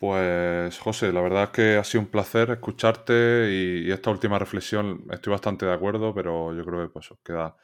Pues 0.00 0.78
José, 0.78 1.12
la 1.12 1.20
verdad 1.20 1.42
es 1.44 1.50
que 1.50 1.76
ha 1.76 1.84
sido 1.84 2.00
un 2.00 2.06
placer 2.06 2.50
escucharte 2.52 3.50
y, 3.52 3.92
esta 3.92 4.10
última 4.10 4.38
reflexión 4.38 5.04
estoy 5.10 5.30
bastante 5.30 5.66
de 5.66 5.74
acuerdo, 5.74 6.14
pero 6.14 6.54
yo 6.56 6.64
creo 6.64 6.80
que 6.80 6.88
pues 6.88 7.10
queda 7.22 7.54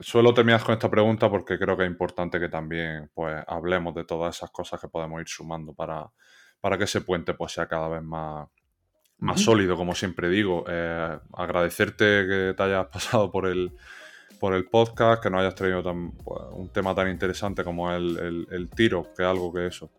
suelo 0.00 0.32
terminar 0.32 0.64
con 0.64 0.72
esta 0.72 0.90
pregunta 0.90 1.28
porque 1.28 1.58
creo 1.58 1.76
que 1.76 1.84
es 1.84 1.90
importante 1.90 2.40
que 2.40 2.48
también 2.48 3.10
pues, 3.12 3.44
hablemos 3.46 3.94
de 3.94 4.04
todas 4.04 4.34
esas 4.34 4.50
cosas 4.50 4.80
que 4.80 4.88
podemos 4.88 5.20
ir 5.20 5.28
sumando 5.28 5.74
para, 5.74 6.10
para 6.58 6.78
que 6.78 6.84
ese 6.84 7.02
puente 7.02 7.34
pues, 7.34 7.52
sea 7.52 7.66
cada 7.68 7.88
vez 7.88 8.02
más, 8.02 8.48
más 9.18 9.38
sólido, 9.42 9.76
como 9.76 9.94
siempre 9.94 10.30
digo. 10.30 10.64
Eh, 10.66 11.18
agradecerte 11.34 12.26
que 12.26 12.54
te 12.56 12.62
hayas 12.62 12.86
pasado 12.86 13.30
por 13.30 13.46
el, 13.46 13.76
por 14.40 14.54
el 14.54 14.70
podcast, 14.70 15.22
que 15.22 15.28
nos 15.28 15.40
hayas 15.40 15.54
traído 15.54 15.82
pues, 15.82 16.40
un 16.52 16.72
tema 16.72 16.94
tan 16.94 17.10
interesante 17.10 17.62
como 17.62 17.92
el, 17.92 18.46
el, 18.50 18.70
tiro, 18.70 19.12
que 19.14 19.22
es 19.22 19.28
algo 19.28 19.52
que 19.52 19.66
eso 19.66 19.90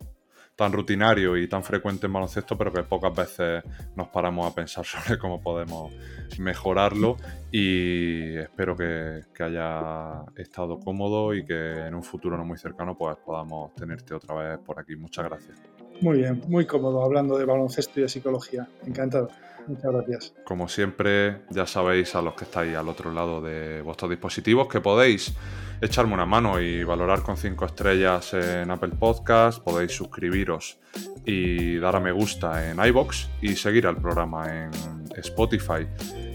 tan 0.56 0.72
rutinario 0.72 1.36
y 1.36 1.48
tan 1.48 1.62
frecuente 1.64 2.06
en 2.06 2.12
baloncesto, 2.12 2.56
pero 2.56 2.72
que 2.72 2.82
pocas 2.82 3.14
veces 3.14 3.62
nos 3.96 4.08
paramos 4.08 4.50
a 4.50 4.54
pensar 4.54 4.84
sobre 4.86 5.18
cómo 5.18 5.40
podemos 5.40 5.92
mejorarlo 6.38 7.16
y 7.50 8.36
espero 8.36 8.76
que, 8.76 9.22
haya 9.42 10.22
estado 10.36 10.78
cómodo 10.80 11.34
y 11.34 11.44
que 11.44 11.86
en 11.86 11.94
un 11.94 12.02
futuro 12.02 12.36
no 12.36 12.44
muy 12.44 12.56
cercano 12.56 12.96
pues 12.96 13.16
podamos 13.18 13.74
tenerte 13.74 14.14
otra 14.14 14.34
vez 14.34 14.58
por 14.64 14.78
aquí. 14.80 14.96
Muchas 14.96 15.26
gracias. 15.26 15.62
Muy 16.00 16.18
bien, 16.18 16.42
muy 16.48 16.66
cómodo 16.66 17.04
hablando 17.04 17.36
de 17.36 17.44
baloncesto 17.44 18.00
y 18.00 18.02
de 18.04 18.08
psicología. 18.08 18.68
Encantado. 18.86 19.28
Muchas 19.66 19.92
gracias. 19.92 20.34
Como 20.44 20.68
siempre, 20.68 21.42
ya 21.50 21.66
sabéis 21.66 22.14
a 22.14 22.22
los 22.22 22.34
que 22.34 22.44
estáis 22.44 22.76
al 22.76 22.88
otro 22.88 23.12
lado 23.12 23.40
de 23.40 23.80
vuestros 23.82 24.10
dispositivos 24.10 24.68
que 24.68 24.80
podéis 24.80 25.34
echarme 25.80 26.14
una 26.14 26.26
mano 26.26 26.60
y 26.60 26.84
valorar 26.84 27.22
con 27.22 27.36
5 27.36 27.64
estrellas 27.64 28.34
en 28.34 28.70
Apple 28.70 28.92
Podcast, 28.98 29.62
podéis 29.62 29.92
suscribiros 29.92 30.78
y 31.24 31.78
dar 31.78 31.96
a 31.96 32.00
me 32.00 32.12
gusta 32.12 32.70
en 32.70 32.78
iBox 32.84 33.30
y 33.40 33.56
seguir 33.56 33.86
al 33.86 33.96
programa 33.96 34.52
en 34.52 34.70
Spotify. 35.16 35.88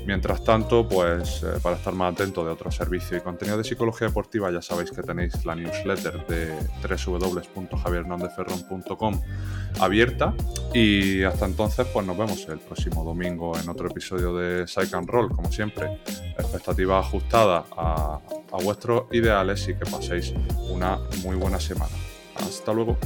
Mientras 0.06 0.44
tanto, 0.44 0.88
pues 0.88 1.44
eh, 1.44 1.60
para 1.62 1.76
estar 1.76 1.94
más 1.94 2.14
atento 2.14 2.44
de 2.44 2.52
otro 2.52 2.72
servicio 2.72 3.16
y 3.16 3.22
contenido 3.22 3.60
de 3.60 3.64
psicología 3.64 4.08
deportiva, 4.08 4.50
ya 4.50 4.60
sabéis 4.60 4.90
que 4.90 5.04
tenéis 5.04 5.46
la 5.46 5.54
newsletter 5.54 6.26
de 6.26 6.52
www.javiernándezferron.com 7.06 9.22
abierta. 9.80 10.34
Y 10.74 11.22
hasta 11.22 11.46
entonces, 11.46 11.86
pues 11.94 12.08
nos 12.08 12.18
vemos 12.18 12.48
el 12.50 12.58
próximo 12.58 13.04
domingo 13.04 13.56
en 13.56 13.70
otro 13.70 13.88
episodio 13.88 14.36
de 14.36 14.68
Psych 14.68 14.92
and 14.96 15.08
Roll, 15.08 15.30
como 15.30 15.52
siempre. 15.52 16.02
Expectativa 16.40 16.98
ajustada 16.98 17.66
a, 17.78 18.20
a 18.52 18.64
vuestros 18.64 19.04
ideales 19.30 19.68
y 19.68 19.76
que 19.76 19.86
paséis 19.86 20.34
una 20.70 20.98
muy 21.24 21.36
buena 21.36 21.60
semana. 21.60 21.92
Hasta 22.36 22.74
luego. 22.74 22.98